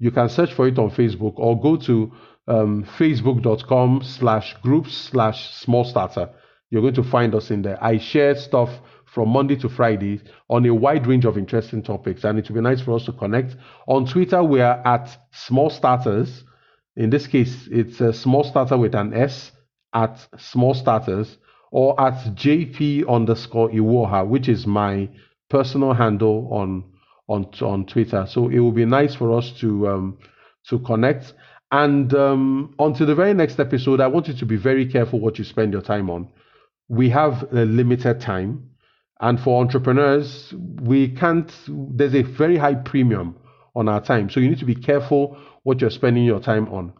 you 0.00 0.10
can 0.10 0.28
search 0.28 0.52
for 0.54 0.66
it 0.66 0.78
on 0.78 0.90
Facebook 0.90 1.34
or 1.36 1.60
go 1.60 1.76
to 1.76 2.10
um, 2.48 2.84
facebook.com 2.98 4.02
slash 4.02 4.56
groups 4.62 4.96
slash 4.96 5.54
small 5.54 5.84
starter. 5.84 6.30
You're 6.70 6.82
going 6.82 6.94
to 6.94 7.04
find 7.04 7.34
us 7.34 7.50
in 7.50 7.62
there. 7.62 7.82
I 7.84 7.98
share 7.98 8.34
stuff 8.34 8.70
from 9.04 9.28
Monday 9.28 9.56
to 9.56 9.68
Friday 9.68 10.22
on 10.48 10.64
a 10.64 10.74
wide 10.74 11.06
range 11.06 11.26
of 11.26 11.36
interesting 11.36 11.82
topics, 11.82 12.24
and 12.24 12.38
it 12.38 12.48
will 12.48 12.56
be 12.56 12.60
nice 12.62 12.80
for 12.80 12.96
us 12.96 13.04
to 13.04 13.12
connect. 13.12 13.56
On 13.86 14.06
Twitter, 14.06 14.42
we 14.42 14.60
are 14.60 14.80
at 14.86 15.16
small 15.32 15.68
starters. 15.68 16.44
In 16.96 17.10
this 17.10 17.26
case, 17.26 17.68
it's 17.70 18.00
a 18.00 18.12
small 18.12 18.44
starter 18.44 18.78
with 18.78 18.94
an 18.94 19.12
S 19.12 19.52
at 19.92 20.26
small 20.38 20.74
starters 20.74 21.36
or 21.72 22.00
at 22.00 22.14
JP 22.36 23.08
underscore 23.08 23.68
Iwuoha, 23.70 24.26
which 24.26 24.48
is 24.48 24.66
my 24.66 25.08
personal 25.50 25.92
handle 25.92 26.48
on 26.52 26.84
on 27.30 27.46
on 27.62 27.86
Twitter. 27.86 28.26
So 28.28 28.48
it 28.48 28.58
will 28.58 28.72
be 28.72 28.84
nice 28.84 29.14
for 29.14 29.36
us 29.38 29.52
to 29.60 29.88
um, 29.88 30.18
to 30.68 30.78
connect. 30.80 31.32
And 31.72 32.12
um, 32.14 32.74
until 32.78 33.06
the 33.06 33.14
very 33.14 33.32
next 33.32 33.60
episode, 33.60 34.00
I 34.00 34.08
want 34.08 34.26
you 34.26 34.34
to 34.34 34.46
be 34.46 34.56
very 34.56 34.90
careful 34.90 35.20
what 35.20 35.38
you 35.38 35.44
spend 35.44 35.72
your 35.72 35.82
time 35.82 36.10
on. 36.10 36.28
We 36.88 37.08
have 37.10 37.44
a 37.52 37.64
limited 37.64 38.20
time, 38.20 38.70
and 39.20 39.38
for 39.38 39.60
entrepreneurs, 39.62 40.52
we 40.82 41.08
can't. 41.08 41.50
There's 41.68 42.14
a 42.14 42.22
very 42.22 42.58
high 42.58 42.74
premium 42.74 43.36
on 43.76 43.88
our 43.88 44.00
time, 44.02 44.28
so 44.28 44.40
you 44.40 44.48
need 44.50 44.58
to 44.58 44.64
be 44.64 44.74
careful 44.74 45.38
what 45.62 45.80
you're 45.80 45.90
spending 45.90 46.24
your 46.24 46.40
time 46.40 46.66
on. 46.72 46.92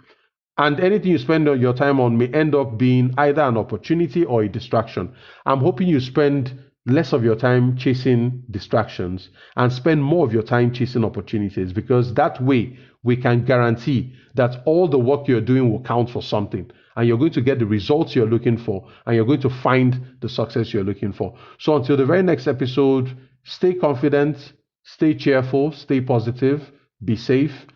And 0.56 0.78
anything 0.78 1.10
you 1.10 1.18
spend 1.18 1.46
your 1.46 1.72
time 1.72 1.98
on 1.98 2.18
may 2.18 2.28
end 2.28 2.54
up 2.54 2.78
being 2.78 3.14
either 3.16 3.42
an 3.42 3.56
opportunity 3.56 4.24
or 4.24 4.42
a 4.42 4.48
distraction. 4.48 5.14
I'm 5.46 5.60
hoping 5.60 5.88
you 5.88 6.00
spend 6.00 6.69
less 6.86 7.12
of 7.12 7.22
your 7.22 7.36
time 7.36 7.76
chasing 7.76 8.42
distractions 8.50 9.28
and 9.56 9.72
spend 9.72 10.02
more 10.02 10.26
of 10.26 10.32
your 10.32 10.42
time 10.42 10.72
chasing 10.72 11.04
opportunities 11.04 11.72
because 11.72 12.14
that 12.14 12.42
way 12.42 12.76
we 13.02 13.16
can 13.16 13.44
guarantee 13.44 14.14
that 14.34 14.62
all 14.64 14.88
the 14.88 14.98
work 14.98 15.28
you're 15.28 15.40
doing 15.40 15.70
will 15.70 15.82
count 15.82 16.08
for 16.08 16.22
something 16.22 16.70
and 16.96 17.06
you're 17.06 17.18
going 17.18 17.32
to 17.32 17.40
get 17.40 17.58
the 17.58 17.66
results 17.66 18.14
you're 18.14 18.26
looking 18.26 18.56
for 18.56 18.86
and 19.06 19.14
you're 19.14 19.24
going 19.24 19.40
to 19.40 19.50
find 19.62 20.16
the 20.20 20.28
success 20.28 20.72
you're 20.72 20.84
looking 20.84 21.12
for. 21.12 21.36
So 21.58 21.76
until 21.76 21.96
the 21.96 22.06
very 22.06 22.22
next 22.22 22.46
episode, 22.46 23.16
stay 23.44 23.74
confident, 23.74 24.52
stay 24.84 25.14
cheerful, 25.14 25.72
stay 25.72 26.00
positive, 26.00 26.70
be 27.04 27.16
safe. 27.16 27.66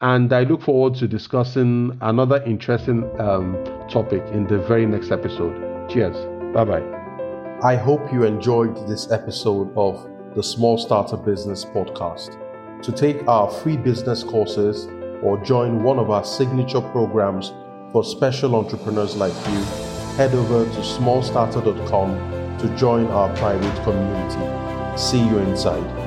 And 0.00 0.32
I 0.32 0.42
look 0.42 0.62
forward 0.62 0.96
to 0.96 1.06
discussing 1.06 1.96
another 2.00 2.42
interesting 2.42 3.08
um, 3.20 3.62
topic 3.88 4.22
in 4.32 4.46
the 4.48 4.58
very 4.58 4.86
next 4.86 5.12
episode. 5.12 5.88
Cheers. 5.88 6.16
Bye 6.52 6.64
bye. 6.64 7.01
I 7.64 7.76
hope 7.76 8.12
you 8.12 8.24
enjoyed 8.24 8.88
this 8.88 9.12
episode 9.12 9.72
of 9.76 10.10
the 10.34 10.42
Small 10.42 10.76
Starter 10.76 11.16
Business 11.16 11.64
Podcast. 11.64 12.36
To 12.82 12.90
take 12.90 13.28
our 13.28 13.48
free 13.48 13.76
business 13.76 14.24
courses 14.24 14.88
or 15.22 15.40
join 15.44 15.84
one 15.84 16.00
of 16.00 16.10
our 16.10 16.24
signature 16.24 16.80
programs 16.80 17.52
for 17.92 18.02
special 18.02 18.56
entrepreneurs 18.56 19.14
like 19.14 19.32
you, 19.46 19.62
head 20.16 20.34
over 20.34 20.64
to 20.64 20.80
smallstarter.com 20.80 22.58
to 22.58 22.76
join 22.76 23.06
our 23.06 23.32
private 23.36 23.84
community. 23.84 24.98
See 24.98 25.24
you 25.24 25.38
inside. 25.38 26.01